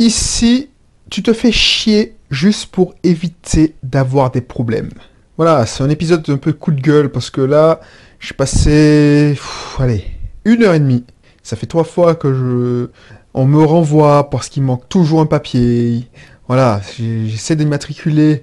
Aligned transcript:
ici, 0.00 0.70
tu 1.10 1.22
te 1.22 1.32
fais 1.32 1.52
chier 1.52 2.16
juste 2.30 2.66
pour 2.66 2.94
éviter 3.04 3.74
d'avoir 3.82 4.30
des 4.30 4.40
problèmes. 4.40 4.90
Voilà, 5.36 5.66
c'est 5.66 5.82
un 5.84 5.90
épisode 5.90 6.28
un 6.28 6.36
peu 6.36 6.52
coup 6.52 6.72
de 6.72 6.80
gueule 6.80 7.10
parce 7.10 7.30
que 7.30 7.40
là, 7.40 7.80
j'ai 8.18 8.34
passé, 8.34 9.38
allez, 9.78 10.04
une 10.44 10.62
heure 10.62 10.74
et 10.74 10.80
demie. 10.80 11.04
Ça 11.42 11.56
fait 11.56 11.66
trois 11.66 11.84
fois 11.84 12.14
que 12.14 12.32
je, 12.34 12.88
on 13.34 13.46
me 13.46 13.62
renvoie 13.62 14.30
parce 14.30 14.48
qu'il 14.48 14.62
manque 14.62 14.88
toujours 14.88 15.20
un 15.20 15.26
papier. 15.26 16.08
Voilà, 16.48 16.80
j'essaie 16.98 17.56
de 17.56 17.64
m'immatriculer, 17.64 18.42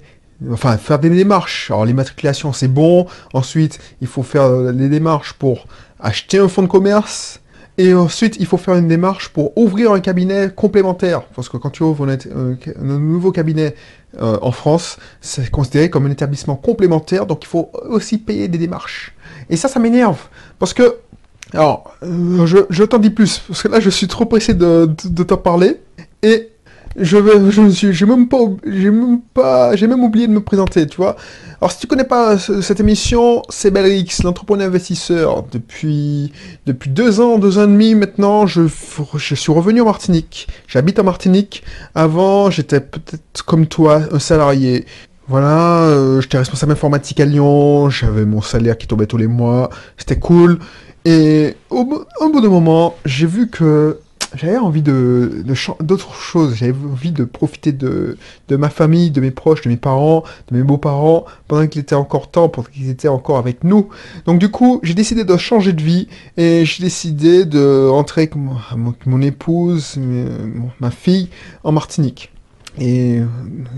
enfin 0.50 0.76
faire 0.76 0.98
des 0.98 1.10
démarches. 1.10 1.70
Alors 1.70 1.84
l'immatriculation 1.84 2.52
c'est 2.52 2.68
bon. 2.68 3.06
Ensuite, 3.32 3.78
il 4.00 4.06
faut 4.06 4.22
faire 4.22 4.50
les 4.72 4.88
démarches 4.88 5.34
pour 5.34 5.66
acheter 6.00 6.38
un 6.38 6.48
fonds 6.48 6.62
de 6.62 6.68
commerce. 6.68 7.37
Et 7.78 7.94
ensuite, 7.94 8.36
il 8.40 8.46
faut 8.46 8.56
faire 8.56 8.74
une 8.74 8.88
démarche 8.88 9.28
pour 9.28 9.56
ouvrir 9.56 9.92
un 9.92 10.00
cabinet 10.00 10.50
complémentaire. 10.54 11.22
Parce 11.22 11.48
que 11.48 11.56
quand 11.56 11.70
tu 11.70 11.84
ouvres 11.84 12.08
un, 12.08 12.98
nouveau 12.98 13.30
cabinet 13.30 13.76
euh, 14.20 14.36
en 14.42 14.50
France, 14.50 14.98
c'est 15.20 15.48
considéré 15.48 15.88
comme 15.88 16.06
un 16.06 16.10
établissement 16.10 16.56
complémentaire, 16.56 17.24
donc 17.24 17.44
il 17.44 17.46
faut 17.46 17.70
aussi 17.88 18.18
payer 18.18 18.48
des 18.48 18.58
démarches. 18.58 19.14
Et 19.48 19.56
ça, 19.56 19.68
ça 19.68 19.78
m'énerve. 19.78 20.18
Parce 20.58 20.74
que, 20.74 20.96
alors, 21.54 21.94
euh, 22.02 22.46
je, 22.46 22.82
t'en 22.82 22.98
dis 22.98 23.10
plus, 23.10 23.38
parce 23.46 23.62
que 23.62 23.68
là, 23.68 23.78
je 23.78 23.90
suis 23.90 24.08
trop 24.08 24.24
pressé 24.24 24.54
de, 24.54 24.92
de 25.04 25.22
t'en 25.22 25.36
parler. 25.36 25.80
Et 26.24 26.50
je 26.96 27.18
je 27.50 27.68
suis, 27.70 27.92
j'ai 27.92 28.06
même 28.06 28.28
pas, 28.28 28.38
j'ai 28.66 28.90
même 28.90 29.20
pas, 29.34 29.76
j'ai 29.76 29.86
même 29.86 30.02
oublié 30.02 30.26
de 30.26 30.32
me 30.32 30.40
présenter, 30.40 30.86
tu 30.86 30.96
vois. 30.96 31.16
Alors 31.60 31.72
si 31.72 31.80
tu 31.80 31.86
connais 31.86 32.04
pas 32.04 32.38
cette 32.38 32.80
émission, 32.80 33.42
c'est 33.48 33.70
Belrix, 33.70 34.22
l'entrepreneur 34.22 34.68
investisseur. 34.68 35.44
Depuis, 35.50 36.32
depuis 36.66 36.90
deux 36.90 37.20
ans, 37.20 37.38
deux 37.38 37.58
ans 37.58 37.64
et 37.64 37.66
demi 37.66 37.94
maintenant, 37.94 38.46
je, 38.46 38.62
je 39.16 39.34
suis 39.34 39.52
revenu 39.52 39.80
en 39.80 39.84
Martinique. 39.84 40.48
J'habite 40.66 40.98
en 40.98 41.04
Martinique. 41.04 41.64
Avant, 41.94 42.50
j'étais 42.50 42.80
peut-être 42.80 43.44
comme 43.44 43.66
toi, 43.66 44.02
un 44.12 44.18
salarié. 44.18 44.86
Voilà, 45.28 45.82
euh, 45.82 46.20
j'étais 46.22 46.38
responsable 46.38 46.72
informatique 46.72 47.20
à 47.20 47.26
Lyon, 47.26 47.90
j'avais 47.90 48.24
mon 48.24 48.40
salaire 48.40 48.78
qui 48.78 48.86
tombait 48.86 49.06
tous 49.06 49.18
les 49.18 49.26
mois, 49.26 49.68
c'était 49.98 50.18
cool. 50.18 50.58
Et 51.04 51.54
au, 51.68 52.04
au 52.20 52.28
bout 52.30 52.40
d'un 52.40 52.48
moment, 52.48 52.96
j'ai 53.04 53.26
vu 53.26 53.50
que 53.50 53.98
j'avais 54.34 54.56
envie 54.56 54.82
de, 54.82 55.44
d'autres 55.80 56.14
choses. 56.14 56.54
J'avais 56.54 56.72
envie 56.72 57.12
de 57.12 57.24
profiter 57.24 57.72
de, 57.72 58.16
ma 58.50 58.70
famille, 58.70 59.10
de 59.10 59.20
mes 59.20 59.30
proches, 59.30 59.62
de 59.62 59.68
mes 59.68 59.76
parents, 59.76 60.24
de 60.50 60.56
mes 60.56 60.62
beaux-parents, 60.62 61.24
pendant 61.46 61.66
qu'il 61.66 61.80
était 61.80 61.94
encore 61.94 62.30
temps, 62.30 62.48
pendant 62.48 62.68
qu'ils 62.68 62.90
étaient 62.90 63.08
encore 63.08 63.38
avec 63.38 63.64
nous. 63.64 63.88
Donc 64.26 64.38
du 64.38 64.50
coup, 64.50 64.80
j'ai 64.82 64.94
décidé 64.94 65.24
de 65.24 65.36
changer 65.36 65.72
de 65.72 65.82
vie 65.82 66.08
et 66.36 66.64
j'ai 66.64 66.82
décidé 66.82 67.44
de 67.44 67.88
rentrer 67.88 68.22
avec 68.22 68.34
mon, 69.06 69.22
épouse, 69.22 69.98
ma 70.80 70.90
fille, 70.90 71.28
en 71.64 71.72
Martinique. 71.72 72.32
Et 72.80 73.20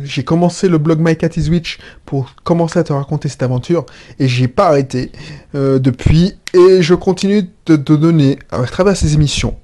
j'ai 0.03 0.25
commencé 0.25 0.69
le 0.69 0.77
blog 0.77 0.99
My 1.01 1.17
Cat 1.17 1.31
is 1.37 1.49
Witch 1.49 1.79
pour 2.05 2.35
commencer 2.45 2.79
à 2.79 2.85
te 2.85 2.93
raconter 2.93 3.31
cette 3.31 3.43
aventure 3.43 3.87
et 4.19 4.29
j'ai 4.29 4.47
pas 4.47 4.67
arrêté 4.67 5.11
euh, 5.55 5.79
depuis 5.79 6.35
et 6.53 6.83
je 6.83 6.93
continue 6.95 7.49
de 7.65 7.77
te 7.77 7.95
donner 7.95 8.39
à 8.51 8.63
travers 8.65 8.95
ces 8.95 9.15
émissions 9.15 9.57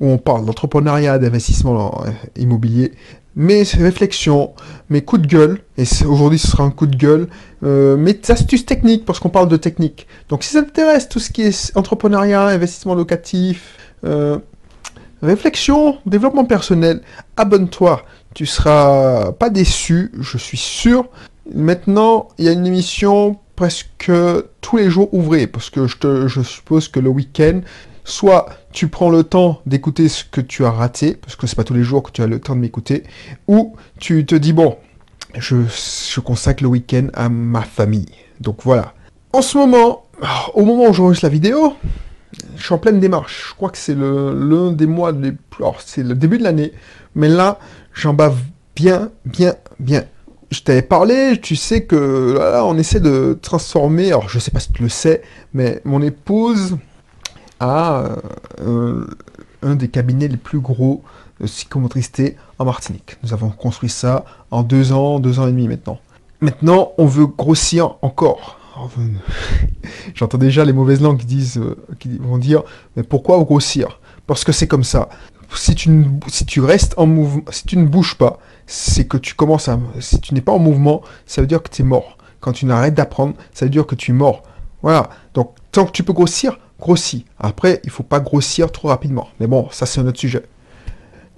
où 0.00 0.08
on 0.08 0.18
parle 0.18 0.44
d'entrepreneuriat, 0.46 1.18
d'investissement 1.18 2.02
euh, 2.06 2.10
immobilier, 2.36 2.92
mes 3.36 3.62
réflexions, 3.62 4.54
mes 4.88 5.02
coups 5.02 5.22
de 5.22 5.26
gueule, 5.26 5.60
et 5.78 5.84
aujourd'hui 6.04 6.38
ce 6.38 6.48
sera 6.48 6.64
un 6.64 6.70
coup 6.70 6.86
de 6.86 6.96
gueule, 6.96 7.28
euh, 7.62 7.96
mes 7.96 8.18
astuces 8.28 8.66
techniques, 8.66 9.04
parce 9.04 9.20
qu'on 9.20 9.28
parle 9.28 9.48
de 9.48 9.56
technique. 9.56 10.06
Donc 10.28 10.42
si 10.42 10.52
ça 10.52 10.62
t'intéresse, 10.62 11.08
tout 11.08 11.20
ce 11.20 11.30
qui 11.30 11.42
est 11.42 11.76
entrepreneuriat, 11.76 12.46
investissement 12.46 12.94
locatif, 12.94 13.76
euh, 14.04 14.38
réflexion, 15.22 15.98
développement 16.06 16.44
personnel, 16.44 17.02
abonne-toi, 17.36 18.04
tu 18.34 18.46
seras 18.46 19.32
pas 19.32 19.50
déçu, 19.50 20.12
je 20.18 20.38
suis 20.38 20.56
sûr. 20.56 21.08
Maintenant, 21.54 22.28
il 22.38 22.44
y 22.44 22.48
a 22.48 22.52
une 22.52 22.66
émission 22.66 23.38
presque 23.56 24.10
tous 24.60 24.76
les 24.76 24.88
jours 24.88 25.12
ouvrés, 25.12 25.46
parce 25.46 25.68
que 25.68 25.86
je, 25.86 26.42
suppose 26.42 26.88
que 26.88 26.98
le 26.98 27.10
week-end, 27.10 27.60
soit 28.10 28.46
tu 28.72 28.88
prends 28.88 29.10
le 29.10 29.22
temps 29.22 29.60
d'écouter 29.66 30.08
ce 30.08 30.24
que 30.24 30.40
tu 30.40 30.64
as 30.64 30.70
raté, 30.70 31.14
parce 31.14 31.36
que 31.36 31.46
c'est 31.46 31.56
pas 31.56 31.64
tous 31.64 31.74
les 31.74 31.82
jours 31.82 32.02
que 32.02 32.10
tu 32.10 32.22
as 32.22 32.26
le 32.26 32.40
temps 32.40 32.54
de 32.54 32.60
m'écouter, 32.60 33.04
ou 33.48 33.76
tu 33.98 34.26
te 34.26 34.34
dis, 34.34 34.52
bon, 34.52 34.76
je, 35.36 35.56
je 36.12 36.20
consacre 36.20 36.62
le 36.62 36.68
week-end 36.68 37.06
à 37.14 37.28
ma 37.28 37.62
famille. 37.62 38.08
Donc 38.40 38.58
voilà. 38.64 38.94
En 39.32 39.42
ce 39.42 39.56
moment, 39.56 40.04
au 40.54 40.64
moment 40.64 40.88
où 40.88 40.92
j'enregistre 40.92 41.26
la 41.26 41.30
vidéo, 41.30 41.74
je 42.56 42.62
suis 42.62 42.74
en 42.74 42.78
pleine 42.78 43.00
démarche. 43.00 43.48
Je 43.50 43.54
crois 43.54 43.70
que 43.70 43.78
c'est 43.78 43.96
l'un 43.96 44.72
des 44.72 44.86
mois 44.86 45.12
les 45.12 45.32
plus... 45.32 45.64
C'est 45.84 46.02
le 46.02 46.14
début 46.14 46.38
de 46.38 46.44
l'année, 46.44 46.72
mais 47.14 47.28
là, 47.28 47.58
j'en 47.94 48.14
bave 48.14 48.38
bien, 48.74 49.10
bien, 49.24 49.54
bien. 49.78 50.04
Je 50.50 50.62
t'avais 50.62 50.82
parlé, 50.82 51.38
tu 51.40 51.54
sais 51.54 51.84
que 51.84 52.34
là, 52.36 52.64
on 52.64 52.76
essaie 52.76 52.98
de 52.98 53.38
transformer, 53.40 54.08
alors 54.08 54.28
je 54.28 54.40
sais 54.40 54.50
pas 54.50 54.58
si 54.58 54.72
tu 54.72 54.82
le 54.82 54.88
sais, 54.88 55.22
mais 55.54 55.80
mon 55.84 56.02
épouse, 56.02 56.76
à 57.60 58.16
euh, 58.60 59.06
un 59.62 59.74
des 59.76 59.88
cabinets 59.88 60.28
les 60.28 60.36
plus 60.36 60.60
gros 60.60 61.02
de 61.40 61.46
psychomotricité 61.46 62.36
en 62.58 62.64
Martinique. 62.64 63.16
Nous 63.22 63.32
avons 63.32 63.50
construit 63.50 63.90
ça 63.90 64.24
en 64.50 64.62
deux 64.62 64.92
ans, 64.92 65.20
deux 65.20 65.38
ans 65.38 65.46
et 65.46 65.52
demi 65.52 65.68
maintenant. 65.68 65.98
Maintenant, 66.40 66.92
on 66.98 67.06
veut 67.06 67.26
grossir 67.26 67.96
encore. 68.02 68.58
J'entends 70.14 70.38
déjà 70.38 70.64
les 70.64 70.72
mauvaises 70.72 71.02
langues 71.02 71.18
qui 71.18 71.26
disent, 71.26 71.58
euh, 71.58 71.76
qui 71.98 72.16
vont 72.18 72.38
dire, 72.38 72.62
mais 72.96 73.02
pourquoi 73.02 73.38
grossir? 73.44 74.00
Parce 74.26 74.44
que 74.44 74.52
c'est 74.52 74.66
comme 74.66 74.84
ça. 74.84 75.08
Si 75.54 75.74
tu, 75.74 76.06
si 76.28 76.46
tu 76.46 76.60
restes 76.60 76.94
en 76.96 77.06
mouvement, 77.06 77.42
si 77.50 77.66
tu 77.66 77.76
ne 77.76 77.86
bouges 77.86 78.16
pas, 78.16 78.38
c'est 78.66 79.06
que 79.06 79.16
tu 79.16 79.34
commences 79.34 79.68
à, 79.68 79.78
si 79.98 80.20
tu 80.20 80.32
n'es 80.32 80.40
pas 80.40 80.52
en 80.52 80.60
mouvement, 80.60 81.02
ça 81.26 81.40
veut 81.40 81.46
dire 81.46 81.62
que 81.62 81.68
tu 81.68 81.82
es 81.82 81.84
mort. 81.84 82.16
Quand 82.40 82.52
tu 82.52 82.66
n'arrêtes 82.66 82.94
d'apprendre, 82.94 83.34
ça 83.52 83.66
veut 83.66 83.70
dire 83.70 83.84
que 83.84 83.96
tu 83.96 84.12
es 84.12 84.14
mort. 84.14 84.44
Voilà. 84.82 85.10
Donc, 85.34 85.54
tant 85.72 85.84
que 85.84 85.90
tu 85.90 86.04
peux 86.04 86.12
grossir, 86.12 86.58
grossit. 86.80 87.24
Après, 87.38 87.80
il 87.84 87.90
faut 87.90 88.02
pas 88.02 88.18
grossir 88.18 88.72
trop 88.72 88.88
rapidement. 88.88 89.28
Mais 89.38 89.46
bon, 89.46 89.68
ça 89.70 89.86
c'est 89.86 90.00
un 90.00 90.06
autre 90.06 90.18
sujet. 90.18 90.42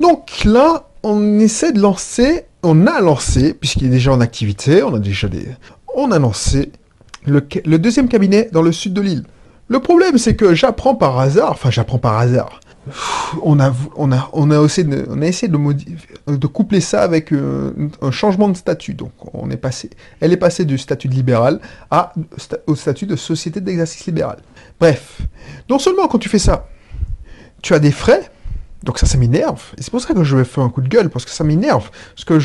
Donc 0.00 0.44
là, 0.44 0.88
on 1.03 1.38
essaie 1.38 1.72
de 1.72 1.80
lancer, 1.80 2.47
on 2.62 2.86
a 2.86 3.00
lancé, 3.00 3.54
puisqu'il 3.54 3.86
est 3.86 3.91
déjà 3.91 4.12
en 4.12 4.20
activité, 4.20 4.82
on 4.82 4.94
a 4.94 4.98
déjà 4.98 5.28
des... 5.28 5.48
On 5.94 6.10
a 6.10 6.19
lancé 6.19 6.72
le, 7.26 7.78
deuxième 7.78 8.08
cabinet 8.08 8.48
dans 8.52 8.62
le 8.62 8.72
sud 8.72 8.94
de 8.94 9.00
l'île. 9.00 9.25
Le 9.69 9.81
problème, 9.81 10.19
c'est 10.19 10.34
que 10.34 10.54
j'apprends 10.54 10.94
par 10.94 11.19
hasard, 11.19 11.52
enfin 11.52 11.70
j'apprends 11.70 11.98
par 11.98 12.19
hasard, 12.19 12.60
on 13.42 13.60
a, 13.60 13.72
on 13.97 14.10
a, 14.10 14.28
on 14.32 14.50
a, 14.50 14.64
essayé 14.64 14.86
de, 14.86 15.06
on 15.08 15.22
a 15.22 15.26
essayé 15.26 15.50
de, 15.50 16.36
de 16.36 16.47
coupler 16.47 16.81
ça 16.81 17.02
avec 17.02 17.32
euh, 17.32 17.72
un 18.00 18.10
changement 18.10 18.48
de 18.48 18.56
statut. 18.56 18.94
Donc, 18.94 19.12
on 19.34 19.50
est 19.50 19.56
passé, 19.56 19.91
elle 20.20 20.32
est 20.32 20.36
passée 20.36 20.64
du 20.64 20.78
statut 20.78 21.08
de 21.08 21.14
libéral 21.14 21.60
à, 21.91 22.12
au 22.66 22.75
statut 22.75 23.06
de 23.06 23.16
société 23.16 23.60
d'exercice 23.60 24.04
libéral. 24.06 24.38
Bref, 24.82 25.20
non 25.70 25.78
seulement 25.78 26.09
quand 26.09 26.19
tu 26.19 26.28
fais 26.28 26.41
ça, 26.41 26.66
tu 27.62 27.72
as 27.72 27.78
des 27.78 27.93
frais, 27.93 28.32
donc 28.82 28.98
ça, 28.98 29.06
ça 29.06 29.16
m'énerve. 29.16 29.62
Et 29.78 29.82
c'est 29.82 29.93
pour 29.93 30.00
ça 30.00 30.12
que 30.12 30.25
je 30.25 30.37
vais 30.37 30.43
faire 30.43 30.65
un 30.65 30.70
coup 30.70 30.81
de 30.81 30.88
gueule, 30.88 31.09
parce 31.09 31.25
que 31.25 31.31
ça 31.31 31.44
m'énerve. 31.44 31.88
Parce 32.16 32.25
que, 32.25 32.41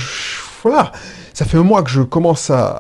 voilà, 0.62 0.92
ça 1.34 1.46
fait 1.46 1.58
un 1.58 1.64
mois 1.64 1.82
que 1.82 1.90
je 1.90 2.04
commence 2.04 2.52
à, 2.52 2.80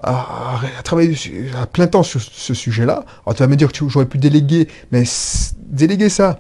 travailler 0.84 1.18
à 1.59 1.66
plein 1.66 1.88
temps 1.88 2.03
sur 2.03 2.22
ce 2.22 2.53
sujet-là. 2.53 3.03
Alors 3.25 3.34
tu 3.34 3.40
vas 3.41 3.47
me 3.47 3.56
dire 3.56 3.72
que 3.72 3.90
j'aurais 3.90 4.06
pu 4.06 4.19
déléguer, 4.19 4.68
mais 4.91 5.06
déléguer 5.57 6.09
ça 6.09 6.39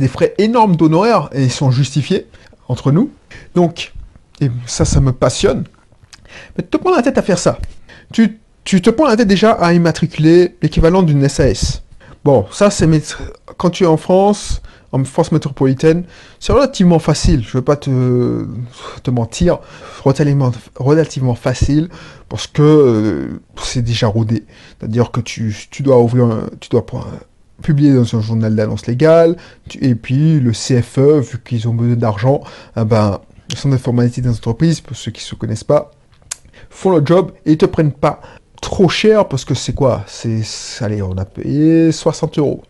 des 0.00 0.08
frais 0.08 0.34
énormes 0.38 0.74
d'honoraires 0.74 1.28
et 1.32 1.44
ils 1.44 1.52
sont 1.52 1.70
justifiés 1.70 2.26
entre 2.66 2.90
nous. 2.90 3.12
Donc, 3.54 3.92
et 4.40 4.50
ça, 4.66 4.84
ça 4.84 5.00
me 5.00 5.12
passionne. 5.12 5.66
Mais 6.58 6.64
te 6.64 6.76
prends 6.76 6.96
la 6.96 7.02
tête 7.02 7.16
à 7.16 7.22
faire 7.22 7.38
ça. 7.38 7.60
Tu, 8.12 8.40
tu 8.64 8.82
te 8.82 8.90
prends 8.90 9.06
la 9.06 9.16
tête 9.16 9.28
déjà 9.28 9.52
à 9.52 9.72
immatriculer 9.72 10.56
l'équivalent 10.62 11.04
d'une 11.04 11.28
SAS. 11.28 11.84
Bon, 12.24 12.46
ça, 12.50 12.70
c'est 12.70 12.88
quand 13.56 13.70
tu 13.70 13.84
es 13.84 13.86
en 13.86 13.96
France, 13.96 14.60
en 14.92 15.04
France 15.04 15.32
métropolitaine, 15.32 16.04
c'est 16.38 16.52
relativement 16.52 16.98
facile. 16.98 17.42
Je 17.42 17.48
ne 17.48 17.52
veux 17.54 17.62
pas 17.62 17.76
te, 17.76 19.10
mentir, 19.10 19.58
relativement, 20.04 20.52
relativement 20.76 21.34
facile 21.34 21.88
parce 22.28 22.46
que 22.46 22.62
euh, 22.62 23.40
c'est 23.56 23.82
déjà 23.82 24.06
rodé. 24.08 24.44
C'est-à-dire 24.78 25.10
que 25.10 25.20
tu, 25.20 25.54
dois 25.80 25.98
ouvrir, 25.98 26.26
un, 26.26 26.46
tu 26.60 26.68
dois 26.68 26.84
publié 27.62 27.94
dans 27.94 28.16
un 28.16 28.20
journal 28.20 28.54
d'annonce 28.54 28.86
légale, 28.86 29.36
et 29.80 29.94
puis 29.94 30.40
le 30.40 30.52
CFE, 30.52 31.20
vu 31.20 31.38
qu'ils 31.44 31.68
ont 31.68 31.74
besoin 31.74 31.96
d'argent, 31.96 32.40
eh 32.76 32.84
ben, 32.84 33.20
le 33.50 33.56
centre 33.56 33.74
d'informatique 33.74 34.24
des 34.24 34.30
entreprises, 34.30 34.80
pour 34.80 34.96
ceux 34.96 35.10
qui 35.10 35.24
ne 35.24 35.28
se 35.28 35.34
connaissent 35.34 35.64
pas, 35.64 35.90
font 36.68 36.96
le 36.96 37.04
job 37.04 37.32
et 37.44 37.52
ils 37.52 37.58
te 37.58 37.66
prennent 37.66 37.92
pas 37.92 38.20
trop 38.60 38.88
cher 38.88 39.28
parce 39.28 39.44
que 39.44 39.54
c'est 39.54 39.74
quoi? 39.74 40.04
C'est, 40.06 40.42
allez, 40.80 41.02
on 41.02 41.16
a 41.16 41.24
payé 41.24 41.92
60 41.92 42.38
euros. 42.38 42.62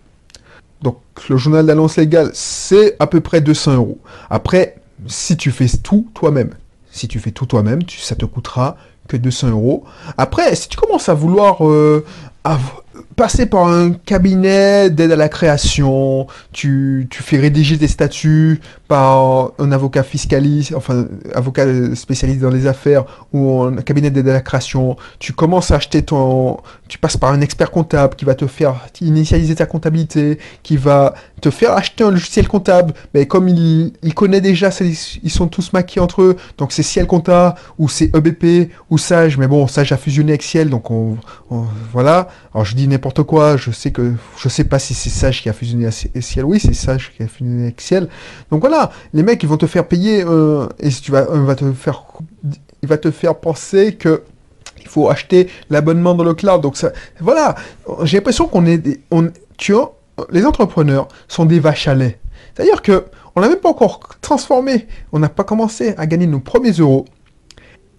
Donc 0.83 0.97
le 1.29 1.37
journal 1.37 1.67
d'annonce 1.67 1.97
légale, 1.97 2.31
c'est 2.33 2.97
à 2.99 3.07
peu 3.07 3.21
près 3.21 3.41
200 3.41 3.75
euros. 3.75 3.99
Après, 4.31 4.77
si 5.07 5.37
tu 5.37 5.51
fais 5.51 5.67
tout 5.83 6.07
toi-même, 6.15 6.55
si 6.91 7.09
tu 7.09 7.19
fais 7.19 7.31
tout 7.31 7.47
toi-même, 7.47 7.81
ça 7.89 8.15
te 8.15 8.25
coûtera 8.25 8.77
que 9.09 9.17
200 9.17 9.51
euros. 9.51 9.85
Après, 10.17 10.55
si 10.55 10.69
tu 10.69 10.77
commences 10.77 11.09
à 11.09 11.15
vouloir 11.15 11.67
euh, 11.67 12.05
passer 13.21 13.45
par 13.45 13.69
un 13.69 13.93
cabinet 13.93 14.89
d'aide 14.89 15.13
à 15.13 15.17
la 15.17 15.29
création, 15.29 16.27
tu, 16.53 17.07
tu 17.11 17.23
fais 17.23 17.37
rédiger 17.37 17.77
tes 17.77 17.87
statuts 17.87 18.63
par 18.89 19.53
un 19.59 19.73
avocat 19.73 20.03
fiscaliste, 20.03 20.73
enfin 20.75 21.05
avocat 21.35 21.95
spécialiste 21.95 22.41
dans 22.41 22.49
les 22.49 22.67
affaires 22.67 23.05
ou 23.35 23.61
un 23.61 23.77
cabinet 23.83 24.11
d'aide 24.11 24.27
à 24.31 24.33
la 24.33 24.41
création, 24.41 24.97
tu 25.19 25.35
commences 25.35 25.71
à 25.71 25.75
acheter 25.77 26.03
ton... 26.03 26.57
Tu 26.89 26.97
passes 26.97 27.19
par 27.19 27.31
un 27.31 27.43
expert 27.43 27.71
comptable 27.71 28.17
qui 28.17 28.25
va 28.25 28.35
te 28.35 28.47
faire 28.47 28.87
initialiser 29.03 29.55
ta 29.55 29.67
comptabilité, 29.67 30.39
qui 30.63 30.79
va 30.79 31.15
te 31.41 31.51
faire 31.51 31.73
acheter 31.73 32.05
un 32.05 32.11
logiciel 32.11 32.49
comptable, 32.49 32.95
mais 33.15 33.27
comme 33.27 33.49
il, 33.49 33.93
connaît 34.15 34.41
déjà, 34.41 34.71
ils 34.81 35.31
sont 35.31 35.47
tous 35.47 35.73
maqués 35.73 36.01
entre 36.01 36.23
eux, 36.23 36.37
donc 36.59 36.73
c'est 36.73 36.83
Ciel 36.83 37.07
Compta, 37.07 37.55
ou 37.79 37.89
c'est 37.89 38.11
EBP, 38.15 38.73
ou 38.91 38.99
Sage, 38.99 39.39
mais 39.39 39.47
bon, 39.47 39.67
Sage 39.67 39.93
a 39.93 39.97
fusionné 39.97 40.33
avec 40.33 40.43
Ciel, 40.43 40.71
donc 40.71 40.91
on, 40.91 41.17
voilà. 41.93 42.29
Alors 42.55 42.65
je 42.65 42.75
dis 42.75 42.89
n'importe 42.89 43.10
quoi, 43.19 43.57
je 43.57 43.71
sais 43.71 43.91
que, 43.91 44.15
je 44.39 44.49
sais 44.49 44.65
pas 44.65 44.79
si 44.79 44.95
c'est 44.95 45.11
Sage 45.11 45.43
qui 45.43 45.49
a 45.49 45.53
fusionné 45.53 45.87
avec 45.87 46.23
Ciel, 46.23 46.45
oui, 46.45 46.61
c'est 46.61 46.75
Sage 46.75 47.13
qui 47.17 47.23
a 47.23 47.27
fusionné 47.27 47.65
avec 47.65 47.81
Ciel. 47.81 48.09
Donc 48.51 48.61
voilà, 48.61 48.91
les 49.13 49.23
mecs, 49.23 49.43
ils 49.43 49.49
vont 49.49 49.57
te 49.57 49.67
faire 49.67 49.87
payer, 49.87 50.25
euh, 50.25 50.67
et 50.79 50.91
si 50.91 51.03
tu 51.03 51.13
vas, 51.13 51.23
va 51.23 51.55
te 51.55 51.71
faire, 51.73 52.05
il 52.83 52.89
va 52.89 52.99
te 52.99 53.11
faire 53.11 53.37
penser 53.37 53.95
que 53.95 54.23
il 54.81 54.89
faut 54.89 55.09
acheter 55.09 55.49
l'abonnement 55.69 56.15
dans 56.15 56.25
le 56.25 56.35
cloud. 56.35 56.63
Donc 56.63 56.77
ça, 56.77 56.93
voilà, 57.21 57.55
j'ai 58.03 58.17
l'impression 58.17 58.47
qu'on 58.47 58.67
est, 58.67 59.01
on, 59.11 59.31
tu 59.57 59.73
vois, 59.73 59.97
les 60.31 60.45
entrepreneurs 60.45 61.09
sont 61.29 61.45
des 61.45 61.61
vaches 61.61 61.87
à 61.89 61.95
lait. 61.95 62.19
C'est-à-dire 62.55 62.83
que 62.83 63.05
on 63.37 63.41
n'a 63.41 63.49
même 63.49 63.59
pas 63.59 63.69
encore 63.69 64.01
transformé, 64.21 64.89
on 65.13 65.19
n'a 65.19 65.29
pas 65.29 65.45
commencé 65.45 65.95
à 65.97 66.07
gagner 66.07 66.27
nos 66.27 66.41
premiers 66.41 66.73
euros. 66.73 67.05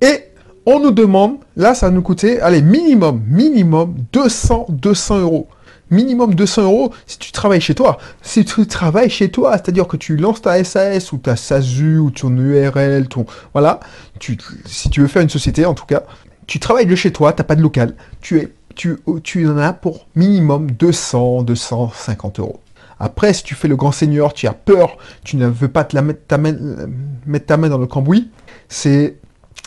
Et 0.02 0.26
on 0.66 0.80
nous 0.80 0.92
demande, 0.92 1.38
là 1.56 1.74
ça 1.74 1.90
nous 1.90 2.02
coûter, 2.02 2.40
allez, 2.42 2.62
minimum, 2.62 3.22
minimum 3.28 3.96
200, 4.14 4.68
200 4.70 5.20
euros. 5.20 5.48
Minimum 5.90 6.36
200 6.36 6.64
euros 6.64 6.94
si 7.06 7.18
tu 7.20 7.34
travailles 7.34 7.60
chez 7.60 7.76
toi. 7.76 7.98
Si 8.22 8.46
tu 8.46 8.66
travailles 8.66 9.10
chez 9.10 9.30
toi, 9.30 9.54
c'est-à-dire 9.54 9.88
que 9.88 9.98
tu 9.98 10.16
lances 10.16 10.42
ta 10.42 10.64
SAS 10.64 11.12
ou 11.12 11.18
ta 11.18 11.36
SASU 11.36 11.98
ou 11.98 12.12
ton 12.12 12.36
URL, 12.38 13.10
ton... 13.10 13.26
Voilà. 13.52 13.82
Tu, 14.18 14.38
si 14.66 14.90
tu 14.90 15.02
veux 15.02 15.08
faire 15.08 15.22
une 15.22 15.30
société 15.30 15.66
en 15.66 15.74
tout 15.74 15.86
cas, 15.86 16.04
tu 16.48 16.60
travailles 16.60 16.86
de 16.86 16.96
chez 16.96 17.12
toi, 17.12 17.34
tu 17.34 17.42
n'as 17.42 17.44
pas 17.44 17.58
de 17.58 17.62
local. 17.62 17.96
Tu 18.22 18.38
es 18.40 18.54
tu, 18.76 18.98
tu 19.24 19.48
en 19.48 19.58
as 19.58 19.74
pour 19.74 20.08
minimum 20.16 20.72
200, 20.72 21.44
250 21.44 22.40
euros. 22.40 22.60
Après, 23.00 23.34
si 23.34 23.44
tu 23.44 23.56
fais 23.56 23.68
le 23.68 23.76
grand 23.76 23.92
seigneur, 23.92 24.34
tu 24.34 24.48
as 24.48 24.54
peur, 24.54 24.98
tu 25.24 25.36
ne 25.36 25.48
veux 25.48 25.68
pas 25.68 25.84
te 25.84 25.96
la 25.96 26.02
mettre, 26.02 26.22
ta 26.28 26.38
mettre 26.38 27.46
ta 27.46 27.58
main 27.58 27.70
dans 27.70 27.78
le 27.78 27.88
cambouis, 27.88 28.30
c'est 28.70 29.16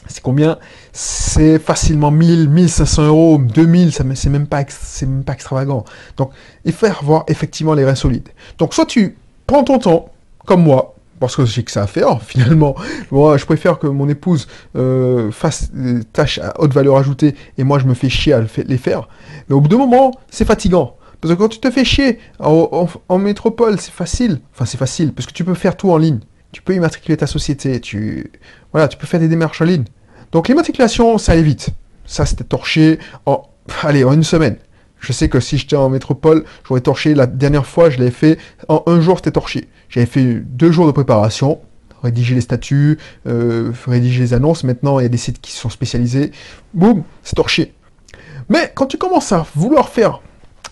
c'est 0.07 0.23
combien? 0.23 0.59
C'est 0.93 1.59
facilement 1.59 2.11
1000, 2.11 2.49
1500 2.49 3.07
euros, 3.07 3.39
2000, 3.39 3.93
c'est 3.93 4.05
même, 4.05 4.47
pas, 4.47 4.65
même 5.03 5.25
pas 5.25 5.33
extravagant. 5.33 5.85
Donc, 6.17 6.31
il 6.65 6.73
faut 6.73 6.87
avoir 6.87 7.25
effectivement 7.29 7.75
les 7.75 7.85
reins 7.85 7.95
solides. 7.95 8.29
Donc, 8.59 8.75
soit 8.75 8.87
tu 8.87 9.17
prends 9.47 9.65
ton 9.65 9.79
temps, 9.79 10.11
comme 10.47 10.63
moi, 10.63 10.95
parce 11.21 11.37
que 11.37 11.45
j'ai 11.47 11.63
que 11.63 11.71
ça 11.71 11.83
à 11.83 11.87
faire, 11.87 12.21
finalement. 12.27 12.75
Moi, 13.11 13.37
je 13.37 13.45
préfère 13.45 13.79
que 13.79 13.87
mon 13.87 14.09
épouse 14.09 14.47
euh, 14.77 15.31
fasse 15.31 15.73
des 15.73 16.05
tâches 16.05 16.39
à 16.39 16.61
haute 16.61 16.73
valeur 16.73 16.97
ajoutée 16.97 17.35
et 17.57 17.65
moi, 17.65 17.79
je 17.79 17.87
me 17.87 17.95
fais 17.95 18.09
chier 18.09 18.35
à 18.35 18.45
les 18.67 18.79
faire. 18.79 19.09
Mais 19.49 19.55
au 19.55 19.61
bout 19.61 19.69
d'un 19.69 19.79
moment, 19.79 20.13
c'est 20.31 20.45
fatigant. 20.45 20.97
Parce 21.21 21.33
que 21.33 21.39
quand 21.39 21.49
tu 21.49 21.59
te 21.59 21.71
fais 21.71 21.87
chier 21.87 22.19
en, 22.39 23.19
métropole, 23.19 23.81
c'est 23.81 23.95
facile. 23.95 24.41
Enfin, 24.53 24.67
c'est 24.67 24.77
facile, 24.77 25.15
parce 25.15 25.27
que 25.27 25.33
tu 25.33 25.43
peux 25.45 25.55
faire 25.55 25.75
tout 25.75 25.91
en 25.91 25.97
ligne. 25.97 26.21
Tu 26.55 26.63
peux 26.63 26.73
immatriculer 26.73 27.17
ta 27.17 27.27
société, 27.27 27.81
tu, 27.81 28.31
voilà, 28.71 28.87
tu 28.87 28.97
peux 28.97 29.09
faire 29.09 29.19
des 29.19 29.27
démarches 29.27 29.61
en 29.61 29.65
ligne. 29.65 29.83
Donc 30.31 30.47
l'immatriculation, 30.47 31.19
ça 31.19 31.33
allait 31.33 31.43
vite. 31.43 31.71
Ça, 32.07 32.27
c'était 32.27 32.45
torché 32.45 33.01
en, 33.27 33.43
allez, 33.83 34.05
en 34.05 34.13
une 34.13 34.23
semaine. 34.23 34.57
Je 35.01 35.13
sais 35.13 35.29
que 35.29 35.41
si 35.41 35.59
j'étais 35.59 35.75
en 35.75 35.89
métropole, 35.89 36.45
j'aurais 36.69 36.81
torché. 36.81 37.13
La 37.17 37.27
dernière 37.27 37.67
fois, 37.67 37.91
je 37.91 37.99
l'ai 37.99 38.13
fait 38.13 38.39
en 38.69 38.85
un 38.87 39.01
jour, 39.01 39.17
c'était 39.17 39.33
torché. 39.33 39.69
J'avais 39.89 40.07
fait 40.07 40.35
deux 40.37 40.71
jours 40.71 40.87
de 40.87 40.93
préparation, 40.93 41.59
rédiger 42.05 42.37
les 42.37 42.41
statuts, 42.41 42.99
euh, 43.27 43.73
rédiger 43.89 44.21
les 44.21 44.33
annonces. 44.33 44.63
Maintenant, 44.63 45.01
il 45.01 45.03
y 45.03 45.07
a 45.07 45.09
des 45.09 45.19
sites 45.19 45.41
qui 45.41 45.51
sont 45.51 45.71
spécialisés. 45.71 46.31
Boum, 46.73 47.03
c'est 47.25 47.35
torché. 47.35 47.75
Mais 48.49 48.71
quand 48.73 48.87
tu 48.87 48.97
commences 48.97 49.33
à 49.33 49.45
vouloir 49.57 49.89
faire 49.89 50.21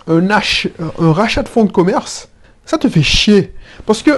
un, 0.06 0.28
un 0.31 1.12
rachat 1.12 1.43
de 1.43 1.49
fonds 1.49 1.64
de 1.64 1.73
commerce, 1.73 2.28
ça 2.67 2.78
te 2.78 2.88
fait 2.88 3.02
chier. 3.02 3.52
Parce 3.85 4.05
que, 4.05 4.12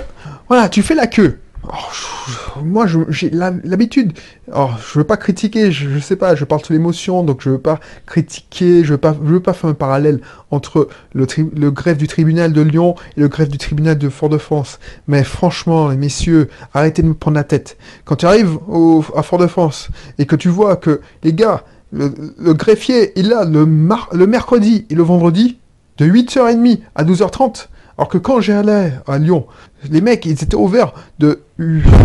voilà, 0.46 0.68
tu 0.68 0.82
fais 0.82 0.94
la 0.94 1.06
queue. 1.06 1.40
Oh, 1.66 2.60
moi, 2.62 2.86
j'ai 3.08 3.30
l'habitude. 3.30 4.12
Oh, 4.54 4.68
je 4.78 4.98
veux 4.98 5.04
pas 5.04 5.16
critiquer, 5.16 5.72
je, 5.72 5.98
sais 5.98 6.16
pas, 6.16 6.34
je 6.34 6.44
parle 6.44 6.64
sous 6.64 6.72
l'émotion, 6.72 7.22
donc 7.22 7.40
je 7.42 7.50
veux 7.50 7.58
pas 7.58 7.80
critiquer, 8.06 8.84
je 8.84 8.92
veux 8.92 8.98
pas, 8.98 9.14
je 9.14 9.28
veux 9.28 9.40
pas 9.40 9.54
faire 9.54 9.70
un 9.70 9.74
parallèle 9.74 10.20
entre 10.50 10.88
le, 11.14 11.26
le 11.56 11.70
greffe 11.70 11.98
du 11.98 12.06
tribunal 12.06 12.52
de 12.52 12.60
Lyon 12.60 12.94
et 13.16 13.20
le 13.20 13.28
greffe 13.28 13.48
du 13.48 13.58
tribunal 13.58 13.98
de 13.98 14.08
Fort-de-France. 14.08 14.78
Mais 15.08 15.24
franchement, 15.24 15.88
messieurs, 15.88 16.48
arrêtez 16.74 17.02
de 17.02 17.08
me 17.08 17.14
prendre 17.14 17.36
la 17.36 17.44
tête. 17.44 17.76
Quand 18.04 18.16
tu 18.16 18.26
arrives 18.26 18.58
au, 18.68 19.04
à 19.16 19.22
Fort-de-France 19.22 19.88
et 20.18 20.26
que 20.26 20.36
tu 20.36 20.48
vois 20.48 20.76
que 20.76 21.00
les 21.22 21.32
gars, 21.32 21.64
le, 21.92 22.08
greffier, 22.52 23.18
il 23.18 23.32
a 23.32 23.44
le, 23.44 23.64
le 24.12 24.26
mercredi 24.26 24.86
et 24.90 24.94
le 24.94 25.02
vendredi 25.02 25.58
de 25.98 26.06
8h30 26.06 26.80
à 26.94 27.04
12h30 27.04 27.68
alors 27.96 28.08
que 28.08 28.18
quand 28.18 28.40
j'allais 28.40 28.92
à 29.06 29.18
Lyon, 29.18 29.46
les 29.90 30.00
mecs, 30.00 30.24
ils 30.26 30.32
étaient 30.32 30.56
ouverts 30.56 30.92
de... 31.18 31.42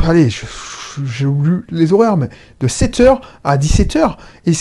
Allez, 0.08 0.30
j'ai 1.06 1.26
oublié 1.26 1.58
les 1.70 1.94
horaires, 1.94 2.18
mais 2.18 2.30
de 2.60 2.68
7h 2.68 3.20
à 3.44 3.58
17h. 3.58 4.18
Et 4.46 4.54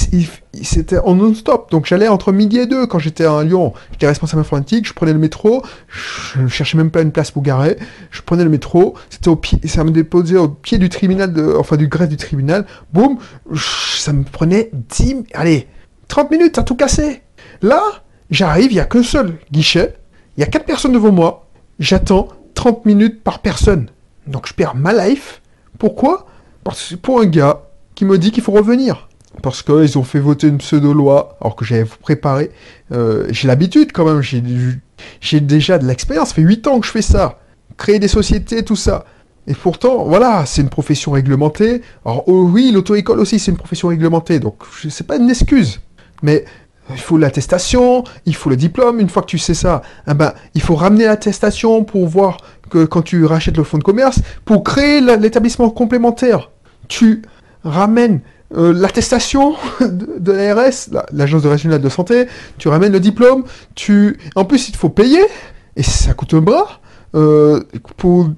c'était 0.63 0.99
en 0.99 1.15
non-stop. 1.15 1.71
Donc 1.71 1.87
j'allais 1.87 2.09
entre 2.09 2.33
midi 2.33 2.59
et 2.59 2.67
deux 2.67 2.87
quand 2.87 2.99
j'étais 2.99 3.25
à 3.25 3.43
Lyon. 3.43 3.73
J'étais 3.93 4.07
responsable 4.07 4.41
informatique, 4.41 4.87
je 4.87 4.93
prenais 4.93 5.13
le 5.13 5.19
métro, 5.19 5.63
je 5.89 6.43
ne 6.43 6.49
cherchais 6.49 6.77
même 6.77 6.91
pas 6.91 7.03
une 7.03 7.13
place 7.13 7.31
pour 7.31 7.43
garer. 7.43 7.77
Je 8.11 8.23
prenais 8.23 8.45
le 8.45 8.51
métro, 8.51 8.95
c'était 9.11 9.29
au 9.29 9.37
pied, 9.37 9.59
ça 9.67 9.85
me 9.85 9.91
déposait 9.91 10.37
au 10.37 10.49
pied 10.49 10.79
du 10.79 10.89
tribunal, 10.89 11.33
de, 11.33 11.55
enfin 11.59 11.77
du 11.77 11.89
greffe 11.89 12.09
du 12.09 12.17
tribunal. 12.17 12.67
Boum, 12.93 13.19
ça 13.55 14.13
me 14.13 14.25
prenait 14.25 14.71
10... 14.73 15.25
Allez, 15.35 15.69
30 16.09 16.31
minutes 16.31 16.59
à 16.59 16.63
tout 16.63 16.77
casser. 16.77 17.23
Là, 17.63 17.83
j'arrive, 18.31 18.71
il 18.71 18.75
n'y 18.75 18.81
a 18.81 18.85
qu'un 18.85 19.03
seul 19.03 19.35
guichet. 19.53 19.97
Il 20.37 20.41
y 20.41 20.45
a 20.45 20.47
4 20.47 20.65
personnes 20.65 20.93
devant 20.93 21.13
moi, 21.13 21.49
j'attends 21.81 22.29
30 22.59 22.87
minutes 22.87 23.23
par 23.23 23.39
personne. 23.39 23.87
Donc 24.27 24.49
je 24.49 24.53
perds 24.53 24.75
ma 24.75 24.93
life. 24.93 25.41
Pourquoi? 25.79 26.27
Parce 26.65 26.91
que 26.91 26.95
pour 26.97 27.21
un 27.21 27.27
gars 27.27 27.63
qui 27.95 28.05
me 28.05 28.19
dit 28.19 28.33
qu'il 28.33 28.43
faut 28.43 28.51
revenir. 28.51 29.09
Parce 29.45 29.63
qu'ils 29.63 29.97
ont 29.97 30.03
fait 30.03 30.19
voter 30.19 30.49
une 30.49 30.59
pseudo-loi, 30.59 31.39
alors 31.41 31.55
que 31.55 31.65
j'avais 31.65 31.85
préparé. 31.85 32.51
Euh, 32.91 33.29
j'ai 33.31 33.47
l'habitude 33.47 33.93
quand 33.93 34.05
même, 34.05 34.23
j'ai 34.23 35.41
déjà 35.41 35.79
de 35.79 35.87
l'expérience, 35.87 36.33
fait 36.33 36.43
8 36.43 36.67
ans 36.67 36.81
que 36.81 36.87
je 36.87 36.91
fais 36.91 37.03
ça. 37.03 37.39
Créer 37.77 38.01
des 38.01 38.09
sociétés, 38.09 38.65
tout 38.65 38.75
ça. 38.75 39.05
Et 39.47 39.55
pourtant, 39.55 40.03
voilà, 40.03 40.45
c'est 40.45 40.61
une 40.61 40.69
profession 40.69 41.13
réglementée. 41.13 41.83
Alors 42.05 42.25
oh 42.27 42.43
oui, 42.53 42.73
l'auto-école 42.73 43.21
aussi, 43.21 43.39
c'est 43.39 43.53
une 43.53 43.57
profession 43.57 43.87
réglementée, 43.87 44.41
donc 44.41 44.65
c'est 44.91 45.07
pas 45.07 45.17
une 45.17 45.31
excuse. 45.31 45.81
Mais 46.23 46.45
il 46.91 47.01
faut 47.01 47.19
l'attestation, 47.19 48.05
il 48.27 48.35
faut 48.35 48.51
le 48.51 48.57
diplôme. 48.57 49.01
Une 49.01 49.09
fois 49.09 49.23
que 49.23 49.29
tu 49.29 49.39
sais 49.39 49.55
ça, 49.55 49.83
eh 50.09 50.15
ben, 50.15 50.33
il 50.55 50.63
faut 50.63 50.75
ramener 50.75 51.05
l'attestation 51.05 51.85
pour 51.85 52.07
voir 52.07 52.39
que 52.71 52.85
quand 52.85 53.03
tu 53.03 53.25
rachètes 53.25 53.57
le 53.57 53.65
fonds 53.65 53.79
de 53.79 53.85
commerce, 53.85 54.21
pour 54.45 54.63
créer 54.63 55.01
l'établissement 55.01 55.71
complémentaire, 55.71 56.51
tu 56.89 57.23
ramènes 57.65 58.21
euh, 58.57 58.73
l'attestation 58.73 59.57
de, 59.81 60.33
l'ARS, 60.33 60.89
l'agence 61.13 61.43
de 61.43 61.49
régionale 61.49 61.81
de 61.81 61.89
santé, 61.89 62.27
tu 62.57 62.69
ramènes 62.69 62.93
le 62.93 63.01
diplôme, 63.01 63.45
tu, 63.75 64.19
en 64.35 64.45
plus 64.45 64.69
il 64.69 64.77
faut 64.77 64.89
payer 64.89 65.21
et 65.77 65.83
ça 65.83 66.15
coûte 66.15 66.35
un 66.35 66.41
bras. 66.41 66.81
Euh, 67.15 67.63
pour, 67.97 68.29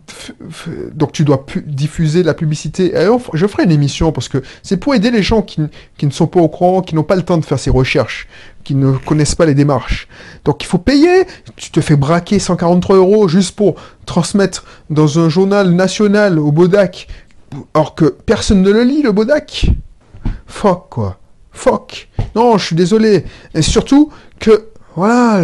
donc 0.94 1.10
tu 1.12 1.24
dois 1.24 1.44
diffuser 1.66 2.22
la 2.22 2.34
publicité. 2.34 2.92
je 3.34 3.46
ferai 3.46 3.64
une 3.64 3.72
émission 3.72 4.12
parce 4.12 4.28
que 4.28 4.42
c'est 4.62 4.76
pour 4.76 4.94
aider 4.94 5.10
les 5.10 5.24
gens 5.24 5.42
qui, 5.42 5.60
ne 5.60 6.10
sont 6.10 6.28
pas 6.28 6.40
au 6.40 6.48
courant, 6.48 6.80
qui 6.80 6.94
n'ont 6.94 7.02
pas 7.02 7.16
le 7.16 7.22
temps 7.22 7.36
de 7.36 7.44
faire 7.44 7.58
ces 7.58 7.70
recherches, 7.70 8.28
qui 8.62 8.76
ne 8.76 8.92
connaissent 8.92 9.34
pas 9.34 9.46
les 9.46 9.54
démarches. 9.54 10.06
Donc 10.44 10.62
il 10.62 10.66
faut 10.66 10.78
payer. 10.78 11.26
Tu 11.56 11.70
te 11.70 11.80
fais 11.80 11.96
braquer 11.96 12.38
143 12.38 12.96
euros 12.96 13.26
juste 13.26 13.56
pour 13.56 13.74
transmettre 14.06 14.64
dans 14.88 15.18
un 15.18 15.28
journal 15.28 15.70
national 15.72 16.38
au 16.38 16.52
Bodac, 16.52 17.08
alors 17.74 17.96
que 17.96 18.04
personne 18.04 18.62
ne 18.62 18.70
le 18.70 18.84
lit 18.84 19.02
le 19.02 19.10
Bodac. 19.10 19.66
Fuck 20.46 20.90
quoi. 20.90 21.18
Fuck. 21.50 22.08
Non, 22.36 22.56
je 22.56 22.66
suis 22.66 22.76
désolé. 22.76 23.24
Et 23.54 23.62
surtout 23.62 24.12
que 24.38 24.68
voilà 24.94 25.42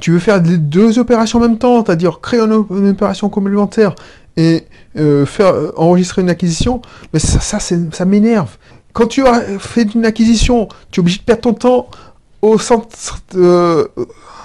tu 0.00 0.12
veux 0.12 0.18
faire 0.18 0.42
les 0.42 0.58
deux 0.58 0.98
opérations 0.98 1.38
en 1.38 1.42
même 1.42 1.58
temps, 1.58 1.84
c'est-à-dire 1.84 2.20
créer 2.20 2.40
une, 2.40 2.52
opération 2.88 3.28
complémentaire 3.28 3.94
et 4.36 4.64
euh, 4.96 5.26
faire 5.26 5.54
euh, 5.54 5.72
enregistrer 5.76 6.22
une 6.22 6.30
acquisition, 6.30 6.80
mais 7.12 7.18
ça, 7.18 7.58
ça, 7.58 8.04
m'énerve. 8.04 8.56
Quand 8.92 9.06
tu 9.06 9.26
as 9.26 9.58
fait 9.58 9.94
une 9.94 10.04
acquisition, 10.04 10.68
tu 10.90 10.98
es 10.98 11.02
obligé 11.02 11.18
de 11.18 11.24
perdre 11.24 11.42
ton 11.42 11.54
temps 11.54 11.88
au, 12.40 12.58
centre, 12.58 12.96
euh, 13.34 13.88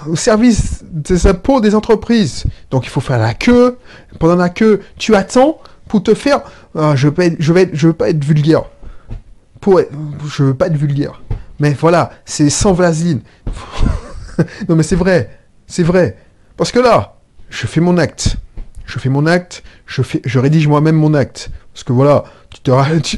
au 0.07 0.15
service 0.15 0.83
des 0.83 1.27
impôts 1.27 1.61
des 1.61 1.75
entreprises. 1.75 2.45
Donc 2.71 2.85
il 2.85 2.89
faut 2.89 3.01
faire 3.01 3.19
la 3.19 3.35
queue. 3.35 3.77
Pendant 4.19 4.35
la 4.35 4.49
queue, 4.49 4.81
tu 4.97 5.15
attends 5.15 5.59
pour 5.87 6.01
te 6.01 6.15
faire. 6.15 6.41
Je 6.75 7.07
vais, 7.07 7.37
veux 7.71 7.93
pas 7.93 8.09
être 8.09 8.23
vulgaire. 8.23 8.63
Pour, 9.61 9.79
je 10.27 10.43
veux 10.43 10.53
pas 10.55 10.67
être 10.67 10.77
vulgaire. 10.77 11.21
Mais 11.59 11.75
voilà, 11.79 12.11
c'est 12.25 12.49
sans 12.49 12.73
vaseline. 12.73 13.21
non 14.67 14.75
mais 14.75 14.83
c'est 14.83 14.95
vrai, 14.95 15.29
c'est 15.73 15.81
vrai. 15.81 16.15
Parce 16.55 16.71
que 16.71 16.77
là, 16.77 17.15
je 17.49 17.65
fais 17.65 17.81
mon 17.81 17.97
acte. 17.97 18.37
Je 18.85 18.99
fais 18.99 19.09
mon 19.09 19.25
acte, 19.25 19.63
je, 19.87 20.37
rédige 20.37 20.67
moi-même 20.67 20.95
mon 20.95 21.15
acte. 21.15 21.49
Parce 21.73 21.83
que 21.83 21.93
voilà, 21.93 22.25
tu, 22.51 22.61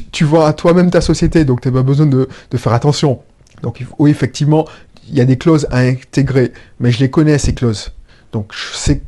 te, 0.04 0.24
vois 0.24 0.48
à 0.48 0.54
toi-même 0.54 0.90
ta 0.90 1.02
société, 1.02 1.44
donc 1.44 1.60
tu 1.60 1.68
n'as 1.68 1.74
pas 1.74 1.82
besoin 1.82 2.06
de, 2.06 2.28
faire 2.54 2.72
attention. 2.72 3.20
Donc 3.62 3.84
oui, 3.98 4.10
effectivement, 4.10 4.66
il 5.08 5.16
y 5.16 5.20
a 5.20 5.26
des 5.26 5.36
clauses 5.36 5.66
à 5.70 5.80
intégrer, 5.80 6.52
mais 6.80 6.92
je 6.92 7.00
les 7.00 7.10
connais, 7.10 7.36
ces 7.36 7.52
clauses. 7.52 7.92
Donc 8.32 8.52
je 8.54 8.74
sais 8.74 9.02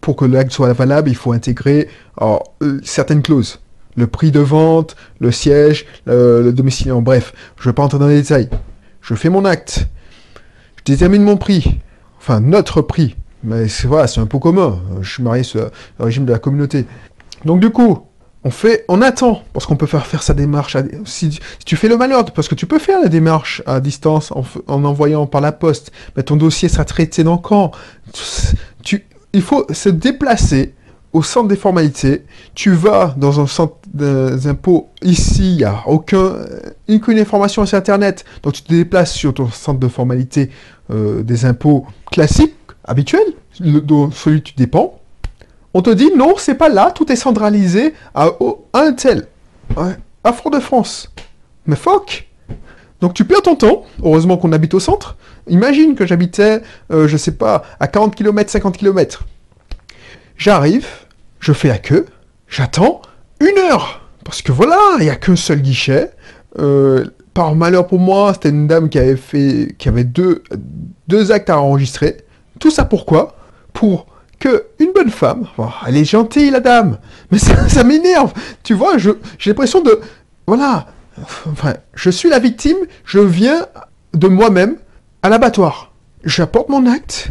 pour 0.00 0.16
que 0.16 0.24
l'acte 0.24 0.52
soit 0.52 0.72
valable, 0.72 1.10
il 1.10 1.16
faut 1.16 1.32
intégrer 1.32 1.88
euh, 2.22 2.38
certaines 2.82 3.20
clauses. 3.20 3.60
Le 3.96 4.06
prix 4.06 4.30
de 4.30 4.40
vente, 4.40 4.96
le 5.18 5.32
siège, 5.32 5.84
le, 6.06 6.40
le 6.42 6.52
domicile, 6.54 6.92
en 6.92 7.02
bref, 7.02 7.34
je 7.58 7.68
ne 7.68 7.72
vais 7.72 7.74
pas 7.74 7.82
entrer 7.82 7.98
dans 7.98 8.08
les 8.08 8.22
détails. 8.22 8.48
Je 9.02 9.14
fais 9.14 9.28
mon 9.28 9.44
acte. 9.44 9.86
Je 10.78 10.92
détermine 10.92 11.22
mon 11.22 11.36
prix. 11.36 11.80
Enfin, 12.20 12.40
notre 12.40 12.82
prix. 12.82 13.16
Mais 13.42 13.68
c'est 13.68 13.88
voilà, 13.88 14.06
c'est 14.06 14.20
un 14.20 14.26
peu 14.26 14.38
commun. 14.38 14.78
Je 15.00 15.10
suis 15.10 15.22
marié 15.22 15.42
sur 15.42 15.70
le 15.98 16.04
régime 16.04 16.26
de 16.26 16.32
la 16.32 16.38
communauté. 16.38 16.84
Donc 17.44 17.60
du 17.60 17.70
coup, 17.70 18.06
on 18.44 18.50
fait, 18.50 18.84
on 18.88 19.02
attend, 19.02 19.42
parce 19.52 19.66
qu'on 19.66 19.76
peut 19.76 19.86
faire 19.86 20.06
faire 20.06 20.22
sa 20.22 20.34
démarche. 20.34 20.76
Si, 21.04 21.40
tu 21.64 21.76
fais 21.76 21.88
le 21.88 21.96
malheur, 21.96 22.24
parce 22.26 22.48
que 22.48 22.54
tu 22.54 22.66
peux 22.66 22.78
faire 22.78 23.00
la 23.00 23.08
démarche 23.08 23.62
à 23.66 23.80
distance 23.80 24.32
en, 24.32 24.44
en 24.66 24.84
envoyant 24.84 25.26
par 25.26 25.40
la 25.40 25.52
poste, 25.52 25.92
mais 26.16 26.22
ton 26.22 26.36
dossier 26.36 26.68
sera 26.68 26.84
traité 26.84 27.24
dans 27.24 27.38
quand? 27.38 27.72
Tu, 28.82 29.06
Il 29.32 29.42
faut 29.42 29.66
se 29.70 29.88
déplacer 29.88 30.74
au 31.12 31.22
centre 31.22 31.48
des 31.48 31.56
formalités. 31.56 32.24
Tu 32.54 32.70
vas 32.70 33.14
dans 33.16 33.40
un 33.40 33.46
centre 33.46 33.76
des 33.92 34.46
impôts. 34.46 34.88
Ici, 35.02 35.52
il 35.52 35.56
n'y 35.56 35.64
a 35.64 35.82
aucun, 35.86 36.36
aucune 36.88 37.18
information 37.18 37.66
sur 37.66 37.76
Internet. 37.76 38.24
Donc 38.42 38.54
tu 38.54 38.62
te 38.62 38.72
déplaces 38.72 39.12
sur 39.12 39.34
ton 39.34 39.48
centre 39.48 39.80
de 39.80 39.88
formalité 39.88 40.50
euh, 40.90 41.22
des 41.22 41.44
impôts 41.44 41.86
classique, 42.10 42.54
habituel, 42.84 43.22
le, 43.60 43.80
dont 43.80 44.10
celui 44.10 44.42
tu 44.42 44.54
dépends. 44.54 44.98
On 45.74 45.82
te 45.82 45.90
dit 45.90 46.10
non, 46.16 46.34
c'est 46.36 46.54
pas 46.54 46.68
là, 46.68 46.90
tout 46.90 47.10
est 47.12 47.16
centralisé 47.16 47.94
à, 48.14 48.30
un 48.74 48.92
tel, 48.92 49.28
à 50.24 50.32
Fort-de-France. 50.32 51.12
Mais 51.66 51.76
fuck 51.76 52.28
Donc 53.00 53.14
tu 53.14 53.24
perds 53.24 53.42
ton 53.42 53.54
temps, 53.54 53.84
heureusement 54.02 54.36
qu'on 54.36 54.52
habite 54.52 54.74
au 54.74 54.80
centre. 54.80 55.16
Imagine 55.46 55.94
que 55.94 56.06
j'habitais, 56.06 56.62
euh, 56.92 57.06
je 57.06 57.16
sais 57.16 57.32
pas, 57.32 57.62
à 57.78 57.86
40 57.86 58.14
km, 58.16 58.50
50 58.50 58.76
km. 58.76 59.24
J'arrive, 60.40 60.86
je 61.38 61.52
fais 61.52 61.68
la 61.68 61.76
queue, 61.76 62.06
j'attends 62.48 63.02
une 63.40 63.58
heure. 63.58 64.08
Parce 64.24 64.40
que 64.40 64.52
voilà, 64.52 64.78
il 64.96 65.04
n'y 65.04 65.10
a 65.10 65.16
qu'un 65.16 65.36
seul 65.36 65.60
guichet. 65.60 66.12
Euh, 66.58 67.04
par 67.34 67.54
malheur 67.54 67.86
pour 67.86 67.98
moi, 67.98 68.32
c'était 68.32 68.48
une 68.48 68.66
dame 68.66 68.88
qui 68.88 68.98
avait 68.98 69.18
fait, 69.18 69.74
qui 69.76 69.90
avait 69.90 70.04
deux, 70.04 70.42
actes 71.30 71.50
à 71.50 71.60
enregistrer. 71.60 72.24
Tout 72.58 72.70
ça 72.70 72.86
pourquoi? 72.86 73.36
Pour 73.74 74.06
que 74.38 74.64
une 74.78 74.94
bonne 74.94 75.10
femme, 75.10 75.46
oh, 75.58 75.68
elle 75.86 75.98
est 75.98 76.06
gentille 76.06 76.48
la 76.48 76.60
dame, 76.60 76.96
mais 77.30 77.38
ça, 77.38 77.68
ça 77.68 77.84
m'énerve. 77.84 78.32
Tu 78.62 78.72
vois, 78.72 78.96
j'ai 78.96 79.12
l'impression 79.44 79.82
de, 79.82 80.00
voilà, 80.46 80.86
enfin, 81.52 81.74
je 81.92 82.08
suis 82.08 82.30
la 82.30 82.38
victime, 82.38 82.78
je 83.04 83.18
viens 83.18 83.66
de 84.14 84.28
moi-même 84.28 84.78
à 85.22 85.28
l'abattoir. 85.28 85.92
J'apporte 86.24 86.70
mon 86.70 86.86
acte. 86.86 87.28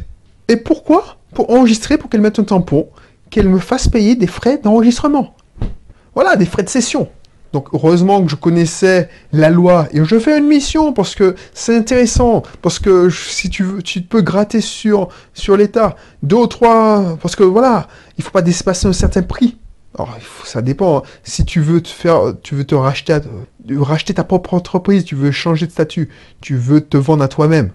Et 0.47 0.57
pourquoi? 0.57 1.18
Enregistrer, 1.47 1.97
pour 1.97 2.09
qu'elle 2.09 2.21
mette 2.21 2.39
un 2.39 2.43
tampon, 2.43 2.87
qu'elle 3.29 3.49
me 3.49 3.59
fasse 3.59 3.87
payer 3.87 4.15
des 4.15 4.27
frais 4.27 4.57
d'enregistrement. 4.57 5.35
Voilà, 6.15 6.35
des 6.35 6.45
frais 6.45 6.63
de 6.63 6.69
session. 6.69 7.09
Donc 7.53 7.69
heureusement 7.73 8.23
que 8.23 8.29
je 8.29 8.35
connaissais 8.35 9.09
la 9.33 9.49
loi 9.49 9.87
et 9.91 10.03
je 10.03 10.19
fais 10.19 10.37
une 10.37 10.45
mission 10.45 10.93
parce 10.93 11.15
que 11.15 11.35
c'est 11.53 11.75
intéressant, 11.75 12.43
parce 12.61 12.77
que 12.77 13.09
si 13.09 13.49
tu 13.49 13.63
veux, 13.63 13.81
tu 13.81 14.01
peux 14.01 14.21
gratter 14.21 14.61
sur, 14.61 15.09
sur 15.33 15.57
l'État. 15.57 15.95
Deux 16.21 16.35
ou 16.35 16.47
trois, 16.47 17.17
parce 17.21 17.35
que 17.35 17.43
voilà, 17.43 17.87
il 18.17 18.23
faut 18.23 18.31
pas 18.31 18.43
dépasser 18.43 18.87
un 18.87 18.93
certain 18.93 19.23
prix. 19.23 19.57
Alors, 19.95 20.15
ça 20.45 20.61
dépend. 20.61 21.01
Si 21.23 21.43
tu 21.45 21.61
veux 21.61 21.81
te 21.81 21.87
faire, 21.87 22.33
tu 22.43 22.53
veux 22.53 22.63
te 22.63 22.75
racheter, 22.75 23.17
racheter 23.77 24.13
ta 24.13 24.23
propre 24.23 24.53
entreprise, 24.53 25.03
tu 25.03 25.15
veux 25.15 25.31
changer 25.31 25.65
de 25.65 25.71
statut, 25.71 26.09
tu 26.41 26.55
veux 26.55 26.81
te 26.81 26.97
vendre 26.97 27.23
à 27.23 27.27
toi-même, 27.27 27.71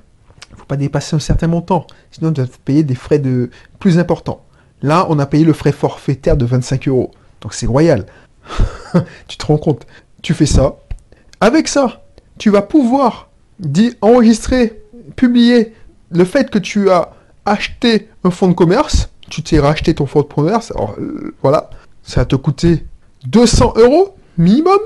pas 0.66 0.76
dépasser 0.76 1.16
un 1.16 1.20
certain 1.20 1.46
montant. 1.46 1.86
Sinon, 2.10 2.32
tu 2.32 2.40
dois 2.40 2.50
payer 2.64 2.82
des 2.82 2.94
frais 2.94 3.18
de 3.18 3.50
plus 3.78 3.98
importants. 3.98 4.44
Là, 4.82 5.06
on 5.08 5.18
a 5.18 5.26
payé 5.26 5.44
le 5.44 5.52
frais 5.52 5.72
forfaitaire 5.72 6.36
de 6.36 6.44
25 6.44 6.88
euros. 6.88 7.10
Donc 7.40 7.54
c'est 7.54 7.66
royal. 7.66 8.06
tu 9.28 9.36
te 9.36 9.46
rends 9.46 9.58
compte 9.58 9.86
Tu 10.22 10.34
fais 10.34 10.46
ça. 10.46 10.76
Avec 11.40 11.68
ça, 11.68 12.02
tu 12.38 12.50
vas 12.50 12.62
pouvoir 12.62 13.30
enregistrer, 14.02 14.82
publier 15.16 15.74
le 16.10 16.24
fait 16.24 16.50
que 16.50 16.58
tu 16.58 16.90
as 16.90 17.10
acheté 17.44 18.08
un 18.24 18.30
fonds 18.30 18.48
de 18.48 18.54
commerce. 18.54 19.08
Tu 19.30 19.42
t'es 19.42 19.58
racheté 19.58 19.94
ton 19.94 20.06
fonds 20.06 20.22
de 20.22 20.26
commerce. 20.26 20.72
Alors, 20.72 20.94
euh, 20.98 21.34
voilà. 21.42 21.70
Ça 22.02 22.20
va 22.20 22.24
te 22.26 22.36
coûter 22.36 22.84
200 23.26 23.74
euros 23.76 24.16
minimum. 24.36 24.78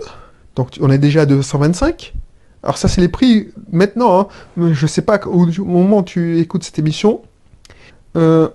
Donc, 0.55 0.79
on 0.81 0.91
est 0.91 0.99
déjà 0.99 1.23
à 1.23 1.27
225. 1.27 2.15
Alors, 2.63 2.77
ça, 2.77 2.89
c'est 2.89 3.01
les 3.01 3.09
prix 3.09 3.49
maintenant. 3.71 4.21
Hein. 4.21 4.73
Je 4.73 4.87
sais 4.87 5.03
pas, 5.03 5.21
au, 5.27 5.47
moment 5.65 5.99
où 5.99 6.03
tu 6.03 6.39
écoutes 6.39 6.65
cette 6.65 6.79
émission, 6.79 7.23
euh, 8.17 8.49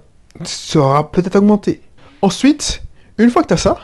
ça 0.43 0.79
aura 0.79 1.11
peut-être 1.11 1.35
augmenté. 1.35 1.81
Ensuite, 2.21 2.83
une 3.17 3.29
fois 3.29 3.43
que 3.43 3.47
tu 3.49 3.53
as 3.53 3.57
ça, 3.57 3.77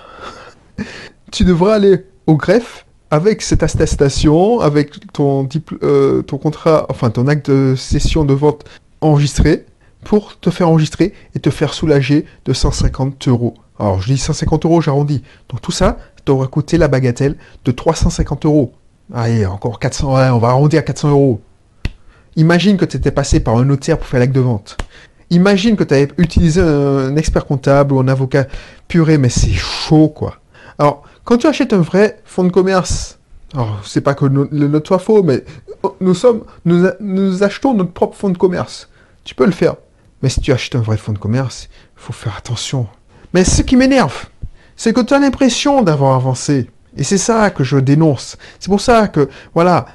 tu 1.31 1.43
devras 1.43 1.75
aller 1.75 2.05
au 2.27 2.35
greffe 2.35 2.85
avec 3.11 3.41
cette 3.41 3.63
attestation, 3.63 4.59
avec 4.59 5.11
ton, 5.13 5.47
euh, 5.83 6.21
ton 6.21 6.37
contrat, 6.37 6.85
enfin 6.89 7.09
ton 7.09 7.27
acte 7.27 7.49
de 7.49 7.75
cession 7.75 8.23
de 8.23 8.33
vente 8.33 8.65
enregistré, 9.01 9.65
pour 10.03 10.39
te 10.39 10.49
faire 10.49 10.69
enregistrer 10.69 11.13
et 11.35 11.39
te 11.39 11.49
faire 11.49 11.73
soulager 11.73 12.25
de 12.45 12.53
150 12.53 13.27
euros. 13.27 13.55
Alors 13.79 14.01
je 14.01 14.11
dis 14.13 14.17
150 14.17 14.65
euros, 14.65 14.81
j'arrondis. 14.81 15.23
Donc 15.49 15.61
tout 15.61 15.71
ça 15.71 15.97
t'aura 16.25 16.47
coûté 16.47 16.77
la 16.77 16.87
bagatelle 16.87 17.35
de 17.65 17.71
350 17.71 18.45
euros. 18.45 18.73
Allez, 19.13 19.45
encore 19.45 19.79
400, 19.79 20.15
ouais, 20.15 20.29
on 20.29 20.37
va 20.37 20.49
arrondir 20.49 20.79
à 20.79 20.83
400 20.83 21.09
euros. 21.09 21.41
Imagine 22.35 22.77
que 22.77 22.85
tu 22.85 22.97
étais 22.97 23.11
passé 23.11 23.39
par 23.39 23.57
un 23.57 23.65
notaire 23.65 23.97
pour 23.97 24.07
faire 24.07 24.19
l'acte 24.19 24.35
de 24.35 24.39
vente. 24.39 24.77
Imagine 25.31 25.75
que 25.75 25.83
tu 25.83 25.93
avais 25.93 26.07
utilisé 26.17 26.61
un 26.61 27.15
expert 27.15 27.45
comptable 27.45 27.93
ou 27.93 27.99
un 27.99 28.07
avocat 28.07 28.45
puré, 28.87 29.17
mais 29.17 29.29
c'est 29.29 29.51
chaud, 29.51 30.09
quoi. 30.09 30.35
Alors, 30.77 31.03
quand 31.23 31.37
tu 31.37 31.47
achètes 31.47 31.73
un 31.73 31.81
vrai 31.81 32.19
fonds 32.23 32.43
de 32.43 32.51
commerce, 32.51 33.19
alors 33.53 33.81
c'est 33.83 34.01
pas 34.01 34.13
que 34.13 34.25
le 34.25 34.67
nôtre 34.67 34.87
soit 34.87 34.99
faux, 34.99 35.23
mais 35.23 35.43
nous 35.99 36.13
sommes, 36.13 36.43
nous, 36.65 36.85
nous 36.99 37.43
achetons 37.43 37.73
notre 37.73 37.91
propre 37.91 38.15
fonds 38.15 38.29
de 38.29 38.37
commerce. 38.37 38.89
Tu 39.23 39.33
peux 39.35 39.45
le 39.45 39.51
faire. 39.51 39.75
Mais 40.21 40.29
si 40.29 40.41
tu 40.41 40.51
achètes 40.51 40.75
un 40.75 40.81
vrai 40.81 40.97
fonds 40.97 41.13
de 41.13 41.17
commerce, 41.17 41.69
il 41.97 42.01
faut 42.01 42.13
faire 42.13 42.35
attention. 42.37 42.87
Mais 43.33 43.43
ce 43.43 43.61
qui 43.61 43.75
m'énerve, 43.75 44.27
c'est 44.75 44.93
que 44.93 45.01
tu 45.01 45.13
as 45.13 45.19
l'impression 45.19 45.81
d'avoir 45.81 46.15
avancé. 46.15 46.69
Et 46.97 47.03
c'est 47.03 47.17
ça 47.17 47.49
que 47.49 47.63
je 47.63 47.77
dénonce. 47.77 48.37
C'est 48.59 48.69
pour 48.69 48.81
ça 48.81 49.07
que, 49.07 49.29
voilà, 49.53 49.85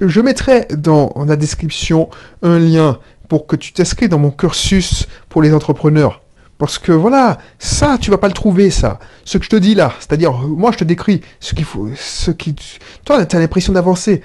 je 0.00 0.20
mettrai 0.20 0.66
dans 0.70 1.12
la 1.26 1.36
description 1.36 2.08
un 2.42 2.58
lien 2.58 2.98
pour 3.28 3.46
que 3.46 3.56
tu 3.56 3.72
t'inscris 3.72 4.08
dans 4.08 4.18
mon 4.18 4.30
cursus 4.30 5.06
pour 5.28 5.42
les 5.42 5.52
entrepreneurs. 5.52 6.22
Parce 6.58 6.78
que 6.78 6.90
voilà, 6.90 7.38
ça, 7.60 7.98
tu 8.00 8.10
vas 8.10 8.18
pas 8.18 8.26
le 8.26 8.34
trouver, 8.34 8.70
ça. 8.70 8.98
Ce 9.24 9.38
que 9.38 9.44
je 9.44 9.50
te 9.50 9.56
dis 9.56 9.76
là, 9.76 9.92
c'est-à-dire, 10.00 10.32
moi, 10.32 10.72
je 10.72 10.78
te 10.78 10.84
décris 10.84 11.20
ce 11.38 11.54
qu'il 11.54 11.64
faut, 11.64 11.88
ce 11.94 12.32
qui, 12.32 12.56
toi, 13.04 13.24
tu 13.24 13.36
as 13.36 13.38
l'impression 13.38 13.72
d'avancer. 13.72 14.22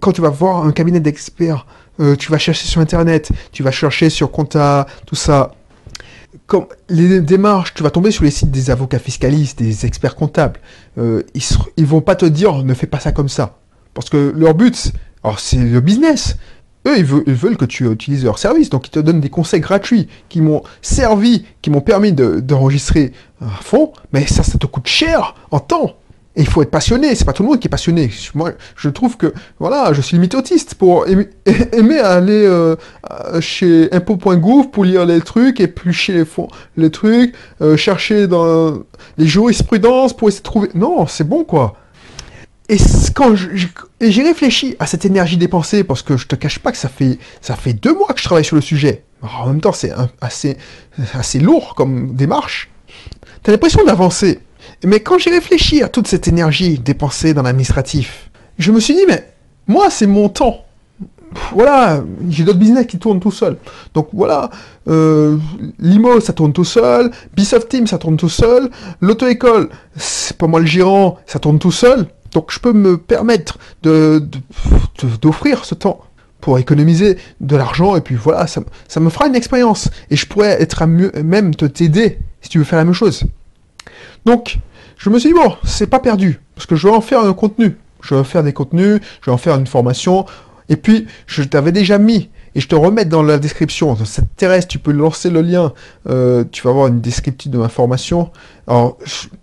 Quand 0.00 0.12
tu 0.12 0.22
vas 0.22 0.30
voir 0.30 0.64
un 0.64 0.72
cabinet 0.72 1.00
d'experts, 1.00 1.66
euh, 2.00 2.16
tu 2.16 2.30
vas 2.30 2.38
chercher 2.38 2.66
sur 2.66 2.80
Internet, 2.80 3.30
tu 3.52 3.62
vas 3.62 3.70
chercher 3.70 4.08
sur 4.08 4.30
Compta, 4.30 4.86
tout 5.04 5.14
ça. 5.16 5.52
Les 6.88 7.20
démarches, 7.20 7.74
tu 7.74 7.82
vas 7.82 7.90
tomber 7.90 8.10
sur 8.10 8.24
les 8.24 8.30
sites 8.30 8.50
des 8.50 8.70
avocats 8.70 8.98
fiscalistes, 8.98 9.58
des 9.58 9.86
experts 9.86 10.14
comptables. 10.14 10.60
Euh, 10.98 11.22
ils, 11.76 11.86
vont 11.86 12.00
pas 12.00 12.16
te 12.16 12.26
dire, 12.26 12.64
ne 12.64 12.74
fais 12.74 12.86
pas 12.86 13.00
ça 13.00 13.12
comme 13.12 13.28
ça. 13.28 13.58
Parce 13.94 14.10
que 14.10 14.32
leur 14.36 14.54
but, 14.54 14.92
c'est 15.38 15.56
le 15.56 15.80
business. 15.80 16.36
Eux, 16.86 16.96
ils 16.98 17.04
veulent, 17.04 17.56
que 17.56 17.64
tu 17.64 17.90
utilises 17.90 18.24
leur 18.24 18.38
service, 18.38 18.70
donc 18.70 18.86
ils 18.86 18.90
te 18.90 18.98
donnent 18.98 19.20
des 19.20 19.30
conseils 19.30 19.60
gratuits 19.60 20.08
qui 20.28 20.40
m'ont 20.40 20.62
servi, 20.80 21.44
qui 21.60 21.70
m'ont 21.70 21.80
permis 21.80 22.12
d'enregistrer 22.12 23.08
de, 23.40 23.46
un 23.46 23.48
fond, 23.48 23.92
mais 24.12 24.26
ça, 24.26 24.42
ça 24.42 24.58
te 24.58 24.66
coûte 24.66 24.86
cher 24.86 25.34
en 25.50 25.60
temps. 25.60 25.96
Et 26.38 26.42
il 26.42 26.46
faut 26.46 26.62
être 26.62 26.70
passionné, 26.70 27.16
c'est 27.16 27.24
pas 27.24 27.32
tout 27.32 27.42
le 27.42 27.48
monde 27.48 27.58
qui 27.58 27.66
est 27.66 27.68
passionné. 27.68 28.08
Moi, 28.36 28.52
je 28.76 28.88
trouve 28.90 29.16
que, 29.16 29.34
voilà, 29.58 29.92
je 29.92 30.00
suis 30.00 30.14
limite 30.14 30.36
autiste 30.36 30.76
pour 30.76 31.04
aimer, 31.72 31.98
aller 31.98 32.46
euh, 32.46 32.76
chez 33.40 33.92
impôt.gouv 33.92 34.70
pour 34.70 34.84
lire 34.84 35.04
les 35.04 35.20
trucs, 35.20 35.58
éplucher 35.58 36.12
les, 36.12 36.24
fonds, 36.24 36.46
les 36.76 36.92
trucs, 36.92 37.34
euh, 37.60 37.76
chercher 37.76 38.28
dans 38.28 38.84
les 39.16 39.26
jurisprudences 39.26 40.16
pour 40.16 40.28
essayer 40.28 40.42
de 40.42 40.44
trouver... 40.44 40.68
Non, 40.76 41.08
c'est 41.08 41.28
bon, 41.28 41.42
quoi. 41.42 41.74
Et 42.68 42.76
quand 43.16 43.34
j'ai 43.34 44.22
réfléchi 44.22 44.76
à 44.78 44.86
cette 44.86 45.04
énergie 45.04 45.38
dépensée, 45.38 45.82
parce 45.82 46.02
que 46.02 46.16
je 46.16 46.28
te 46.28 46.36
cache 46.36 46.60
pas 46.60 46.70
que 46.70 46.78
ça 46.78 46.88
fait, 46.88 47.18
ça 47.40 47.56
fait 47.56 47.72
deux 47.72 47.94
mois 47.94 48.12
que 48.12 48.20
je 48.20 48.24
travaille 48.24 48.44
sur 48.44 48.54
le 48.54 48.62
sujet. 48.62 49.02
En 49.22 49.48
même 49.48 49.60
temps, 49.60 49.72
c'est 49.72 49.92
assez, 50.20 50.56
assez 51.14 51.40
lourd 51.40 51.74
comme 51.74 52.14
démarche. 52.14 52.70
T'as 53.42 53.50
l'impression 53.50 53.84
d'avancer. 53.84 54.38
Mais 54.84 55.00
quand 55.00 55.18
j'ai 55.18 55.30
réfléchi 55.30 55.82
à 55.82 55.88
toute 55.88 56.06
cette 56.06 56.28
énergie 56.28 56.78
dépensée 56.78 57.34
dans 57.34 57.42
l'administratif, 57.42 58.30
je 58.58 58.72
me 58.72 58.80
suis 58.80 58.94
dit, 58.94 59.04
mais 59.06 59.24
moi, 59.66 59.90
c'est 59.90 60.06
mon 60.06 60.28
temps. 60.28 60.64
voilà, 61.52 62.02
j'ai 62.30 62.42
d'autres 62.44 62.58
business 62.58 62.86
qui 62.86 62.98
tournent 62.98 63.20
tout 63.20 63.30
seul. 63.30 63.58
Donc 63.94 64.08
voilà, 64.12 64.50
euh, 64.88 65.36
Limo, 65.78 66.20
ça 66.20 66.32
tourne 66.32 66.52
tout 66.52 66.64
seul, 66.64 67.10
Bisoft 67.36 67.68
Team, 67.68 67.86
ça 67.86 67.98
tourne 67.98 68.16
tout 68.16 68.30
seul, 68.30 68.70
l'auto-école, 69.00 69.68
c'est 69.96 70.36
pas 70.36 70.46
moi 70.46 70.60
le 70.60 70.66
gérant, 70.66 71.18
ça 71.26 71.38
tourne 71.38 71.58
tout 71.58 71.72
seul. 71.72 72.06
Donc 72.32 72.50
je 72.50 72.58
peux 72.58 72.72
me 72.72 72.96
permettre 72.98 73.58
de, 73.82 74.22
d'offrir 75.20 75.64
ce 75.64 75.74
temps 75.74 76.00
pour 76.40 76.58
économiser 76.58 77.18
de 77.40 77.56
l'argent 77.56 77.96
et 77.96 78.00
puis 78.00 78.14
voilà, 78.14 78.46
ça, 78.46 78.62
ça, 78.86 79.00
me 79.00 79.10
fera 79.10 79.26
une 79.26 79.34
expérience 79.34 79.90
et 80.10 80.16
je 80.16 80.26
pourrais 80.26 80.62
être 80.62 80.82
à 80.82 80.86
mieux, 80.86 81.10
même 81.24 81.54
te 81.54 81.64
t'aider 81.64 82.18
si 82.40 82.48
tu 82.48 82.58
veux 82.58 82.64
faire 82.64 82.78
la 82.78 82.84
même 82.84 82.94
chose. 82.94 83.24
Donc, 84.28 84.58
je 84.98 85.08
me 85.08 85.18
suis 85.18 85.30
dit, 85.30 85.34
bon, 85.34 85.56
c'est 85.64 85.86
pas 85.86 86.00
perdu, 86.00 86.38
parce 86.54 86.66
que 86.66 86.76
je 86.76 86.86
vais 86.86 86.92
en 86.92 87.00
faire 87.00 87.20
un 87.20 87.32
contenu. 87.32 87.78
Je 88.02 88.14
vais 88.14 88.20
en 88.20 88.24
faire 88.24 88.42
des 88.42 88.52
contenus, 88.52 89.00
je 89.22 89.30
vais 89.30 89.32
en 89.32 89.38
faire 89.38 89.56
une 89.56 89.66
formation, 89.66 90.26
et 90.68 90.76
puis, 90.76 91.06
je 91.26 91.42
t'avais 91.42 91.72
déjà 91.72 91.96
mis, 91.96 92.28
et 92.54 92.60
je 92.60 92.68
te 92.68 92.74
remets 92.74 93.06
dans 93.06 93.22
la 93.22 93.38
description, 93.38 93.96
ça 94.04 94.20
t'intéresse, 94.20 94.68
tu 94.68 94.78
peux 94.78 94.92
lancer 94.92 95.30
le 95.30 95.40
lien, 95.40 95.72
euh, 96.10 96.44
tu 96.52 96.62
vas 96.62 96.68
avoir 96.68 96.88
une 96.88 97.00
descriptive 97.00 97.50
de 97.50 97.56
ma 97.56 97.70
formation. 97.70 98.30
Alors, 98.66 98.98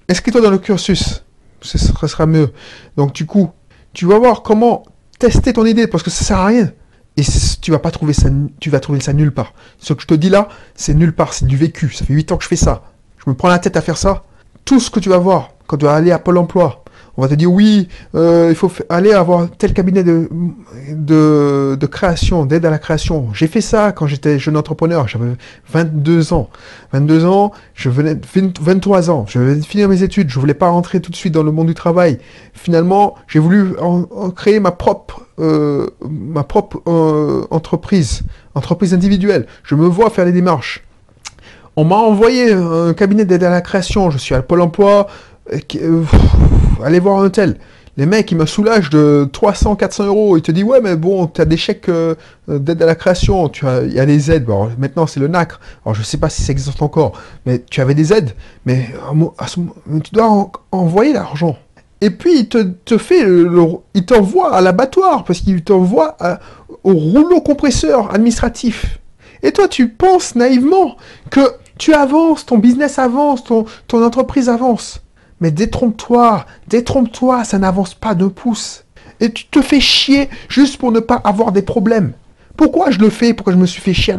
inscris-toi 0.07 0.41
dans 0.41 0.51
le 0.51 0.59
cursus, 0.59 1.23
ce 1.61 1.79
sera 1.79 2.27
mieux. 2.27 2.51
Donc, 2.95 3.13
du 3.13 3.25
coup, 3.25 3.49
tu 3.93 4.05
vas 4.05 4.19
voir 4.19 4.43
comment 4.43 4.83
tester 5.17 5.51
ton 5.51 5.65
idée, 5.65 5.87
parce 5.87 6.03
que 6.03 6.11
ça 6.11 6.23
sert 6.23 6.37
à 6.37 6.45
rien. 6.45 6.71
Et 7.17 7.23
tu 7.59 7.71
vas 7.71 7.79
pas 7.79 7.89
trouver 7.89 8.13
ça, 8.13 8.29
tu 8.59 8.69
vas 8.69 8.79
trouver 8.79 8.99
ça 8.99 9.13
nulle 9.13 9.31
part. 9.31 9.53
Ce 9.79 9.93
que 9.93 10.01
je 10.03 10.07
te 10.07 10.13
dis 10.13 10.29
là, 10.29 10.47
c'est 10.75 10.93
nulle 10.93 11.13
part, 11.13 11.33
c'est 11.33 11.47
du 11.47 11.57
vécu. 11.57 11.91
Ça 11.91 12.05
fait 12.05 12.13
8 12.13 12.33
ans 12.33 12.37
que 12.37 12.43
je 12.43 12.49
fais 12.49 12.55
ça. 12.55 12.83
Je 13.25 13.31
me 13.31 13.35
prends 13.35 13.47
la 13.47 13.57
tête 13.57 13.77
à 13.77 13.81
faire 13.81 13.97
ça. 13.97 14.23
Tout 14.65 14.79
ce 14.79 14.89
que 14.89 14.99
tu 14.99 15.09
vas 15.09 15.19
voir 15.19 15.51
quand 15.67 15.77
tu 15.77 15.85
vas 15.85 15.93
aller 15.93 16.11
à 16.11 16.19
Pôle 16.19 16.37
emploi, 16.37 16.83
on 17.17 17.21
va 17.21 17.27
te 17.27 17.35
dire 17.35 17.51
oui, 17.51 17.87
euh, 18.13 18.47
il 18.49 18.55
faut 18.55 18.71
aller 18.89 19.13
avoir 19.13 19.49
tel 19.57 19.73
cabinet 19.73 20.03
de, 20.03 20.27
de, 20.91 21.85
création, 21.85 22.45
d'aide 22.45 22.65
à 22.65 22.69
la 22.69 22.77
création. 22.77 23.29
J'ai 23.33 23.47
fait 23.47 23.61
ça 23.61 23.91
quand 23.91 24.05
j'étais 24.07 24.37
jeune 24.37 24.57
entrepreneur, 24.57 25.07
j'avais 25.07 25.33
22 25.71 26.33
ans. 26.33 26.49
22 26.91 27.25
ans, 27.25 27.51
je 27.73 27.89
venais 27.89 28.17
23 28.59 29.09
ans, 29.09 29.25
je 29.27 29.39
venais 29.39 29.55
de 29.55 29.65
finir 29.65 29.87
mes 29.87 30.03
études, 30.03 30.29
je 30.29 30.39
voulais 30.39 30.53
pas 30.53 30.69
rentrer 30.69 30.99
tout 30.99 31.11
de 31.11 31.15
suite 31.15 31.33
dans 31.33 31.43
le 31.43 31.51
monde 31.51 31.67
du 31.67 31.73
travail. 31.73 32.17
Finalement, 32.53 33.15
j'ai 33.27 33.39
voulu 33.39 33.75
créer 34.35 34.59
ma 34.59 34.71
propre 34.71 35.25
euh, 35.37 35.87
ma 36.09 36.45
propre 36.45 36.81
euh, 36.87 37.45
entreprise, 37.51 38.23
entreprise 38.53 38.93
individuelle. 38.93 39.47
Je 39.63 39.75
me 39.75 39.85
vois 39.85 40.09
faire 40.09 40.23
les 40.23 40.31
démarches. 40.31 40.84
On 41.77 41.83
m'a 41.83 41.97
envoyé 41.97 42.53
un 42.53 42.93
cabinet 42.93 43.25
d'aide 43.25 43.43
à 43.43 43.49
la 43.49 43.61
création. 43.61 44.09
Je 44.09 44.17
suis 44.17 44.33
à 44.33 44.41
Pôle 44.41 44.61
Emploi. 44.61 45.07
Euh, 45.75 46.03
allez 46.83 46.99
voir 46.99 47.21
un 47.21 47.29
tel. 47.29 47.57
Les 47.97 48.05
mecs, 48.05 48.31
ils 48.31 48.37
me 48.37 48.45
soulagent 48.45 48.89
de 48.89 49.29
300, 49.31 49.75
400 49.75 50.05
euros. 50.05 50.37
Ils 50.37 50.41
te 50.41 50.51
disent, 50.51 50.63
ouais, 50.63 50.79
mais 50.81 50.95
bon, 50.95 51.27
tu 51.27 51.41
as 51.41 51.45
des 51.45 51.57
chèques 51.57 51.89
euh, 51.89 52.15
d'aide 52.47 52.81
à 52.81 52.85
la 52.85 52.95
création, 52.95 53.47
tu 53.49 53.67
as, 53.67 53.83
il 53.83 53.93
y 53.93 53.99
a 53.99 54.05
des 54.05 54.31
aides. 54.31 54.47
Maintenant, 54.77 55.05
c'est 55.05 55.19
le 55.19 55.27
NACRE. 55.27 55.59
Alors, 55.85 55.95
je 55.95 56.03
sais 56.03 56.17
pas 56.17 56.29
si 56.29 56.43
ça 56.43 56.51
existe 56.51 56.81
encore, 56.81 57.13
mais 57.45 57.61
tu 57.69 57.81
avais 57.81 57.93
des 57.93 58.13
aides. 58.13 58.31
Mais 58.65 58.89
tu 60.03 60.13
dois 60.13 60.51
envoyer 60.71 61.13
l'argent. 61.13 61.57
Et 62.01 62.09
puis, 62.09 62.39
il 62.39 62.47
te, 62.49 62.97
fait, 62.97 63.23
le, 63.23 63.65
il 63.93 64.05
t'envoie 64.05 64.53
à 64.53 64.61
l'abattoir, 64.61 65.23
parce 65.23 65.39
qu'il 65.39 65.61
t'envoie 65.63 66.17
au 66.83 66.93
rouleau 66.93 67.41
compresseur 67.41 68.13
administratif. 68.13 68.99
Et 69.41 69.51
toi, 69.51 69.67
tu 69.67 69.89
penses 69.89 70.35
naïvement 70.35 70.97
que 71.29 71.41
tu 71.77 71.93
avances, 71.93 72.45
ton 72.45 72.57
business 72.57 72.99
avance, 72.99 73.43
ton, 73.43 73.65
entreprise 73.91 74.49
avance. 74.49 75.01
Mais 75.41 75.51
détrompe-toi, 75.51 76.45
détrompe-toi, 76.67 77.43
ça 77.43 77.59
n'avance 77.59 77.93
pas 77.93 78.15
de 78.15 78.27
pouce. 78.27 78.85
Et 79.19 79.31
tu 79.31 79.45
te 79.47 79.61
fais 79.61 79.79
chier 79.79 80.29
juste 80.47 80.77
pour 80.77 80.91
ne 80.91 80.99
pas 80.99 81.21
avoir 81.23 81.51
des 81.51 81.61
problèmes. 81.61 82.13
Pourquoi 82.55 82.91
je 82.91 82.99
le 82.99 83.09
fais? 83.09 83.33
Pourquoi 83.33 83.53
je 83.53 83.57
me 83.57 83.65
suis 83.65 83.81
fait 83.81 83.93
chier 83.93 84.13
à 84.13 84.17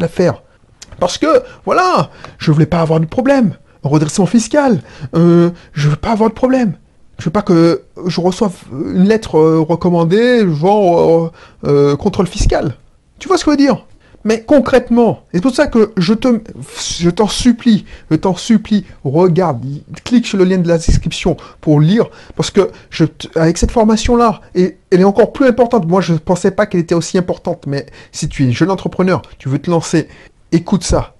Parce 0.99 1.17
que, 1.17 1.43
voilà, 1.65 2.11
je 2.37 2.51
voulais 2.51 2.67
pas 2.67 2.81
avoir 2.81 2.99
de 2.99 3.05
problème. 3.05 3.55
Redressement 3.83 4.25
fiscal, 4.25 4.81
euh, 5.15 5.51
je 5.73 5.89
veux 5.89 5.95
pas 5.95 6.11
avoir 6.11 6.29
de 6.29 6.35
problème. 6.35 6.73
Je 7.19 7.25
veux 7.25 7.31
pas 7.31 7.41
que 7.41 7.83
je 8.05 8.21
reçoive 8.21 8.53
une 8.71 9.07
lettre 9.07 9.37
euh, 9.37 9.59
recommandée, 9.59 10.45
genre 10.53 11.31
euh, 11.65 11.95
contrôle 11.95 12.27
fiscal. 12.27 12.75
Tu 13.17 13.27
vois 13.27 13.37
ce 13.37 13.45
que 13.45 13.51
je 13.51 13.57
veux 13.57 13.63
dire? 13.63 13.85
Mais 14.27 14.43
concrètement, 14.43 15.21
c'est 15.33 15.39
pour 15.39 15.55
ça 15.55 15.67
que 15.67 15.93
je 15.95 16.13
te, 16.13 16.41
je 16.99 17.09
t'en 17.09 17.29
supplie, 17.29 17.85
je 18.11 18.17
t'en 18.17 18.35
supplie, 18.35 18.83
regarde, 19.05 19.65
clique 20.03 20.27
sur 20.27 20.37
le 20.37 20.43
lien 20.43 20.57
de 20.57 20.67
la 20.67 20.77
description 20.77 21.37
pour 21.61 21.79
lire, 21.79 22.09
parce 22.35 22.51
que 22.51 22.69
je, 22.89 23.05
avec 23.35 23.57
cette 23.57 23.71
formation-là, 23.71 24.41
et 24.53 24.79
elle 24.91 24.99
est 24.99 25.05
encore 25.05 25.31
plus 25.31 25.47
importante. 25.47 25.87
Moi, 25.87 26.01
je 26.01 26.11
ne 26.11 26.17
pensais 26.17 26.51
pas 26.51 26.65
qu'elle 26.65 26.81
était 26.81 26.93
aussi 26.93 27.17
importante, 27.17 27.67
mais 27.67 27.85
si 28.11 28.27
tu 28.27 28.45
es 28.45 28.51
jeune 28.51 28.69
entrepreneur, 28.69 29.21
tu 29.37 29.47
veux 29.47 29.59
te 29.59 29.71
lancer, 29.71 30.09
écoute 30.51 30.83
ça, 30.83 31.15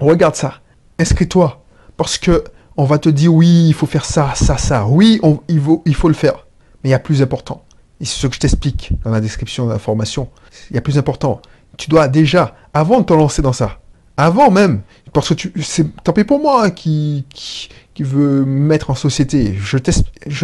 regarde 0.00 0.34
ça, 0.34 0.54
inscris-toi, 0.98 1.62
parce 1.98 2.16
que 2.16 2.42
on 2.78 2.84
va 2.84 2.96
te 2.96 3.10
dire 3.10 3.34
oui, 3.34 3.66
il 3.68 3.74
faut 3.74 3.84
faire 3.84 4.06
ça, 4.06 4.32
ça, 4.34 4.56
ça. 4.56 4.86
Oui, 4.86 5.20
il, 5.48 5.60
faut, 5.60 5.82
il 5.84 5.94
faut 5.94 6.08
le 6.08 6.14
faire, 6.14 6.46
mais 6.82 6.88
il 6.88 6.92
y 6.92 6.94
a 6.94 6.98
plus 6.98 7.20
important. 7.20 7.64
Et 8.00 8.06
c'est 8.06 8.18
ce 8.18 8.26
que 8.26 8.34
je 8.34 8.40
t'explique 8.40 8.92
dans 9.04 9.10
la 9.10 9.20
description 9.20 9.66
de 9.66 9.72
la 9.72 9.78
formation. 9.78 10.30
Il 10.70 10.76
y 10.76 10.78
a 10.78 10.82
plus 10.82 10.96
important 10.96 11.42
tu 11.76 11.90
dois 11.90 12.08
déjà, 12.08 12.54
avant 12.74 13.00
de 13.00 13.04
te 13.04 13.12
lancer 13.12 13.42
dans 13.42 13.52
ça, 13.52 13.78
avant 14.16 14.50
même, 14.50 14.80
parce 15.12 15.28
que 15.28 15.34
tu, 15.34 15.52
c'est, 15.62 15.86
tant 16.02 16.12
pis 16.12 16.24
pour 16.24 16.40
moi 16.40 16.64
hein, 16.64 16.70
qui, 16.70 17.24
qui, 17.30 17.68
mettre 18.04 18.90
en 18.90 18.94
société. 18.94 19.54
Je, 19.58 19.78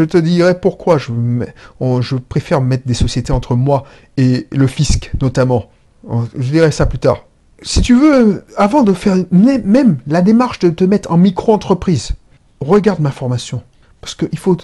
te 0.04 0.16
dirai 0.16 0.58
pourquoi 0.58 0.96
je, 0.96 1.12
je 2.00 2.16
préfère 2.16 2.62
mettre 2.62 2.86
des 2.86 2.94
sociétés 2.94 3.32
entre 3.32 3.54
moi 3.54 3.84
et 4.16 4.46
le 4.50 4.66
fisc, 4.66 5.10
notamment. 5.20 5.66
Je 6.38 6.50
dirai 6.50 6.70
ça 6.70 6.86
plus 6.86 6.98
tard. 6.98 7.26
Si 7.60 7.82
tu 7.82 7.94
veux, 7.94 8.44
avant 8.56 8.82
de 8.82 8.92
faire 8.92 9.16
même 9.30 9.98
la 10.06 10.22
démarche 10.22 10.58
de 10.60 10.70
te 10.70 10.84
mettre 10.84 11.12
en 11.12 11.18
micro-entreprise, 11.18 12.12
regarde 12.60 13.00
ma 13.00 13.10
formation. 13.10 13.62
Parce 14.00 14.14
que 14.14 14.26
il 14.32 14.38
faut, 14.38 14.56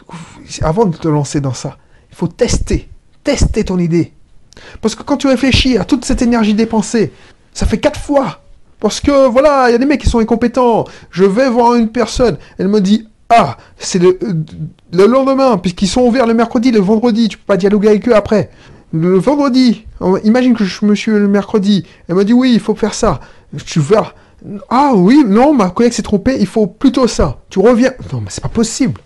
avant 0.63 0.87
de 0.87 0.97
te 0.97 1.07
lancer 1.07 1.41
dans 1.41 1.53
ça, 1.53 1.77
il 2.11 2.17
faut 2.17 2.27
tester. 2.27 2.89
Tester 3.23 3.65
ton 3.65 3.79
idée. 3.79 4.13
Parce 4.81 4.95
que 4.95 5.03
quand 5.03 5.17
tu 5.17 5.27
réfléchis 5.27 5.79
à 5.79 5.85
toute 5.85 6.05
cette 6.05 6.23
énergie 6.23 6.55
dépensée, 6.55 7.13
ça 7.53 7.67
fait 7.67 7.79
quatre 7.79 8.01
fois. 8.01 8.41
Parce 8.81 9.01
que 9.01 9.27
voilà, 9.27 9.69
il 9.69 9.73
y 9.73 9.75
a 9.75 9.79
des 9.79 9.87
mecs 9.87 10.01
qui 10.01 10.09
sont 10.09 10.21
incompétents. 10.21 10.85
Je 11.11 11.25
vais 11.25 11.49
voir 11.49 11.75
une 11.75 11.89
personne, 11.89 12.37
elle 12.59 12.69
me 12.69 12.81
dit 12.81 13.09
Ah, 13.29 13.57
c'est 13.77 13.99
le, 13.99 14.19
le, 14.93 15.07
lendemain, 15.07 15.59
puisqu'ils 15.59 15.89
sont 15.89 16.03
ouverts 16.03 16.27
le 16.27 16.35
mercredi, 16.35 16.71
le 16.71 16.81
vendredi, 16.81 17.29
tu 17.29 17.39
peux 17.39 17.45
pas 17.45 17.57
dialoguer 17.57 17.89
avec 17.89 18.09
eux 18.09 18.15
après. 18.15 18.51
Le 18.93 19.19
vendredi, 19.19 19.85
imagine 20.25 20.55
que 20.55 20.65
je 20.65 20.87
me 20.87 20.95
suis 20.95 21.11
le 21.11 21.29
mercredi, 21.29 21.85
elle 22.09 22.15
me 22.15 22.25
dit 22.25 22.33
Oui, 22.33 22.53
il 22.55 22.61
faut 22.61 22.75
faire 22.75 22.95
ça. 22.95 23.21
Tu 23.67 23.81
vois 23.81 24.15
Ah 24.71 24.93
oui, 24.95 25.25
non, 25.27 25.53
ma 25.53 25.71
collègue 25.71 25.93
s'est 25.93 26.03
trompée, 26.03 26.37
il 26.39 26.47
faut 26.47 26.67
plutôt 26.67 27.09
ça. 27.09 27.39
Tu 27.51 27.59
reviens. 27.59 27.93
Non, 28.13 28.21
mais 28.21 28.29
c'est 28.31 28.43
pas 28.43 28.49
possible. 28.49 29.01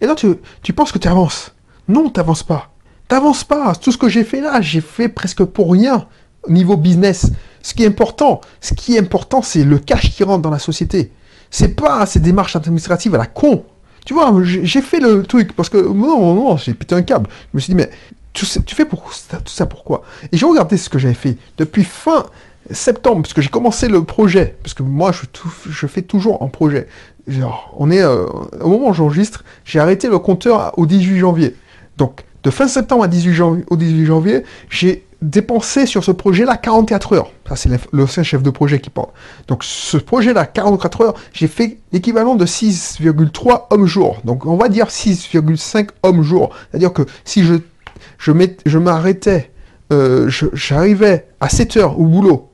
Et 0.00 0.06
là, 0.06 0.14
tu, 0.14 0.28
tu 0.62 0.72
penses 0.72 0.90
que 0.90 0.98
tu 0.98 1.08
avances. 1.08 1.52
Non, 1.88 2.08
tu 2.08 2.18
n'avances 2.18 2.42
pas. 2.42 2.70
T'avances 3.08 3.44
pas. 3.44 3.74
Tout 3.74 3.92
ce 3.92 3.98
que 3.98 4.08
j'ai 4.08 4.24
fait 4.24 4.40
là, 4.40 4.60
j'ai 4.60 4.80
fait 4.80 5.08
presque 5.08 5.44
pour 5.44 5.72
rien 5.72 6.06
au 6.42 6.50
niveau 6.50 6.76
business. 6.76 7.30
Ce 7.62 7.74
qui 7.74 7.84
est 7.84 7.86
important, 7.86 8.40
ce 8.60 8.74
qui 8.74 8.96
est 8.96 8.98
important, 8.98 9.42
c'est 9.42 9.64
le 9.64 9.78
cash 9.78 10.10
qui 10.10 10.24
rentre 10.24 10.42
dans 10.42 10.50
la 10.50 10.58
société. 10.58 11.12
C'est 11.50 11.74
pas 11.76 12.04
ces 12.06 12.20
démarches 12.20 12.56
administratives 12.56 13.14
à 13.14 13.18
la 13.18 13.26
con. 13.26 13.64
Tu 14.04 14.14
vois, 14.14 14.32
j'ai 14.42 14.82
fait 14.82 15.00
le 15.00 15.24
truc 15.24 15.52
parce 15.54 15.68
que 15.68 15.78
non, 15.78 16.34
non, 16.34 16.56
j'ai 16.56 16.74
pété 16.74 16.94
un 16.94 17.02
câble. 17.02 17.28
Je 17.52 17.56
me 17.56 17.60
suis 17.60 17.72
dit, 17.72 17.76
mais 17.76 17.90
tu, 18.32 18.46
fais 18.46 18.84
pour, 18.84 19.02
tout 19.02 19.52
ça 19.52 19.66
pourquoi 19.66 20.02
Et 20.30 20.36
j'ai 20.36 20.46
regardé 20.46 20.76
ce 20.76 20.88
que 20.88 20.98
j'avais 20.98 21.14
fait 21.14 21.36
depuis 21.58 21.84
fin 21.84 22.26
septembre, 22.70 23.22
parce 23.22 23.32
que 23.32 23.40
j'ai 23.40 23.48
commencé 23.48 23.88
le 23.88 24.04
projet, 24.04 24.56
parce 24.62 24.74
que 24.74 24.82
moi 24.82 25.12
je, 25.12 25.86
fais 25.86 26.02
toujours 26.02 26.42
en 26.42 26.48
projet. 26.48 26.86
Genre, 27.26 27.74
on 27.76 27.90
est 27.90 28.02
euh, 28.02 28.26
au 28.60 28.68
moment 28.68 28.88
où 28.88 28.94
j'enregistre, 28.94 29.44
j'ai 29.64 29.80
arrêté 29.80 30.08
le 30.08 30.18
compteur 30.18 30.72
au 30.76 30.86
18 30.86 31.18
janvier. 31.18 31.56
Donc 31.96 32.24
de 32.46 32.50
fin 32.52 32.68
septembre 32.68 33.02
à 33.02 33.08
18 33.08 33.34
janvier, 33.34 33.64
au 33.70 33.76
18 33.76 34.06
janvier, 34.06 34.44
j'ai 34.70 35.04
dépensé 35.20 35.84
sur 35.84 36.04
ce 36.04 36.12
projet-là 36.12 36.56
44 36.56 37.14
heures. 37.14 37.32
Ça, 37.48 37.56
c'est 37.56 37.68
l'ancien 37.92 38.22
chef 38.22 38.40
de 38.40 38.50
projet 38.50 38.78
qui 38.78 38.88
parle. 38.88 39.08
Donc, 39.48 39.64
ce 39.64 39.96
projet-là, 39.96 40.46
44 40.46 41.00
heures, 41.00 41.14
j'ai 41.32 41.48
fait 41.48 41.78
l'équivalent 41.90 42.36
de 42.36 42.46
6,3 42.46 43.64
hommes-jours. 43.70 44.20
Donc, 44.22 44.46
on 44.46 44.56
va 44.56 44.68
dire 44.68 44.86
6,5 44.86 45.88
hommes-jours. 46.04 46.50
C'est-à-dire 46.70 46.92
que 46.92 47.02
si 47.24 47.42
je, 47.42 48.78
m'arrêtais, 48.78 49.50
euh, 49.92 50.30
j'arrivais 50.52 51.26
à 51.40 51.48
7 51.48 51.78
heures 51.78 51.98
au 51.98 52.04
boulot 52.04 52.52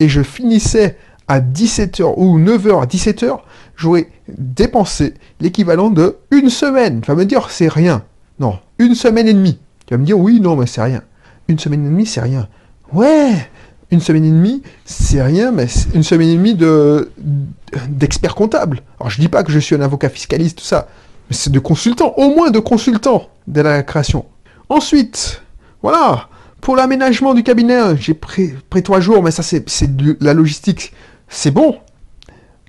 et 0.00 0.08
je 0.08 0.22
finissais 0.22 0.96
à 1.28 1.40
17 1.40 2.00
heures 2.00 2.18
ou 2.18 2.38
9 2.38 2.68
heures 2.68 2.80
à 2.80 2.86
17 2.86 3.22
heures, 3.24 3.44
j'aurais 3.76 4.08
dépensé 4.28 5.12
l'équivalent 5.40 5.90
de 5.90 6.16
une 6.30 6.48
semaine. 6.48 7.02
Vas 7.06 7.16
me 7.16 7.26
dire, 7.26 7.50
c'est 7.50 7.68
rien. 7.68 8.02
Une 8.78 8.94
semaine 8.94 9.28
et 9.28 9.34
demie. 9.34 9.58
Tu 9.86 9.94
vas 9.94 9.98
me 9.98 10.04
dire, 10.04 10.18
oui, 10.18 10.40
non, 10.40 10.56
mais 10.56 10.66
c'est 10.66 10.82
rien. 10.82 11.02
Une 11.48 11.58
semaine 11.58 11.84
et 11.86 11.88
demie, 11.88 12.06
c'est 12.06 12.20
rien. 12.20 12.48
Ouais, 12.92 13.48
une 13.90 14.00
semaine 14.00 14.24
et 14.24 14.30
demie, 14.30 14.62
c'est 14.84 15.22
rien, 15.22 15.52
mais 15.52 15.66
une 15.94 16.02
semaine 16.02 16.28
et 16.28 16.34
demie 16.36 16.54
de, 16.54 17.10
d'expert 17.88 18.34
comptable. 18.34 18.82
Alors, 18.98 19.10
je 19.10 19.20
dis 19.20 19.28
pas 19.28 19.42
que 19.44 19.52
je 19.52 19.58
suis 19.58 19.74
un 19.76 19.80
avocat 19.80 20.08
fiscaliste, 20.08 20.58
tout 20.58 20.64
ça, 20.64 20.88
mais 21.30 21.36
c'est 21.36 21.50
de 21.50 21.58
consultant, 21.58 22.14
au 22.16 22.34
moins 22.34 22.50
de 22.50 22.58
consultant 22.58 23.28
de 23.46 23.60
la 23.60 23.82
création. 23.82 24.24
Ensuite, 24.68 25.42
voilà, 25.82 26.28
Pour 26.60 26.74
l'aménagement 26.74 27.32
du 27.32 27.44
cabinet, 27.44 27.96
j'ai 27.96 28.14
pris, 28.14 28.52
pris 28.70 28.82
trois 28.82 28.98
jours, 28.98 29.22
mais 29.22 29.30
ça 29.30 29.44
c'est 29.44 29.96
de 29.96 30.16
la 30.20 30.34
logistique. 30.34 30.92
C'est 31.28 31.52
bon. 31.52 31.76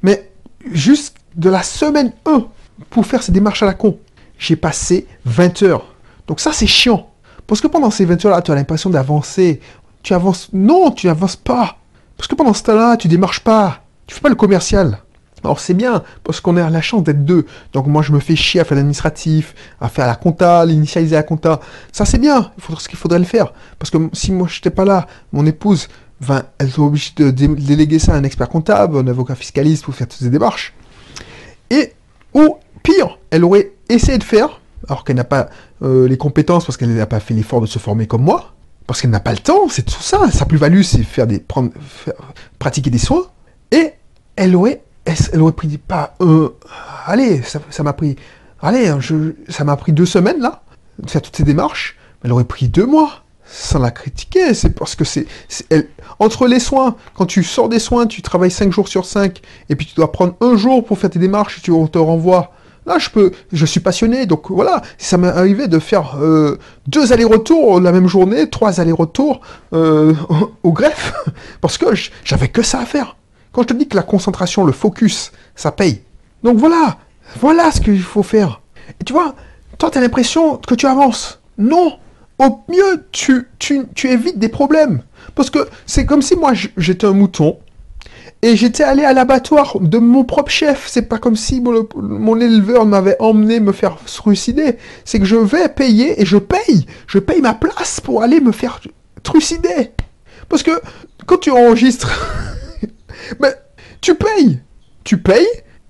Mais 0.04 0.30
juste 0.72 1.16
de 1.36 1.50
la 1.50 1.64
semaine 1.64 2.12
1 2.28 2.46
pour 2.92 3.06
faire 3.08 3.24
ces 3.24 3.32
démarches 3.32 3.64
à 3.64 3.66
la 3.66 3.74
con, 3.74 3.98
j'ai 4.38 4.56
passé 4.56 5.08
20 5.26 5.64
heures. 5.64 5.96
Donc 6.28 6.40
ça 6.40 6.52
c'est 6.52 6.68
chiant. 6.68 7.10
Parce 7.48 7.62
que 7.62 7.68
pendant 7.68 7.90
ces 7.90 8.06
20 8.06 8.26
heures-là, 8.26 8.42
tu 8.42 8.52
as 8.52 8.56
l'impression 8.56 8.90
d'avancer. 8.90 9.62
Tu 10.04 10.14
avances. 10.14 10.50
Non, 10.54 10.92
tu 10.92 11.08
n'avances 11.08 11.38
pas. 11.38 11.78
Parce 12.18 12.28
que 12.28 12.36
pendant 12.36 12.54
ce 12.54 12.64
temps-là, 12.64 12.98
tu 12.98 13.08
démarches 13.08 13.40
pas. 13.40 13.82
Tu 14.06 14.16
fais 14.16 14.22
pas 14.22 14.30
le 14.30 14.36
commercial. 14.36 15.00
Alors 15.44 15.60
c'est 15.60 15.76
bien, 15.76 16.04
parce 16.24 16.42
qu'on 16.42 16.58
a 16.58 16.70
la 16.70 16.82
chance 16.82 17.04
d'être 17.04 17.24
deux. 17.24 17.46
Donc 17.72 17.88
moi 17.88 18.02
je 18.02 18.12
me 18.12 18.20
fais 18.20 18.36
chier 18.36 18.60
à 18.60 18.66
faire 18.66 18.76
l'administratif, 18.76 19.54
à 19.80 19.88
faire 19.88 20.08
la 20.08 20.16
compta, 20.16 20.66
l'initialiser 20.66 21.16
la 21.16 21.24
compta. 21.24 21.60
Ça 21.92 22.06
c'est 22.06 22.18
bien, 22.18 22.52
il 22.58 22.64
faudrait 22.64 22.82
ce 22.82 22.90
qu'il 22.90 22.98
faudrait 22.98 23.20
le 23.20 23.26
faire. 23.26 23.54
Parce 23.78 23.92
que 23.92 23.98
si 24.14 24.32
moi 24.32 24.48
je 24.50 24.58
n'étais 24.58 24.72
pas 24.72 24.84
là, 24.84 25.06
mon 25.32 25.46
épouse, 25.46 25.88
ben, 26.28 26.44
elle 26.58 26.70
est 26.70 26.80
obligée 26.80 27.12
de 27.16 27.30
déléguer 27.30 28.00
ça 28.00 28.14
à 28.14 28.18
un 28.18 28.24
expert 28.24 28.50
comptable, 28.50 28.98
un 28.98 29.08
avocat 29.08 29.36
fiscaliste 29.36 29.86
pour 29.86 29.94
faire 29.94 30.08
toutes 30.08 30.20
ces 30.20 30.30
démarches. 30.30 30.74
Et, 31.70 31.94
ou 32.34 32.58
pire, 32.82 33.20
elle 33.30 33.44
aurait 33.44 33.74
essayé 33.90 34.18
de 34.18 34.24
faire, 34.24 34.60
alors 34.88 35.04
qu'elle 35.04 35.18
n'a 35.18 35.24
pas 35.24 35.50
euh, 35.84 36.08
les 36.08 36.18
compétences 36.18 36.66
parce 36.66 36.78
qu'elle 36.78 36.94
n'a 36.94 37.06
pas 37.06 37.20
fait 37.20 37.34
l'effort 37.34 37.62
de 37.62 37.66
se 37.66 37.80
former 37.80 38.08
comme 38.08 38.24
moi, 38.24 38.54
parce 38.86 39.02
qu'elle 39.02 39.12
n'a 39.12 39.20
pas 39.20 39.32
le 39.32 39.40
temps, 39.40 39.68
c'est 39.70 39.84
tout 39.84 40.02
ça. 40.02 40.30
Sa 40.32 40.46
plus-value, 40.46 40.82
c'est 40.82 41.04
faire 41.04 41.28
des, 41.28 41.40
prendre, 41.40 41.72
pratiquer 42.60 42.90
des 42.90 42.98
soins. 42.98 43.26
Et 43.72 43.94
elle 44.36 44.56
aurait, 44.56 44.82
elle, 45.06 45.42
aurait 45.42 45.52
pris 45.52 45.78
pas, 45.78 46.16
euh, 46.22 46.50
allez, 47.06 47.42
ça 47.44 47.84
m'a 47.84 47.94
pris, 47.94 48.16
allez, 48.62 48.94
je, 49.00 49.34
ça 49.50 49.64
m'a 49.64 49.76
pris 49.76 49.92
deux 49.92 50.06
semaines 50.06 50.40
là, 50.40 50.62
de 51.00 51.10
faire 51.10 51.22
toutes 51.22 51.36
ces 51.36 51.44
démarches. 51.44 51.98
Elle 52.24 52.32
aurait 52.32 52.46
pris 52.46 52.70
deux 52.70 52.86
mois 52.86 53.24
sans 53.50 53.80
la 53.80 53.92
critiquer, 53.92 54.54
c'est 54.54 54.72
parce 54.72 54.96
que 54.96 55.06
c'est, 55.06 55.26
entre 56.20 56.48
les 56.48 56.60
soins, 56.60 56.96
quand 57.14 57.26
tu 57.26 57.44
sors 57.44 57.70
des 57.70 57.80
soins, 57.80 58.08
tu 58.08 58.22
travailles 58.22 58.52
cinq 58.52 58.72
jours 58.72 58.88
sur 58.88 59.06
5, 59.06 59.42
et 59.70 59.76
puis 59.76 59.86
tu 59.86 59.96
dois 59.96 60.12
prendre 60.12 60.36
un 60.42 60.58
jour 60.58 60.84
pour 60.84 61.00
faire 61.00 61.10
tes 61.10 61.20
démarches, 61.20 61.60
et 61.60 61.62
tu, 61.62 61.72
on 61.72 61.88
te 61.88 61.98
renvoie 61.98 62.52
Là, 62.88 62.98
je 63.00 63.10
peux, 63.10 63.32
je 63.52 63.66
suis 63.66 63.82
passionné, 63.82 64.26
donc 64.26 64.50
voilà, 64.50 64.82
ça 64.98 65.18
m'est 65.18 65.28
arrivé 65.28 65.68
de 65.68 65.78
faire 65.78 66.18
euh, 66.22 66.58
deux 66.88 67.12
allers-retours 67.12 67.82
la 67.82 67.92
même 67.92 68.08
journée, 68.08 68.50
trois 68.50 68.80
allers-retours 68.80 69.42
euh, 69.74 70.14
au, 70.64 70.72
greffe, 70.72 71.14
parce 71.62 71.78
que 71.78 71.88
j'avais 72.24 72.48
que 72.48 72.62
ça 72.62 72.80
à 72.80 72.86
faire. 72.86 73.18
Quand 73.52 73.64
je 73.64 73.68
te 73.68 73.74
dis 73.74 73.90
que 73.90 73.98
la 73.98 74.04
concentration, 74.04 74.64
le 74.64 74.72
focus, 74.72 75.34
ça 75.54 75.74
paye. 75.74 76.02
Donc 76.44 76.58
voilà, 76.58 76.98
voilà 77.42 77.72
ce 77.72 77.82
qu'il 77.82 78.02
faut 78.02 78.24
faire. 78.24 78.62
Et 79.02 79.04
tu 79.04 79.12
vois, 79.12 79.36
toi, 79.78 79.92
tu 79.92 79.98
as 79.98 80.02
l'impression 80.02 80.56
que 80.56 80.74
tu 80.74 80.86
avances. 80.86 81.42
Non, 81.58 81.98
au 82.40 82.62
mieux, 82.70 83.06
tu, 83.12 83.50
évites 84.06 84.40
des 84.40 84.50
problèmes. 84.50 85.02
Parce 85.36 85.50
que 85.50 85.68
c'est 85.86 86.06
comme 86.06 86.22
si 86.22 86.38
moi, 86.38 86.54
j'étais 86.78 87.06
un 87.06 87.12
mouton, 87.14 87.58
et 88.44 88.56
j'étais 88.56 88.84
allé 88.84 89.04
à 89.04 89.14
l'abattoir 89.14 89.80
de 89.80 89.98
mon 89.98 90.24
propre 90.24 90.52
chef. 90.52 90.88
C'est 90.88 91.04
pas 91.04 91.18
comme 91.18 91.36
si 91.36 91.62
mon, 91.62 92.40
éleveur 92.40 92.86
m'avait 92.86 93.16
emmené 93.20 93.60
me 93.60 93.72
faire 93.72 93.98
trucider. 94.06 94.78
C'est 95.06 95.20
que 95.20 95.26
je 95.26 95.36
vais 95.36 95.70
payer 95.70 96.22
et 96.22 96.26
je 96.26 96.38
paye. 96.38 96.86
Je 97.08 97.18
paye 97.20 97.42
ma 97.42 97.56
place 97.56 98.00
pour 98.00 98.22
aller 98.22 98.40
me 98.40 98.52
faire 98.52 98.80
trucider. 99.24 99.92
Parce 100.50 100.62
que 100.62 100.80
quand 101.26 101.40
tu 101.40 101.50
enregistres, 101.50 102.12
ben, 103.40 103.54
tu 104.02 104.14
payes. 104.14 104.60
Tu 105.04 105.18
payes 105.18 105.48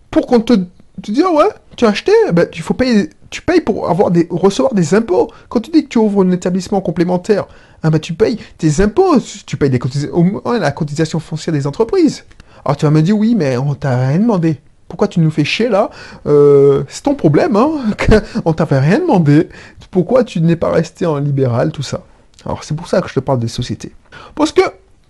pour 0.09 0.25
qu'on 0.25 0.39
te, 0.39 0.53
te 0.53 1.11
dise, 1.11 1.23
ouais, 1.23 1.49
tu 1.75 1.85
as 1.85 1.89
acheté, 1.89 2.11
ben, 2.31 2.47
faut 2.61 2.73
payer, 2.73 3.09
tu 3.29 3.41
payes 3.41 3.61
pour 3.61 3.89
avoir 3.89 4.09
des, 4.09 4.27
recevoir 4.29 4.73
des 4.73 4.93
impôts. 4.93 5.29
Quand 5.49 5.59
tu 5.59 5.71
dis 5.71 5.83
que 5.83 5.89
tu 5.89 5.97
ouvres 5.97 6.23
un 6.23 6.31
établissement 6.31 6.81
complémentaire, 6.81 7.47
ah 7.83 7.89
ben, 7.89 7.99
tu 7.99 8.13
payes 8.13 8.37
tes 8.57 8.81
impôts, 8.81 9.17
tu 9.45 9.57
payes 9.57 9.69
des 9.69 9.79
au 10.11 10.23
moins 10.23 10.59
la 10.59 10.71
cotisation 10.71 11.19
foncière 11.19 11.53
des 11.53 11.67
entreprises. 11.67 12.23
Alors 12.65 12.77
tu 12.77 12.85
vas 12.85 12.91
me 12.91 13.01
dire, 13.01 13.17
oui, 13.17 13.35
mais 13.35 13.57
on 13.57 13.73
t'a 13.73 14.07
rien 14.07 14.19
demandé. 14.19 14.59
Pourquoi 14.87 15.07
tu 15.07 15.19
nous 15.19 15.31
fais 15.31 15.43
chier 15.43 15.69
là? 15.69 15.89
Euh, 16.25 16.83
C'est 16.87 17.03
ton 17.03 17.15
problème, 17.15 17.55
hein? 17.55 17.71
On 18.45 18.53
t'avait 18.53 18.79
rien 18.79 18.99
demandé. 18.99 19.49
Pourquoi 19.91 20.23
tu 20.23 20.41
n'es 20.41 20.55
pas 20.55 20.71
resté 20.71 21.05
en 21.05 21.17
libéral, 21.17 21.71
tout 21.71 21.83
ça? 21.83 22.01
Alors 22.45 22.63
c'est 22.63 22.75
pour 22.75 22.87
ça 22.87 23.01
que 23.01 23.09
je 23.09 23.13
te 23.13 23.19
parle 23.19 23.39
des 23.39 23.47
sociétés. 23.47 23.93
Parce 24.35 24.51
que, 24.51 24.61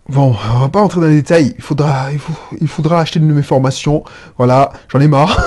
bon, 0.10 0.36
on 0.56 0.60
va 0.60 0.70
pas 0.70 0.82
entrer 0.82 1.02
dans 1.02 1.08
les 1.08 1.18
détails. 1.18 1.54
Il 1.58 1.64
faudra, 1.64 2.08
il, 2.60 2.68
faudra 2.68 3.02
acheter 3.02 3.20
une 3.20 3.28
de 3.28 3.34
mes 3.34 3.44
formations. 3.44 4.04
Voilà, 4.38 4.72
j'en 4.90 5.00
ai 5.00 5.08
marre. 5.08 5.40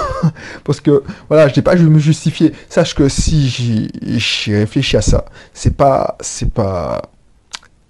Parce 0.65 0.81
que, 0.81 1.03
voilà, 1.29 1.49
je 1.49 1.57
n'ai 1.57 1.63
pas 1.63 1.77
je 1.77 1.85
me 1.85 1.99
justifier. 1.99 2.53
Sache 2.69 2.95
que 2.95 3.09
si 3.09 3.89
j'ai 4.03 4.57
réfléchi 4.57 4.97
à 4.97 5.03
ça, 5.03 5.25
c'est 5.53 5.77
pas, 5.77 6.17
c'est 6.21 6.53
pas 6.53 7.03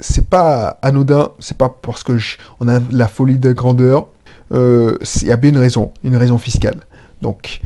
c'est 0.01 0.29
pas 0.29 0.79
anodin, 0.83 1.31
c'est 1.39 1.57
pas 1.57 1.69
parce 1.69 2.03
que 2.03 2.19
on 2.59 2.69
a 2.69 2.81
la 2.91 3.09
folie 3.09 3.39
de 3.39 3.53
grandeur. 3.53 4.09
Euh, 4.53 4.99
il 5.23 5.29
y 5.29 5.33
a 5.33 5.37
bien 5.37 5.51
une 5.51 5.59
raison, 5.59 5.93
une 6.03 6.17
raison 6.17 6.39
fiscale. 6.39 6.81
Donc, 7.23 7.61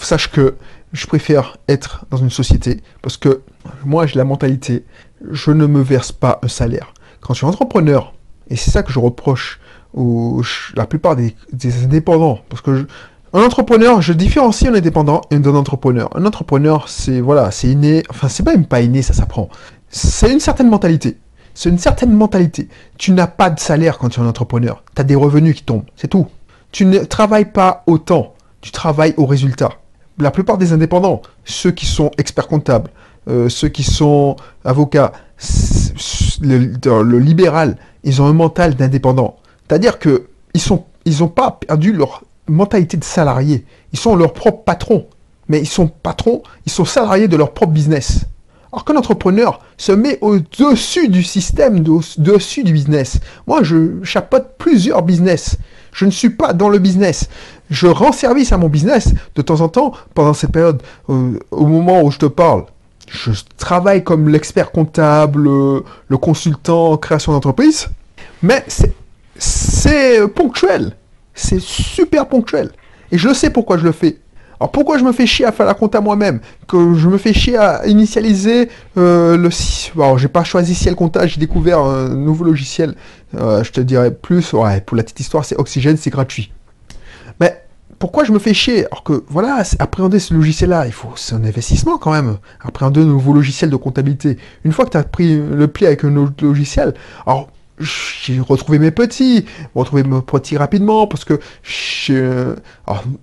sache 0.00 0.30
que 0.30 0.54
je 0.92 1.06
préfère 1.06 1.56
être 1.68 2.04
dans 2.10 2.18
une 2.18 2.30
société 2.30 2.82
parce 3.02 3.16
que 3.16 3.42
moi 3.84 4.06
j'ai 4.06 4.16
la 4.16 4.24
mentalité, 4.24 4.84
je 5.30 5.50
ne 5.50 5.66
me 5.66 5.80
verse 5.80 6.12
pas 6.12 6.38
un 6.42 6.48
salaire. 6.48 6.92
Quand 7.20 7.34
je 7.34 7.38
suis 7.38 7.46
entrepreneur, 7.46 8.14
et 8.48 8.56
c'est 8.56 8.70
ça 8.70 8.82
que 8.82 8.92
je 8.92 8.98
reproche 8.98 9.60
aux, 9.94 10.42
la 10.76 10.86
plupart 10.86 11.16
des, 11.16 11.34
indépendants, 11.84 12.40
parce 12.48 12.62
que 12.62 12.86
un 13.32 13.42
entrepreneur, 13.42 14.00
je 14.00 14.12
différencie 14.12 14.70
un 14.70 14.74
indépendant 14.74 15.20
et 15.30 15.34
un 15.34 15.44
entrepreneur. 15.54 16.08
Un 16.16 16.24
entrepreneur, 16.24 16.88
c'est 16.88 17.20
voilà, 17.20 17.50
c'est 17.50 17.68
inné, 17.68 18.02
enfin 18.08 18.28
c'est 18.28 18.46
même 18.46 18.66
pas 18.66 18.80
inné, 18.80 19.02
ça 19.02 19.12
s'apprend. 19.12 19.48
C'est 19.88 20.32
une 20.32 20.40
certaine 20.40 20.68
mentalité. 20.68 21.18
C'est 21.56 21.70
une 21.70 21.78
certaine 21.78 22.12
mentalité. 22.12 22.68
Tu 22.98 23.12
n'as 23.12 23.26
pas 23.26 23.48
de 23.48 23.58
salaire 23.58 23.96
quand 23.96 24.10
tu 24.10 24.20
es 24.20 24.22
un 24.22 24.28
entrepreneur. 24.28 24.84
Tu 24.94 25.00
as 25.00 25.04
des 25.04 25.14
revenus 25.14 25.56
qui 25.56 25.62
tombent. 25.62 25.86
C'est 25.96 26.06
tout. 26.06 26.26
Tu 26.70 26.84
ne 26.84 26.98
travailles 26.98 27.50
pas 27.50 27.82
autant. 27.86 28.34
Tu 28.60 28.72
travailles 28.72 29.14
au 29.16 29.24
résultat. 29.24 29.70
La 30.18 30.30
plupart 30.30 30.58
des 30.58 30.74
indépendants, 30.74 31.22
ceux 31.46 31.70
qui 31.70 31.86
sont 31.86 32.10
experts 32.18 32.48
comptables, 32.48 32.90
euh, 33.28 33.48
ceux 33.48 33.68
qui 33.68 33.84
sont 33.84 34.36
avocats, 34.66 35.12
le, 36.42 37.18
libéral, 37.18 37.78
ils 38.04 38.20
ont 38.20 38.26
un 38.26 38.34
mental 38.34 38.74
d'indépendant. 38.74 39.36
C'est-à-dire 39.66 39.98
que 39.98 40.28
ils 40.52 41.18
n'ont 41.20 41.28
pas 41.28 41.52
perdu 41.52 41.94
leur 41.94 42.22
mentalité 42.48 42.98
de 42.98 43.04
salarié. 43.04 43.64
Ils 43.94 43.98
sont 43.98 44.14
leurs 44.14 44.34
propres 44.34 44.62
patrons. 44.64 45.06
Mais 45.48 45.60
ils 45.60 45.66
sont 45.66 45.88
patrons, 45.88 46.42
ils 46.66 46.72
sont 46.72 46.84
salariés 46.84 47.28
de 47.28 47.36
leur 47.36 47.54
propre 47.54 47.72
business. 47.72 48.26
Alors 48.76 48.84
qu'un 48.84 48.96
entrepreneur 48.96 49.60
se 49.78 49.90
met 49.90 50.18
au-dessus 50.20 51.08
du 51.08 51.22
système, 51.22 51.82
au-dessus 51.88 52.62
du 52.62 52.74
business. 52.74 53.20
Moi, 53.46 53.62
je 53.62 54.04
chapeaute 54.04 54.48
plusieurs 54.58 55.00
business. 55.00 55.56
Je 55.92 56.04
ne 56.04 56.10
suis 56.10 56.28
pas 56.28 56.52
dans 56.52 56.68
le 56.68 56.78
business. 56.78 57.30
Je 57.70 57.86
rends 57.86 58.12
service 58.12 58.52
à 58.52 58.58
mon 58.58 58.68
business 58.68 59.14
de 59.34 59.40
temps 59.40 59.62
en 59.62 59.70
temps 59.70 59.92
pendant 60.12 60.34
cette 60.34 60.52
période, 60.52 60.82
euh, 61.08 61.38
au 61.50 61.64
moment 61.64 62.02
où 62.02 62.10
je 62.10 62.18
te 62.18 62.26
parle. 62.26 62.66
Je 63.08 63.30
travaille 63.56 64.04
comme 64.04 64.28
l'expert 64.28 64.70
comptable, 64.70 65.44
le, 65.44 66.16
consultant 66.18 66.92
en 66.92 66.96
création 66.98 67.32
d'entreprise, 67.32 67.88
mais 68.42 68.62
c'est 69.38 70.28
ponctuel. 70.28 70.94
C'est 71.32 71.62
super 71.62 72.28
ponctuel. 72.28 72.72
Et 73.10 73.16
je 73.16 73.32
sais 73.32 73.48
pourquoi 73.48 73.78
je 73.78 73.84
le 73.84 73.92
fais. 73.92 74.18
Alors 74.60 74.70
pourquoi 74.70 74.98
je 74.98 75.04
me 75.04 75.12
fais 75.12 75.26
chier 75.26 75.44
à 75.44 75.52
faire 75.52 75.66
la 75.66 75.74
compta 75.74 76.00
moi-même 76.00 76.40
Que 76.66 76.94
je 76.94 77.08
me 77.08 77.18
fais 77.18 77.32
chier 77.32 77.56
à 77.56 77.86
initialiser 77.86 78.68
euh, 78.96 79.36
le... 79.36 79.50
Alors 79.96 80.18
j'ai 80.18 80.28
pas 80.28 80.44
choisi 80.44 80.74
Ciel 80.74 80.94
Compta, 80.94 81.26
j'ai 81.26 81.40
découvert 81.40 81.80
un 81.80 82.08
nouveau 82.08 82.44
logiciel. 82.44 82.94
Euh, 83.34 83.62
je 83.62 83.72
te 83.72 83.80
dirais 83.80 84.10
plus, 84.10 84.52
ouais, 84.52 84.80
pour 84.80 84.96
la 84.96 85.02
petite 85.02 85.20
histoire, 85.20 85.44
c'est 85.44 85.56
Oxygène, 85.56 85.96
c'est 85.96 86.10
gratuit. 86.10 86.52
Mais 87.40 87.62
pourquoi 87.98 88.24
je 88.24 88.32
me 88.32 88.38
fais 88.38 88.54
chier 88.54 88.86
Alors 88.86 89.02
que 89.02 89.24
voilà, 89.28 89.62
appréhender 89.78 90.18
ce 90.18 90.32
logiciel-là, 90.34 90.86
il 90.86 90.92
faut, 90.92 91.12
c'est 91.16 91.34
un 91.34 91.44
investissement 91.44 91.98
quand 91.98 92.12
même. 92.12 92.38
Appréhender 92.62 93.00
un 93.00 93.06
nouveau 93.06 93.32
logiciel 93.32 93.70
de 93.70 93.76
comptabilité. 93.76 94.38
Une 94.64 94.72
fois 94.72 94.84
que 94.84 94.90
tu 94.90 94.96
as 94.96 95.02
pris 95.02 95.36
le 95.38 95.66
pli 95.68 95.86
avec 95.86 96.04
un 96.04 96.16
autre 96.16 96.44
logiciel, 96.44 96.94
alors 97.26 97.48
j'ai 97.78 98.40
retrouvé 98.40 98.78
mes 98.78 98.90
petits, 98.90 99.44
retrouvé 99.74 100.02
mes 100.02 100.20
petits 100.22 100.56
rapidement 100.56 101.06
parce 101.06 101.24
que 101.24 101.38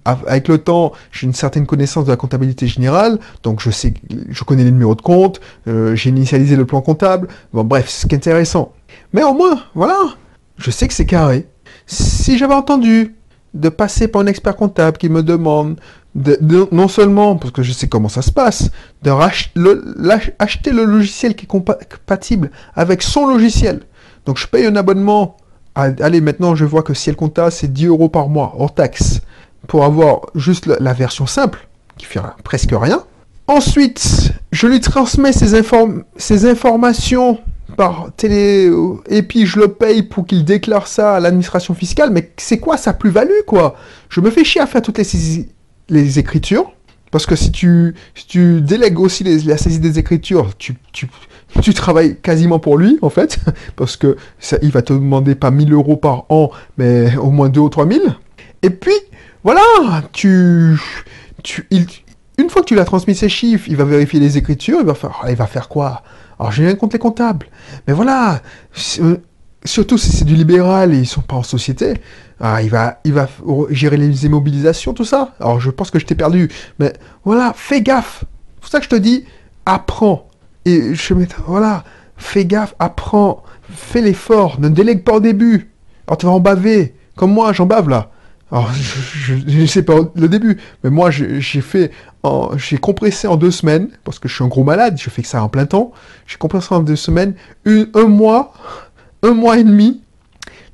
avec 0.05 0.47
le 0.47 0.57
temps, 0.57 0.93
j'ai 1.11 1.25
une 1.27 1.33
certaine 1.33 1.65
connaissance 1.65 2.05
de 2.05 2.11
la 2.11 2.17
comptabilité 2.17 2.67
générale, 2.67 3.19
donc 3.41 3.61
je 3.61 3.71
sais, 3.71 3.93
je 4.29 4.43
connais 4.43 4.63
les 4.63 4.71
numéros 4.71 4.95
de 4.95 5.01
compte, 5.01 5.41
euh, 5.67 5.95
j'ai 5.95 6.09
initialisé 6.09 6.55
le 6.55 6.65
plan 6.65 6.81
comptable. 6.81 7.27
Bon, 7.53 7.63
bref, 7.63 7.85
c'est 7.89 8.13
intéressant. 8.13 8.73
Mais 9.13 9.23
au 9.23 9.33
moins, 9.33 9.63
voilà, 9.75 9.97
je 10.57 10.71
sais 10.71 10.87
que 10.87 10.93
c'est 10.93 11.05
carré. 11.05 11.47
Si 11.85 12.37
j'avais 12.37 12.53
entendu 12.53 13.15
de 13.53 13.69
passer 13.69 14.07
par 14.07 14.21
un 14.21 14.27
expert 14.27 14.55
comptable 14.55 14.97
qui 14.97 15.09
me 15.09 15.21
demande 15.21 15.79
de, 16.15 16.37
non 16.71 16.87
seulement, 16.87 17.35
parce 17.35 17.51
que 17.51 17.63
je 17.63 17.71
sais 17.71 17.87
comment 17.87 18.09
ça 18.09 18.21
se 18.21 18.31
passe, 18.31 18.69
de 19.01 19.11
acheter 20.39 20.71
le 20.71 20.83
logiciel 20.85 21.35
qui 21.35 21.45
est 21.45 21.47
compatible 21.47 22.51
avec 22.75 23.01
son 23.01 23.27
logiciel, 23.27 23.81
donc 24.25 24.37
je 24.37 24.47
paye 24.47 24.65
un 24.65 24.75
abonnement. 24.75 25.37
allez, 25.75 26.21
maintenant 26.21 26.55
je 26.55 26.65
vois 26.65 26.83
que 26.83 26.93
Ciel 26.93 27.15
Compta, 27.15 27.51
c'est 27.51 27.71
10 27.71 27.87
euros 27.87 28.09
par 28.09 28.29
mois, 28.29 28.55
hors 28.57 28.73
taxe, 28.73 29.21
pour 29.67 29.83
avoir 29.85 30.21
juste 30.35 30.65
la, 30.65 30.93
version 30.93 31.25
simple, 31.25 31.67
qui 31.97 32.05
fait 32.05 32.19
presque 32.43 32.71
rien. 32.73 33.03
Ensuite, 33.47 34.33
je 34.51 34.67
lui 34.67 34.79
transmets 34.79 35.33
ces, 35.33 36.45
informations 36.45 37.39
par 37.75 38.11
télé, 38.15 38.71
et 39.09 39.23
puis 39.23 39.45
je 39.45 39.59
le 39.59 39.67
paye 39.67 40.03
pour 40.03 40.25
qu'il 40.25 40.45
déclare 40.45 40.87
ça 40.87 41.15
à 41.15 41.19
l'administration 41.19 41.73
fiscale, 41.73 42.11
mais 42.11 42.31
c'est 42.37 42.59
quoi 42.59 42.77
sa 42.77 42.93
plus-value, 42.93 43.43
quoi? 43.47 43.75
Je 44.09 44.21
me 44.21 44.29
fais 44.29 44.43
chier 44.43 44.61
à 44.61 44.67
faire 44.67 44.81
toutes 44.81 44.97
les, 44.97 45.47
les 45.89 46.19
écritures, 46.19 46.71
parce 47.13 47.25
que 47.25 47.35
si 47.35 47.51
tu, 47.51 47.93
si 48.15 48.25
tu 48.25 48.61
délègues 48.61 48.99
aussi 48.99 49.23
la 49.23 49.57
saisie 49.57 49.79
des 49.79 49.99
écritures, 49.99 50.49
tu, 50.57 50.75
tu, 50.93 51.07
tu 51.61 51.73
travailles 51.73 52.17
quasiment 52.17 52.59
pour 52.59 52.77
lui, 52.77 52.97
en 53.01 53.09
fait, 53.09 53.39
parce 53.75 53.97
que 53.97 54.17
ça, 54.39 54.57
il 54.61 54.71
va 54.71 54.81
te 54.81 54.93
demander 54.93 55.35
pas 55.35 55.51
1000 55.51 55.73
euros 55.73 55.97
par 55.97 56.25
an, 56.29 56.51
mais 56.77 57.15
au 57.17 57.29
moins 57.29 57.49
2 57.49 57.59
ou 57.59 57.69
3000. 57.69 58.01
Et 58.61 58.69
puis, 58.69 58.95
voilà, 59.43 59.61
tu, 60.13 60.77
une 62.37 62.49
fois 62.49 62.61
que 62.61 62.67
tu 62.67 62.75
l'as 62.75 62.85
transmis 62.85 63.15
ces 63.15 63.29
chiffres, 63.29 63.65
il 63.67 63.75
va 63.75 63.83
vérifier 63.83 64.19
les 64.19 64.37
écritures, 64.37 64.79
il 64.79 64.85
va 64.85 64.95
faire, 64.95 65.21
il 65.29 65.35
va 65.35 65.47
faire 65.47 65.67
quoi? 65.67 66.03
Alors 66.39 66.51
j'ai 66.51 66.65
rien 66.65 66.75
contre 66.75 66.95
les 66.95 66.99
comptables, 66.99 67.47
mais 67.87 67.93
voilà, 67.93 68.41
euh, 68.99 69.17
surtout 69.65 69.97
si 69.97 70.11
c'est 70.11 70.25
du 70.25 70.35
libéral 70.35 70.93
et 70.93 70.97
ils 70.97 71.05
sont 71.05 71.21
pas 71.21 71.35
en 71.35 71.43
société, 71.43 71.95
ah, 72.39 72.61
il 72.61 72.69
va, 72.69 72.99
il 73.03 73.13
va 73.13 73.27
gérer 73.69 73.97
les 73.97 74.25
immobilisations, 74.25 74.93
tout 74.93 75.05
ça. 75.05 75.35
Alors 75.39 75.59
je 75.59 75.69
pense 75.69 75.91
que 75.91 75.99
je 75.99 76.05
t'ai 76.05 76.15
perdu, 76.15 76.49
mais 76.79 76.93
voilà, 77.23 77.53
fais 77.55 77.81
gaffe. 77.81 78.23
C'est 78.55 78.61
pour 78.61 78.69
ça 78.69 78.79
que 78.79 78.85
je 78.85 78.89
te 78.89 78.95
dis, 78.95 79.25
apprends. 79.65 80.27
Et 80.65 80.95
je 80.95 81.13
mets, 81.13 81.27
voilà, 81.47 81.83
fais 82.17 82.45
gaffe, 82.45 82.75
apprends, 82.79 83.43
fais 83.69 84.01
l'effort, 84.01 84.59
ne 84.59 84.69
délègue 84.69 85.03
pas 85.03 85.13
au 85.13 85.19
début. 85.19 85.71
Alors 86.07 86.17
tu 86.17 86.25
vas 86.25 86.31
en 86.31 86.39
baver, 86.39 86.95
comme 87.15 87.33
moi, 87.33 87.53
j'en 87.53 87.65
bave 87.65 87.89
là. 87.89 88.11
Alors, 88.51 88.71
je 88.71 89.33
ne 89.33 89.65
sais 89.65 89.81
pas 89.81 89.95
le 90.13 90.27
début, 90.27 90.59
mais 90.83 90.91
moi, 90.91 91.09
j'ai 91.09 91.61
fait, 91.61 91.89
j'ai 92.57 92.77
compressé 92.77 93.27
en 93.27 93.35
deux 93.35 93.49
semaines, 93.49 93.89
parce 94.03 94.19
que 94.19 94.27
je 94.27 94.35
suis 94.35 94.43
un 94.43 94.47
gros 94.47 94.63
malade, 94.63 94.95
je 94.99 95.09
fais 95.09 95.23
que 95.23 95.27
ça 95.27 95.41
en 95.41 95.49
plein 95.49 95.65
temps. 95.65 95.91
J'ai 96.27 96.37
compressé 96.37 96.67
en 96.69 96.81
deux 96.81 96.95
semaines, 96.95 97.33
un 97.65 98.07
mois, 98.07 98.53
un 99.23 99.33
mois 99.33 99.57
et 99.57 99.63
demi 99.63 100.03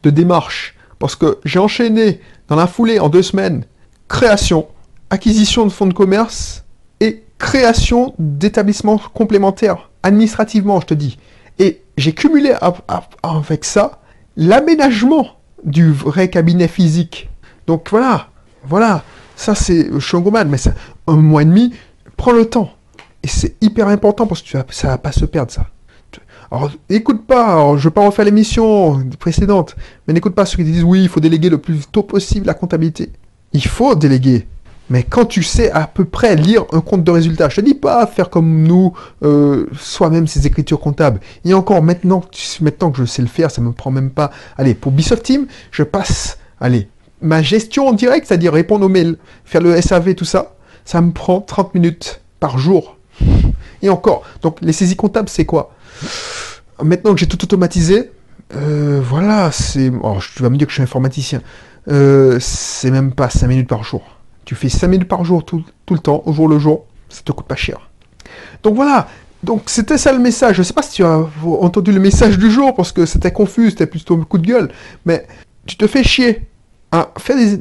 de 0.03 0.09
démarche. 0.09 0.75
Parce 0.99 1.15
que 1.15 1.39
j'ai 1.45 1.59
enchaîné 1.59 2.19
dans 2.49 2.57
la 2.57 2.67
foulée 2.67 2.99
en 2.99 3.07
deux 3.07 3.23
semaines 3.23 3.63
création, 4.09 4.67
acquisition 5.09 5.65
de 5.65 5.71
fonds 5.71 5.85
de 5.85 5.93
commerce 5.93 6.65
création 7.39 8.13
d'établissements 8.19 9.01
complémentaires, 9.13 9.89
administrativement, 10.03 10.79
je 10.81 10.85
te 10.85 10.93
dis. 10.93 11.17
Et 11.57 11.81
j'ai 11.97 12.13
cumulé 12.13 12.53
avec 13.23 13.65
ça 13.65 13.99
l'aménagement 14.37 15.27
du 15.63 15.91
vrai 15.91 16.29
cabinet 16.29 16.67
physique 16.67 17.29
donc 17.69 17.87
voilà, 17.91 18.29
voilà, 18.65 19.03
ça 19.35 19.53
c'est 19.53 19.99
Shangoman, 19.99 20.49
mais 20.49 20.57
c'est 20.57 20.73
un 21.05 21.17
mois 21.17 21.43
et 21.43 21.45
demi, 21.45 21.71
prends 22.17 22.31
le 22.31 22.45
temps. 22.45 22.71
Et 23.21 23.27
c'est 23.27 23.57
hyper 23.61 23.89
important 23.89 24.25
parce 24.25 24.41
que 24.41 24.47
tu 24.47 24.57
vas, 24.57 24.65
ça 24.71 24.87
va 24.87 24.97
pas 24.97 25.11
se 25.11 25.23
perdre 25.23 25.51
ça. 25.51 25.67
Alors, 26.49 26.71
écoute 26.89 27.27
pas, 27.27 27.77
je 27.77 27.83
veux 27.83 27.91
pas 27.91 28.03
refaire 28.03 28.25
l'émission 28.25 29.03
précédente, 29.19 29.75
mais 30.07 30.15
n'écoute 30.15 30.33
pas 30.33 30.47
ceux 30.47 30.57
qui 30.57 30.63
disent 30.63 30.83
oui, 30.83 31.03
il 31.03 31.09
faut 31.09 31.19
déléguer 31.19 31.51
le 31.51 31.59
plus 31.59 31.85
tôt 31.91 32.01
possible 32.01 32.47
la 32.47 32.55
comptabilité. 32.55 33.11
Il 33.53 33.67
faut 33.67 33.93
déléguer. 33.93 34.47
Mais 34.89 35.03
quand 35.03 35.25
tu 35.25 35.43
sais 35.43 35.71
à 35.71 35.85
peu 35.87 36.05
près 36.05 36.35
lire 36.35 36.65
un 36.71 36.81
compte 36.81 37.03
de 37.03 37.11
résultat, 37.11 37.49
je 37.49 37.57
te 37.57 37.61
dis 37.61 37.75
pas 37.75 38.07
faire 38.07 38.29
comme 38.29 38.63
nous, 38.63 38.93
euh, 39.23 39.67
soi-même 39.77 40.27
ces 40.27 40.47
écritures 40.47 40.79
comptables. 40.79 41.19
Et 41.45 41.53
encore, 41.53 41.83
maintenant, 41.83 42.21
que 42.21 42.97
je 42.97 43.05
sais 43.05 43.21
le 43.21 43.27
faire, 43.27 43.51
ça 43.51 43.61
me 43.61 43.71
prend 43.71 43.91
même 43.91 44.09
pas. 44.09 44.31
Allez, 44.57 44.73
pour 44.73 44.91
Bisoft 44.91 45.23
Team, 45.23 45.45
je 45.71 45.83
passe, 45.83 46.39
allez, 46.59 46.89
ma 47.21 47.41
gestion 47.41 47.87
en 47.87 47.93
direct, 47.93 48.27
c'est-à-dire 48.27 48.53
répondre 48.53 48.85
aux 48.85 48.89
mails, 48.89 49.17
faire 49.45 49.61
le 49.61 49.79
SAV, 49.79 50.15
tout 50.15 50.25
ça, 50.25 50.55
ça 50.85 51.01
me 51.01 51.11
prend 51.11 51.41
30 51.41 51.75
minutes 51.75 52.21
par 52.39 52.57
jour. 52.57 52.97
Et 53.81 53.89
encore. 53.89 54.23
Donc 54.41 54.57
les 54.61 54.73
saisies 54.73 54.95
comptables, 54.95 55.29
c'est 55.29 55.45
quoi? 55.45 55.73
Maintenant 56.83 57.13
que 57.13 57.19
j'ai 57.19 57.27
tout 57.27 57.41
automatisé, 57.43 58.11
euh, 58.55 58.99
voilà, 59.03 59.51
c'est... 59.51 59.91
Oh, 60.01 60.17
tu 60.35 60.41
vas 60.41 60.49
me 60.49 60.57
dire 60.57 60.65
que 60.65 60.71
je 60.71 60.75
suis 60.75 60.83
informaticien. 60.83 61.41
Euh, 61.87 62.37
c'est 62.39 62.91
même 62.91 63.13
pas 63.13 63.29
5 63.29 63.47
minutes 63.47 63.67
par 63.67 63.83
jour. 63.83 64.18
Tu 64.49 64.55
fais 64.55 64.67
5 64.67 64.87
minutes 64.87 65.07
par 65.07 65.23
jour 65.23 65.45
tout, 65.45 65.63
le 65.91 65.99
temps, 65.99 66.23
au 66.25 66.33
jour 66.33 66.47
le 66.47 66.57
jour, 66.57 66.87
ça 67.07 67.21
te 67.23 67.31
coûte 67.31 67.45
pas 67.45 67.55
cher. 67.55 67.91
Donc 68.63 68.73
voilà, 68.73 69.07
donc 69.43 69.61
c'était 69.67 69.99
ça 69.99 70.11
le 70.11 70.17
message. 70.17 70.55
Je 70.55 70.63
sais 70.63 70.73
pas 70.73 70.81
si 70.81 70.93
tu 70.93 71.03
as 71.03 71.23
entendu 71.45 71.91
le 71.91 71.99
message 71.99 72.39
du 72.39 72.49
jour, 72.49 72.73
parce 72.73 72.91
que 72.91 73.05
c'était 73.05 73.31
confus, 73.31 73.69
c'était 73.69 73.85
plutôt 73.85 74.15
un 74.15 74.23
coup 74.23 74.39
de 74.39 74.47
gueule, 74.47 74.71
mais 75.05 75.27
tu 75.67 75.77
te 75.77 75.85
fais 75.85 76.03
chier 76.03 76.47
ah, 76.91 77.13
faire 77.19 77.35
des, 77.35 77.59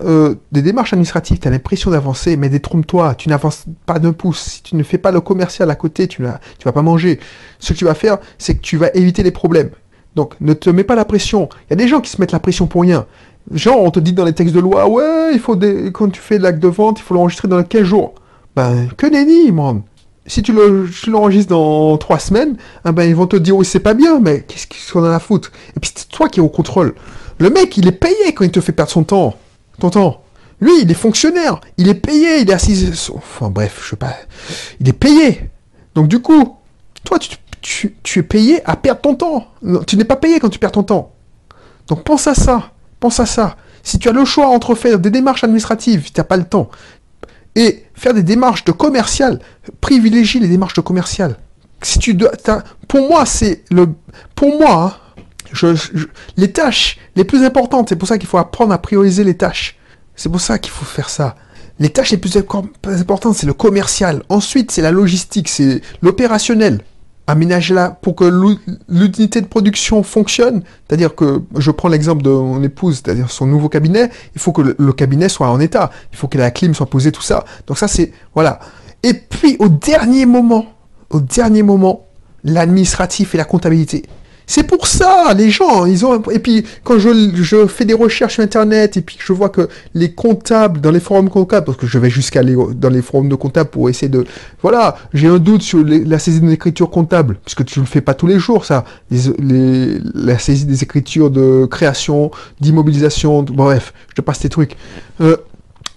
euh, 0.00 0.34
des, 0.50 0.62
démarches 0.62 0.94
administratives, 0.94 1.40
tu 1.40 1.46
as 1.46 1.50
l'impression 1.50 1.90
d'avancer, 1.90 2.38
mais 2.38 2.48
détrompe-toi, 2.48 3.16
tu 3.16 3.28
n'avances 3.28 3.66
pas 3.84 3.98
d'un 3.98 4.14
pouce. 4.14 4.40
Si 4.40 4.62
tu 4.62 4.76
ne 4.76 4.82
fais 4.82 4.96
pas 4.96 5.10
le 5.10 5.20
commercial 5.20 5.70
à 5.70 5.74
côté, 5.74 6.08
tu 6.08 6.22
ne 6.22 6.28
vas 6.64 6.72
pas 6.72 6.80
manger. 6.80 7.20
Ce 7.58 7.74
que 7.74 7.78
tu 7.78 7.84
vas 7.84 7.92
faire, 7.92 8.16
c'est 8.38 8.54
que 8.54 8.62
tu 8.62 8.78
vas 8.78 8.88
éviter 8.94 9.22
les 9.22 9.30
problèmes. 9.30 9.68
Donc, 10.14 10.36
ne 10.40 10.54
te 10.54 10.70
mets 10.70 10.84
pas 10.84 10.94
la 10.94 11.04
pression. 11.04 11.50
Il 11.66 11.70
y 11.70 11.72
a 11.74 11.76
des 11.76 11.88
gens 11.88 12.00
qui 12.00 12.10
se 12.10 12.18
mettent 12.18 12.32
la 12.32 12.40
pression 12.40 12.66
pour 12.66 12.80
rien. 12.80 13.04
Genre, 13.52 13.80
on 13.80 13.90
te 13.90 14.00
dit 14.00 14.12
dans 14.12 14.24
les 14.24 14.32
textes 14.32 14.54
de 14.54 14.60
loi, 14.60 14.88
ouais, 14.88 15.30
il 15.32 15.38
faut 15.38 15.56
des... 15.56 15.92
quand 15.92 16.08
tu 16.10 16.20
fais 16.20 16.38
l'acte 16.38 16.60
de 16.60 16.68
vente, 16.68 16.98
il 16.98 17.02
faut 17.02 17.14
l'enregistrer 17.14 17.48
dans 17.48 17.62
15 17.62 17.82
jours. 17.82 18.14
Ben, 18.56 18.88
que 18.96 19.06
nenni, 19.06 19.52
man. 19.52 19.82
Si 20.26 20.42
tu 20.42 20.54
l'enregistres 21.06 21.50
dans 21.50 21.98
3 21.98 22.18
semaines, 22.18 22.56
eh 22.88 22.92
ben, 22.92 23.02
ils 23.04 23.14
vont 23.14 23.26
te 23.26 23.36
dire, 23.36 23.56
oui, 23.56 23.66
c'est 23.66 23.80
pas 23.80 23.92
bien, 23.92 24.20
mais 24.20 24.42
qu'est-ce 24.42 24.92
qu'on 24.92 25.02
en 25.02 25.10
a 25.10 25.16
à 25.16 25.18
foutre 25.18 25.52
Et 25.76 25.80
puis, 25.80 25.92
c'est 25.94 26.08
toi 26.08 26.28
qui 26.30 26.40
es 26.40 26.42
au 26.42 26.48
contrôle. 26.48 26.94
Le 27.38 27.50
mec, 27.50 27.76
il 27.76 27.86
est 27.86 27.92
payé 27.92 28.32
quand 28.34 28.44
il 28.44 28.50
te 28.50 28.60
fait 28.60 28.72
perdre 28.72 28.90
son 28.90 29.04
temps. 29.04 29.34
Ton 29.78 29.90
temps. 29.90 30.22
Lui, 30.60 30.72
il 30.82 30.90
est 30.90 30.94
fonctionnaire. 30.94 31.60
Il 31.76 31.88
est 31.88 31.94
payé. 31.94 32.40
Il 32.40 32.50
est 32.50 32.54
assis. 32.54 32.90
Enfin, 33.14 33.50
bref, 33.50 33.80
je 33.84 33.90
sais 33.90 33.96
pas. 33.96 34.14
Il 34.80 34.88
est 34.88 34.94
payé. 34.94 35.50
Donc, 35.94 36.08
du 36.08 36.20
coup, 36.20 36.56
toi, 37.04 37.18
tu, 37.60 37.96
es 38.16 38.22
payé 38.22 38.62
à 38.64 38.76
perdre 38.76 39.00
ton 39.00 39.14
temps. 39.14 39.46
Tu 39.86 39.96
n'es 39.96 40.04
pas 40.04 40.16
payé 40.16 40.40
quand 40.40 40.48
tu 40.48 40.58
perds 40.58 40.72
ton 40.72 40.84
temps. 40.84 41.12
Donc, 41.88 42.04
pense 42.04 42.26
à 42.26 42.34
ça. 42.34 42.70
Pense 43.04 43.20
à 43.20 43.26
ça. 43.26 43.58
Si 43.82 43.98
tu 43.98 44.08
as 44.08 44.12
le 44.12 44.24
choix 44.24 44.46
entre 44.46 44.74
faire 44.74 44.98
des 44.98 45.10
démarches 45.10 45.44
administratives, 45.44 46.10
tu 46.10 46.18
n'as 46.18 46.24
pas 46.24 46.38
le 46.38 46.44
temps, 46.44 46.70
et 47.54 47.84
faire 47.92 48.14
des 48.14 48.22
démarches 48.22 48.64
de 48.64 48.72
commercial, 48.72 49.40
privilégie 49.82 50.40
les 50.40 50.48
démarches 50.48 50.72
de 50.72 50.80
commercial. 50.80 51.36
Si 51.82 51.98
tu 51.98 52.14
dois, 52.14 52.32
pour 52.88 53.06
moi, 53.06 53.26
c'est 53.26 53.62
le, 53.70 53.88
pour 54.34 54.58
moi, 54.58 54.98
hein, 55.62 55.74
les 56.38 56.50
tâches 56.50 56.98
les 57.14 57.24
plus 57.24 57.44
importantes, 57.44 57.90
c'est 57.90 57.96
pour 57.96 58.08
ça 58.08 58.16
qu'il 58.16 58.26
faut 58.26 58.38
apprendre 58.38 58.72
à 58.72 58.78
prioriser 58.78 59.22
les 59.22 59.36
tâches. 59.36 59.76
C'est 60.16 60.30
pour 60.30 60.40
ça 60.40 60.58
qu'il 60.58 60.72
faut 60.72 60.86
faire 60.86 61.10
ça. 61.10 61.36
Les 61.80 61.90
tâches 61.90 62.12
les 62.12 62.16
plus 62.16 62.38
importantes, 62.38 63.36
c'est 63.36 63.46
le 63.46 63.52
commercial. 63.52 64.22
Ensuite, 64.30 64.70
c'est 64.70 64.80
la 64.80 64.92
logistique, 64.92 65.50
c'est 65.50 65.82
l'opérationnel. 66.00 66.80
Aménager-la 67.26 67.90
pour 67.90 68.16
que 68.16 68.24
l'unité 68.88 69.40
de 69.40 69.46
production 69.46 70.02
fonctionne. 70.02 70.62
C'est-à-dire 70.86 71.14
que, 71.14 71.42
je 71.56 71.70
prends 71.70 71.88
l'exemple 71.88 72.22
de 72.22 72.30
mon 72.30 72.62
épouse, 72.62 73.00
c'est-à-dire 73.02 73.30
son 73.30 73.46
nouveau 73.46 73.68
cabinet, 73.68 74.10
il 74.34 74.40
faut 74.40 74.52
que 74.52 74.76
le 74.78 74.92
cabinet 74.92 75.28
soit 75.28 75.48
en 75.48 75.58
état. 75.60 75.90
Il 76.12 76.18
faut 76.18 76.28
que 76.28 76.36
la 76.36 76.50
clim 76.50 76.74
soit 76.74 76.86
posée, 76.86 77.12
tout 77.12 77.22
ça. 77.22 77.44
Donc 77.66 77.78
ça, 77.78 77.88
c'est, 77.88 78.12
voilà. 78.34 78.60
Et 79.02 79.14
puis, 79.14 79.56
au 79.58 79.68
dernier 79.68 80.26
moment, 80.26 80.66
au 81.10 81.20
dernier 81.20 81.62
moment, 81.62 82.06
l'administratif 82.42 83.34
et 83.34 83.38
la 83.38 83.44
comptabilité. 83.44 84.04
C'est 84.46 84.64
pour 84.64 84.86
ça, 84.86 85.32
les 85.34 85.50
gens, 85.50 85.86
ils 85.86 86.04
ont... 86.04 86.22
Et 86.30 86.38
puis, 86.38 86.64
quand 86.82 86.98
je, 86.98 87.30
je, 87.34 87.66
fais 87.66 87.84
des 87.84 87.94
recherches 87.94 88.34
sur 88.34 88.42
Internet, 88.42 88.96
et 88.96 89.00
puis 89.00 89.16
je 89.18 89.32
vois 89.32 89.48
que 89.48 89.68
les 89.94 90.12
comptables, 90.12 90.80
dans 90.80 90.90
les 90.90 91.00
forums 91.00 91.30
comptables, 91.30 91.64
parce 91.64 91.78
que 91.78 91.86
je 91.86 91.98
vais 91.98 92.10
jusqu'à 92.10 92.40
aller 92.40 92.56
dans 92.74 92.90
les 92.90 93.00
forums 93.00 93.28
de 93.28 93.34
comptables 93.34 93.70
pour 93.70 93.88
essayer 93.88 94.08
de... 94.08 94.24
Voilà, 94.60 94.96
j'ai 95.14 95.28
un 95.28 95.38
doute 95.38 95.62
sur 95.62 95.82
la 95.84 96.18
saisie 96.18 96.40
d'une 96.40 96.50
écriture 96.50 96.90
comptable, 96.90 97.38
puisque 97.44 97.64
tu 97.64 97.80
le 97.80 97.86
fais 97.86 98.02
pas 98.02 98.14
tous 98.14 98.26
les 98.26 98.38
jours, 98.38 98.64
ça. 98.64 98.84
Les, 99.10 99.98
la 100.14 100.38
saisie 100.38 100.66
des 100.66 100.82
écritures 100.82 101.30
de 101.30 101.66
création, 101.66 102.30
d'immobilisation, 102.60 103.42
bref, 103.42 103.94
je 104.10 104.14
te 104.14 104.20
passe 104.20 104.40
tes 104.40 104.50
trucs. 104.50 104.76
Euh, 105.20 105.36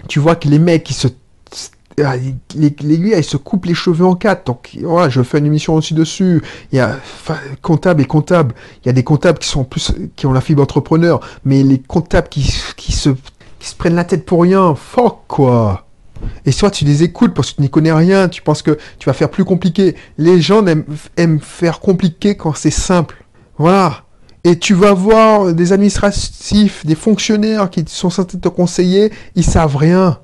tu 0.07 0.19
vois 0.19 0.35
que 0.35 0.47
les 0.47 0.59
mecs, 0.59 0.83
qui 0.83 0.93
se 0.93 1.07
l'aiguille, 1.97 3.13
elle 3.13 3.23
se 3.23 3.37
coupe 3.37 3.65
les 3.65 3.73
cheveux 3.73 4.05
en 4.05 4.15
quatre. 4.15 4.45
Donc, 4.45 4.77
voilà, 4.83 5.09
je 5.09 5.21
fais 5.23 5.39
une 5.39 5.45
émission 5.45 5.73
aussi 5.73 5.93
dessus. 5.93 6.41
Il 6.71 6.77
y 6.77 6.79
a 6.79 6.97
comptable 7.61 8.01
et 8.01 8.05
comptable. 8.05 8.53
Il 8.83 8.87
y 8.87 8.89
a 8.89 8.93
des 8.93 9.03
comptables 9.03 9.39
qui 9.39 9.47
sont 9.47 9.63
plus, 9.63 9.93
qui 10.15 10.25
ont 10.25 10.33
la 10.33 10.41
fibre 10.41 10.61
entrepreneur, 10.61 11.19
mais 11.43 11.63
les 11.63 11.79
comptables 11.79 12.29
qui, 12.29 12.53
qui 12.75 12.91
se, 12.91 13.09
qui 13.59 13.69
se 13.69 13.75
prennent 13.75 13.95
la 13.95 14.03
tête 14.03 14.25
pour 14.25 14.41
rien. 14.41 14.75
Fuck, 14.75 15.21
quoi. 15.27 15.85
Et 16.45 16.51
soit 16.51 16.71
tu 16.71 16.85
les 16.85 17.03
écoutes 17.03 17.33
parce 17.33 17.51
que 17.51 17.57
tu 17.57 17.61
n'y 17.61 17.69
connais 17.69 17.91
rien, 17.91 18.27
tu 18.27 18.41
penses 18.41 18.61
que 18.61 18.77
tu 18.99 19.07
vas 19.07 19.13
faire 19.13 19.29
plus 19.29 19.45
compliqué. 19.45 19.95
Les 20.17 20.41
gens 20.41 20.65
aiment, 20.65 20.85
aiment 21.15 21.39
faire 21.39 21.79
compliqué 21.79 22.35
quand 22.35 22.55
c'est 22.55 22.71
simple. 22.71 23.23
Voilà. 23.57 24.03
Et 24.43 24.57
tu 24.57 24.73
vas 24.73 24.93
voir 24.93 25.53
des 25.53 25.73
administratifs, 25.73 26.85
des 26.85 26.95
fonctionnaires 26.95 27.69
qui 27.69 27.83
sont 27.87 28.09
censés 28.09 28.39
te 28.39 28.47
conseiller, 28.47 29.11
ils 29.35 29.43
savent 29.43 29.75
rien. 29.75 30.19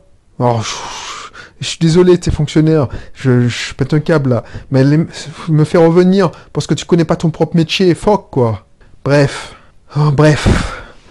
Je 1.64 1.70
suis 1.70 1.80
désolé, 1.80 2.18
tes 2.18 2.32
fonctionnaires, 2.32 2.88
je, 3.16 3.74
pète 3.76 3.94
un 3.94 4.00
câble 4.00 4.32
là, 4.32 4.44
mais 4.70 4.84
me 4.84 5.64
faire 5.64 5.82
revenir 5.82 6.30
parce 6.52 6.68
que 6.68 6.74
tu 6.74 6.86
connais 6.86 7.06
pas 7.06 7.16
ton 7.16 7.32
propre 7.32 7.56
métier, 7.56 7.96
fuck 7.96 8.30
quoi. 8.30 8.66
Bref, 9.04 9.56
oh, 9.98 10.12
bref. 10.12 10.48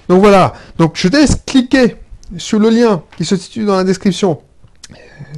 Donc 0.08 0.20
voilà, 0.20 0.52
donc 0.78 0.92
je 0.96 1.08
te 1.08 1.16
laisse 1.16 1.36
cliquer 1.46 1.96
sur 2.36 2.58
le 2.58 2.70
lien 2.70 3.02
qui 3.16 3.24
se 3.24 3.36
situe 3.36 3.64
dans 3.64 3.76
la 3.76 3.84
description. 3.84 4.40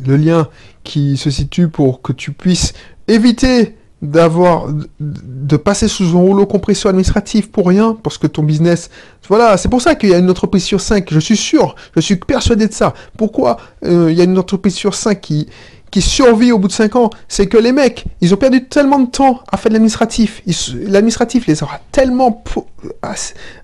Le 0.06 0.16
lien 0.16 0.48
qui 0.82 1.16
se 1.16 1.30
situe 1.30 1.68
pour 1.68 2.02
que 2.02 2.12
tu 2.12 2.32
puisses 2.32 2.72
éviter 3.08 3.76
d'avoir 4.04 4.66
de 5.00 5.56
passer 5.56 5.88
sous 5.88 6.16
un 6.16 6.20
rouleau 6.20 6.46
compresseur 6.46 6.90
administratif 6.90 7.50
pour 7.50 7.66
rien 7.68 7.96
parce 8.02 8.18
que 8.18 8.26
ton 8.26 8.42
business 8.42 8.90
voilà 9.28 9.56
c'est 9.56 9.68
pour 9.68 9.82
ça 9.82 9.94
qu'il 9.94 10.10
y 10.10 10.14
a 10.14 10.18
une 10.18 10.30
entreprise 10.30 10.64
sur 10.64 10.80
cinq 10.80 11.08
je 11.10 11.20
suis 11.20 11.36
sûr 11.36 11.74
je 11.96 12.00
suis 12.00 12.16
persuadé 12.16 12.68
de 12.68 12.72
ça 12.72 12.94
pourquoi 13.16 13.56
euh, 13.84 14.08
il 14.10 14.16
y 14.16 14.20
a 14.20 14.24
une 14.24 14.38
entreprise 14.38 14.74
sur 14.74 14.94
cinq 14.94 15.20
qui 15.20 15.48
qui 15.90 16.02
survit 16.02 16.50
au 16.50 16.58
bout 16.58 16.66
de 16.66 16.72
5 16.72 16.96
ans, 16.96 17.10
c'est 17.28 17.46
que 17.46 17.56
les 17.56 17.70
mecs, 17.70 18.04
ils 18.20 18.34
ont 18.34 18.36
perdu 18.36 18.66
tellement 18.66 18.98
de 18.98 19.08
temps 19.08 19.38
à 19.52 19.56
faire 19.56 19.70
de 19.70 19.74
l'administratif. 19.74 20.42
L'administratif 20.88 21.46
les 21.46 21.62
aura 21.62 21.78
tellement 21.92 22.42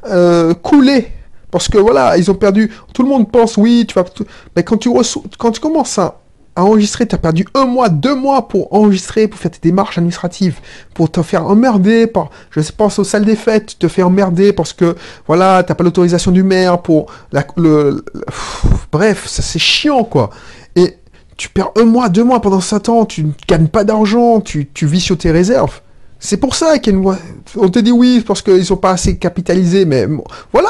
euh, 0.09 0.55
coulé 0.55 1.09
parce 1.51 1.69
que 1.69 1.79
voilà, 1.79 2.17
ils 2.17 2.31
ont 2.31 2.35
perdu. 2.35 2.73
Tout 2.95 3.03
le 3.03 3.09
monde 3.09 3.31
pense 3.31 3.57
oui, 3.57 3.85
tu 3.87 3.95
vas. 3.95 4.05
Mais 4.55 4.63
quand 4.63 4.77
tu, 4.77 4.91
quand 5.39 5.51
tu 5.51 5.61
commences 5.61 5.99
à, 5.99 6.20
enregistrer, 6.57 7.07
tu 7.07 7.15
as 7.15 7.19
perdu 7.19 7.47
un 7.55 7.65
mois, 7.65 7.89
deux 7.89 8.15
mois 8.15 8.49
pour 8.49 8.73
enregistrer, 8.75 9.29
pour 9.29 9.39
faire 9.39 9.51
tes 9.51 9.61
démarches 9.63 9.99
administratives, 9.99 10.59
pour 10.95 11.11
te 11.11 11.23
faire 11.23 11.47
emmerder 11.47 12.07
par. 12.07 12.31
Je 12.51 12.61
pense 12.77 12.99
aux 12.99 13.05
salles 13.05 13.25
des 13.25 13.37
fêtes, 13.37 13.67
tu 13.67 13.77
te 13.77 13.89
fais 13.89 14.03
emmerder 14.03 14.53
parce 14.53 14.73
que 14.73 14.97
voilà, 15.27 15.63
t'as 15.63 15.75
pas 15.75 15.85
l'autorisation 15.85 16.33
du 16.33 16.43
maire 16.43 16.83
pour 16.83 17.07
le, 17.57 18.05
bref, 18.93 19.27
ça 19.27 19.43
c'est 19.43 19.59
chiant 19.59 20.05
quoi. 20.05 20.31
Et 20.77 20.97
tu 21.37 21.49
perds 21.49 21.71
un 21.77 21.85
mois, 21.85 22.09
deux 22.09 22.25
mois 22.25 22.41
pendant 22.41 22.61
7 22.61 22.89
ans, 22.89 23.05
tu 23.07 23.25
ne 23.25 23.33
gagnes 23.49 23.69
pas 23.69 23.85
d'argent, 23.85 24.41
tu, 24.41 24.69
vis 24.83 25.01
sur 25.01 25.17
tes 25.17 25.31
réserves. 25.31 25.81
C'est 26.19 26.37
pour 26.37 26.55
ça 26.55 26.79
qu'il 26.79 26.95
y 26.95 27.09
a 27.09 27.19
On 27.57 27.71
te 27.71 27.79
dit 27.79 27.93
oui, 27.93 28.23
parce 28.27 28.43
qu'ils 28.43 28.67
sont 28.67 28.77
pas 28.77 28.91
assez 28.91 29.17
capitalisés, 29.17 29.87
mais 29.87 30.07
voilà, 30.53 30.69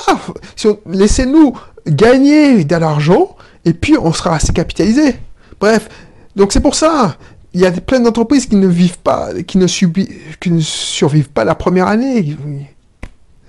laissez-nous 0.87 1.55
gagner 1.89 2.63
de 2.63 2.77
l'argent, 2.77 3.37
et 3.65 3.73
puis 3.73 3.97
on 3.99 4.13
sera 4.13 4.37
assez 4.37 4.53
capitalisé. 4.53 5.17
Bref, 5.61 5.89
donc 6.35 6.53
c'est 6.53 6.61
pour 6.61 6.75
ça. 6.75 7.17
Il 7.53 7.61
y 7.61 7.67
a 7.67 7.71
plein 7.73 8.01
d'entreprises 8.01 8.47
qui 8.47 8.57
ne 8.57 8.69
vivent 8.69 8.99
pas, 8.99 9.31
qui 9.47 9.59
ne, 9.59 9.67
qui 9.67 10.51
ne 10.51 10.61
survivent 10.61 11.31
pas 11.31 11.45
la 11.45 11.55
première 11.55 11.89
année. 11.89 12.37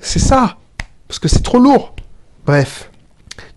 C'est 0.02 0.20
ça. 0.20 0.58
Parce 1.08 1.20
que 1.20 1.28
c'est 1.28 1.44
trop 1.44 1.60
lourd. 1.60 1.96
Bref. 2.46 2.90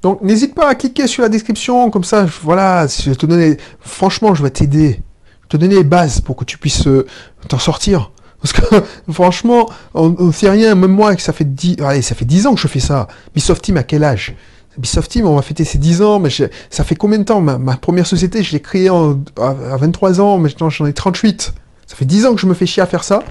Donc 0.03 0.21
n'hésite 0.21 0.55
pas 0.55 0.69
à 0.69 0.75
cliquer 0.75 1.07
sur 1.07 1.23
la 1.23 1.29
description, 1.29 1.91
comme 1.91 2.05
ça, 2.05 2.27
voilà, 2.43 2.87
je 2.87 3.11
vais 3.11 3.17
te 3.17 3.27
donner, 3.27 3.57
franchement, 3.81 4.35
je 4.35 4.43
vais 4.43 4.51
t'aider, 4.51 5.01
te 5.49 5.57
donner 5.57 5.77
les 5.77 5.85
bases 5.85 6.21
pour 6.21 6.37
que 6.37 6.45
tu 6.45 6.59
puisses 6.59 6.87
euh, 6.87 7.07
t'en 7.49 7.59
sortir. 7.59 8.11
Parce 8.43 8.53
que 8.53 8.85
franchement, 9.11 9.71
on 9.95 10.11
ne 10.11 10.33
sait 10.33 10.51
rien, 10.51 10.75
même 10.75 10.91
moi, 10.91 11.17
que 11.17 11.23
ça 11.23 11.33
fait 11.33 11.47
10, 11.55 11.77
allez, 11.81 12.03
ça 12.03 12.15
fait 12.15 12.27
10 12.27 12.47
ans 12.47 12.55
que 12.55 12.61
je 12.61 12.69
fais 12.69 12.81
ça. 12.81 13.09
Bisoft 13.35 13.63
Team 13.63 13.79
à 13.79 13.83
quel 13.83 14.05
âge? 14.05 14.35
Bisoft 14.79 15.11
Team, 15.11 15.27
on 15.27 15.37
va 15.37 15.43
fêter 15.43 15.65
ses 15.65 15.79
10 15.79 16.03
ans, 16.03 16.19
mais 16.19 16.31
ça 16.71 16.85
fait 16.85 16.97
combien 16.97 17.19
de 17.19 17.25
temps 17.25 17.41
ma, 17.41 17.77
première 17.77 18.07
société, 18.07 18.43
je 18.43 18.53
l'ai 18.53 18.61
créée 18.61 18.89
à, 18.89 19.77
23 19.77 20.21
ans, 20.21 20.39
maintenant 20.39 20.71
j'en 20.71 20.87
ai 20.87 20.93
38. 20.93 21.55
Ça 21.87 21.97
fait 21.97 22.05
10 22.05 22.27
ans 22.27 22.35
que 22.35 22.41
je 22.41 22.47
me 22.47 22.55
fais 22.55 22.67
chier 22.67 22.83
à 22.83 22.87
faire 22.87 23.05
ça. 23.05 23.23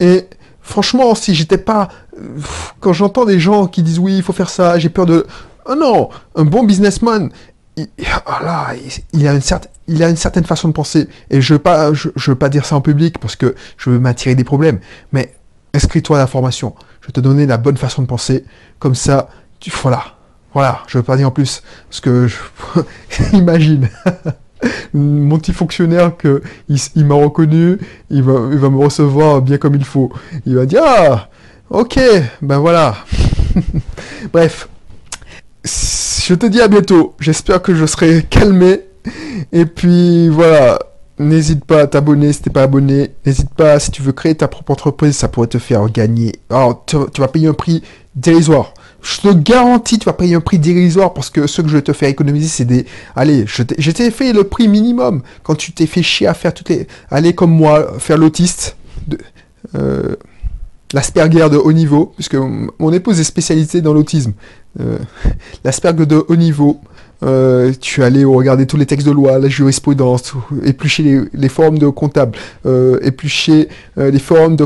Et 0.00 0.26
franchement, 0.60 1.14
si 1.14 1.34
j'étais 1.34 1.58
pas... 1.58 1.88
Quand 2.80 2.92
j'entends 2.92 3.24
des 3.24 3.40
gens 3.40 3.66
qui 3.66 3.82
disent 3.82 3.98
oui, 3.98 4.16
il 4.16 4.22
faut 4.22 4.32
faire 4.32 4.50
ça, 4.50 4.78
j'ai 4.78 4.88
peur 4.90 5.06
de... 5.06 5.26
Oh 5.66 5.74
non, 5.74 6.10
un 6.34 6.44
bon 6.44 6.64
businessman, 6.64 7.30
il, 7.76 7.88
il, 9.12 9.26
a 9.26 10.08
une 10.08 10.16
certaine, 10.16 10.44
façon 10.44 10.68
de 10.68 10.72
penser. 10.72 11.08
Et 11.30 11.40
je 11.40 11.52
ne 11.52 11.58
veux, 11.58 11.62
pas, 11.62 11.92
je, 11.94 12.10
veux 12.26 12.36
pas 12.36 12.48
dire 12.48 12.64
ça 12.64 12.76
en 12.76 12.80
public 12.80 13.18
parce 13.18 13.36
que 13.36 13.54
je 13.76 13.90
veux 13.90 13.98
m'attirer 13.98 14.34
des 14.34 14.44
problèmes. 14.44 14.80
Mais 15.12 15.34
inscris-toi 15.72 16.16
à 16.16 16.20
la 16.20 16.26
formation. 16.26 16.74
Je 17.00 17.06
vais 17.08 17.12
te 17.12 17.20
donner 17.20 17.46
la 17.46 17.56
bonne 17.56 17.76
façon 17.76 18.02
de 18.02 18.06
penser. 18.06 18.44
Comme 18.78 18.94
ça, 18.94 19.28
tu, 19.60 19.70
voilà. 19.82 20.16
Voilà, 20.54 20.82
je 20.86 20.98
veux 20.98 21.04
pas 21.04 21.16
dire 21.16 21.28
en 21.28 21.30
plus. 21.30 21.62
Parce 21.88 22.00
que, 22.00 22.28
imagine. 23.32 23.88
mon 24.94 25.38
petit 25.38 25.52
fonctionnaire 25.52 26.16
que 26.16 26.42
il, 26.68 27.04
m'a 27.04 27.14
reconnu, 27.14 27.78
il 28.10 28.22
va, 28.22 28.34
il 28.52 28.58
va 28.58 28.70
me 28.70 28.78
recevoir 28.78 29.42
bien 29.42 29.58
comme 29.58 29.74
il 29.74 29.84
faut. 29.84 30.12
Il 30.46 30.54
va 30.54 30.66
dire 30.66 30.82
ah 30.84 31.28
ok 31.70 31.98
ben 32.42 32.58
voilà. 32.58 32.94
Bref, 34.32 34.68
je 35.64 36.34
te 36.34 36.46
dis 36.46 36.60
à 36.60 36.68
bientôt. 36.68 37.14
J'espère 37.20 37.62
que 37.62 37.74
je 37.74 37.86
serai 37.86 38.22
calmé. 38.22 38.80
Et 39.52 39.66
puis 39.66 40.28
voilà. 40.28 40.78
N'hésite 41.18 41.64
pas 41.64 41.82
à 41.82 41.86
t'abonner 41.86 42.32
si 42.32 42.42
t'es 42.42 42.50
pas 42.50 42.62
abonné. 42.62 43.12
N'hésite 43.26 43.52
pas, 43.54 43.78
si 43.78 43.90
tu 43.90 44.02
veux 44.02 44.12
créer 44.12 44.34
ta 44.34 44.48
propre 44.48 44.72
entreprise, 44.72 45.14
ça 45.14 45.28
pourrait 45.28 45.46
te 45.46 45.58
faire 45.58 45.88
gagner. 45.90 46.32
Alors, 46.50 46.84
tu, 46.86 46.96
vas 47.18 47.28
payer 47.28 47.48
un 47.48 47.52
prix 47.52 47.82
dérisoire. 48.16 48.72
Je 49.02 49.20
te 49.20 49.28
garantis, 49.34 49.98
tu 49.98 50.06
vas 50.06 50.12
payer 50.12 50.34
un 50.34 50.40
prix 50.40 50.58
dérisoire 50.58 51.12
parce 51.12 51.28
que 51.28 51.46
ce 51.46 51.60
que 51.60 51.68
je 51.68 51.76
vais 51.76 51.82
te 51.82 51.92
faire 51.92 52.08
économiser, 52.08 52.48
c'est 52.48 52.64
des... 52.64 52.86
Allez, 53.16 53.44
je 53.46 53.90
t'ai 53.90 54.10
fait 54.10 54.32
le 54.32 54.44
prix 54.44 54.68
minimum 54.68 55.22
quand 55.42 55.54
tu 55.54 55.72
t'es 55.72 55.86
fait 55.86 56.02
chier 56.02 56.26
à 56.26 56.34
faire 56.34 56.54
toutes 56.54 56.68
les... 56.68 56.86
Allez, 57.10 57.34
comme 57.34 57.50
moi, 57.50 57.98
faire 57.98 58.16
l'autiste. 58.16 58.76
Euh 59.74 60.16
l'Asperger 60.92 61.48
de 61.48 61.56
haut 61.56 61.72
niveau, 61.72 62.12
puisque 62.14 62.34
mon 62.34 62.92
épouse 62.92 63.18
est 63.20 63.24
spécialisée 63.24 63.80
dans 63.80 63.94
l'autisme. 63.94 64.32
Euh, 64.80 64.98
L'Asperger 65.64 66.06
de 66.06 66.24
haut 66.28 66.36
niveau, 66.36 66.80
euh, 67.22 67.72
tu 67.80 68.02
allais 68.02 68.24
regarder 68.24 68.66
tous 68.66 68.76
les 68.76 68.86
textes 68.86 69.06
de 69.06 69.12
loi, 69.12 69.38
la 69.38 69.48
jurisprudence, 69.48 70.34
éplucher 70.64 71.02
les, 71.02 71.20
les 71.32 71.48
forums 71.48 71.78
de 71.78 71.88
comptables, 71.88 72.36
euh, 72.66 72.98
éplucher 73.02 73.68
euh, 73.98 74.10
les 74.10 74.18
forums 74.18 74.56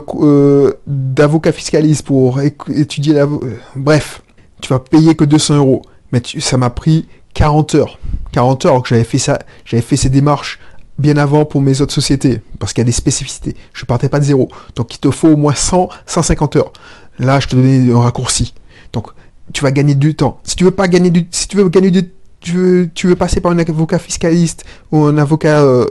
d'avocats 0.87 1.53
fiscalistes 1.53 2.05
pour 2.05 2.41
étudier 2.41 3.15
la... 3.15 3.29
Bref, 3.75 4.23
tu 4.61 4.69
vas 4.69 4.79
payer 4.79 5.15
que 5.15 5.25
200 5.25 5.57
euros. 5.57 5.83
Mais 6.13 6.23
ça 6.39 6.57
m'a 6.57 6.71
pris 6.71 7.07
40 7.35 7.75
heures. 7.75 7.99
40 8.33 8.67
heures 8.67 8.83
que 8.83 8.89
j'avais 8.89 9.05
fait 9.05 9.19
ça, 9.19 9.39
j'avais 9.65 9.83
fait 9.83 9.97
ces 9.97 10.09
démarches 10.09 10.59
bien 10.99 11.17
avant 11.17 11.45
pour 11.45 11.61
mes 11.61 11.81
autres 11.81 11.93
sociétés, 11.93 12.41
parce 12.59 12.73
qu'il 12.73 12.81
y 12.81 12.87
a 12.87 12.87
des 12.87 12.93
spécificités. 12.93 13.55
Je 13.73 13.85
partais 13.85 14.09
pas 14.09 14.19
de 14.19 14.25
zéro. 14.25 14.49
Donc 14.75 14.95
il 14.95 14.99
te 14.99 15.11
faut 15.11 15.29
au 15.29 15.37
moins 15.37 15.55
100, 15.55 15.89
150 16.07 16.57
heures. 16.57 16.73
Là, 17.19 17.41
je 17.41 17.49
te 17.49 17.57
donnais 17.57 17.93
un 17.93 18.01
raccourci. 18.01 18.55
Donc 18.93 19.09
tu 19.53 19.63
vas 19.63 19.73
gagner 19.73 19.95
du 19.95 20.15
temps. 20.15 20.41
Si 20.43 20.57
tu 20.57 20.65
veux 20.65 20.71
pas 20.71 20.89
gagner 20.89 21.11
du, 21.11 21.29
si 21.31 21.49
tu 21.49 21.57
veux 21.57 21.69
gagner 21.69 21.91
du, 21.91 22.11
tu 22.47 22.53
veux, 22.53 22.89
tu 22.95 23.09
veux 23.09 23.17
passer 23.17 23.41
par 23.41 23.51
un 23.51 23.59
avocat 23.59 23.99
fiscaliste 23.99 24.65
ou 24.93 25.05
un 25.05 25.19
avocat 25.19 25.63
euh, 25.63 25.85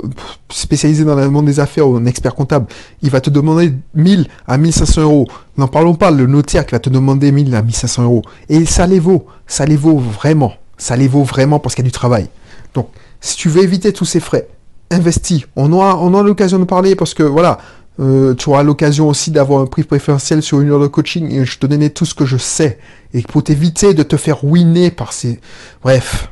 spécialisé 0.50 1.04
dans 1.04 1.16
le 1.16 1.30
monde 1.30 1.46
des 1.46 1.60
affaires 1.60 1.88
ou 1.88 1.98
un 1.98 2.06
expert 2.06 2.34
comptable, 2.34 2.68
il 3.02 3.10
va 3.10 3.20
te 3.20 3.30
demander 3.30 3.74
1000 3.94 4.28
à 4.48 4.58
1500 4.58 5.02
euros. 5.02 5.28
N'en 5.58 5.68
parlons 5.68 5.96
pas, 5.96 6.12
le 6.12 6.28
notaire 6.28 6.66
qui 6.66 6.72
va 6.72 6.80
te 6.80 6.90
demander 6.90 7.34
1000 7.34 7.54
à 7.56 7.62
1500 7.62 8.04
euros. 8.04 8.22
Et 8.48 8.66
ça 8.66 8.88
les 8.88 9.00
vaut, 9.00 9.26
ça 9.48 9.66
les 9.66 9.76
vaut 9.76 9.98
vraiment. 9.98 10.54
Ça 10.78 10.96
les 10.96 11.10
vaut 11.10 11.24
vraiment 11.24 11.60
parce 11.60 11.76
qu'il 11.76 11.84
y 11.84 11.88
a 11.88 11.90
du 11.90 11.92
travail. 11.92 12.28
Donc, 12.74 12.88
si 13.20 13.36
tu 13.36 13.50
veux 13.50 13.62
éviter 13.62 13.92
tous 13.92 14.06
ces 14.06 14.22
frais, 14.22 14.48
investis. 14.92 15.44
On 15.58 15.74
aura, 15.74 15.98
on 15.98 16.14
aura 16.14 16.24
l'occasion 16.24 16.60
de 16.60 16.64
parler 16.64 16.96
parce 16.96 17.14
que 17.14 17.24
voilà, 17.24 17.58
euh, 18.00 18.34
tu 18.34 18.50
auras 18.50 18.64
l'occasion 18.64 19.10
aussi 19.10 19.30
d'avoir 19.30 19.62
un 19.62 19.66
prix 19.66 19.84
préférentiel 19.84 20.42
sur 20.42 20.62
une 20.62 20.72
heure 20.72 20.80
de 20.80 20.88
coaching 20.88 21.30
et 21.32 21.44
je 21.44 21.60
te 21.60 21.66
donnais 21.66 21.90
tout 21.90 22.06
ce 22.06 22.16
que 22.16 22.26
je 22.26 22.38
sais. 22.38 22.80
Et 23.14 23.24
pour 23.24 23.44
t'éviter 23.44 23.94
de 23.94 24.04
te 24.04 24.16
faire 24.16 24.42
ruiner 24.42 24.90
par 24.90 25.12
ces... 25.12 25.42
Bref. 25.84 26.30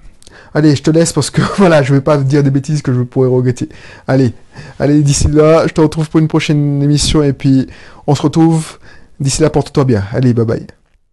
Allez, 0.54 0.76
je 0.76 0.84
te 0.84 0.92
laisse 0.92 1.14
parce 1.14 1.30
que 1.30 1.42
voilà, 1.58 1.84
je 1.84 1.94
vais 1.94 2.02
pas 2.02 2.18
dire 2.18 2.44
des 2.44 2.52
bêtises 2.52 2.82
que 2.82 2.94
je 2.94 3.02
pourrais 3.02 3.30
regretter. 3.30 3.70
Allez, 4.08 4.34
allez, 4.80 5.02
d'ici 5.02 5.28
là, 5.28 5.66
je 5.68 5.74
te 5.74 5.82
retrouve 5.82 6.10
pour 6.10 6.20
une 6.20 6.28
prochaine 6.28 6.82
émission 6.82 7.24
et 7.24 7.34
puis 7.34 7.68
on 8.08 8.16
se 8.16 8.22
retrouve. 8.22 8.78
D'ici 9.20 9.42
là, 9.42 9.50
porte-toi 9.50 9.86
bien. 9.86 10.04
Allez, 10.12 10.34
bye 10.34 10.46
bye. 10.46 10.68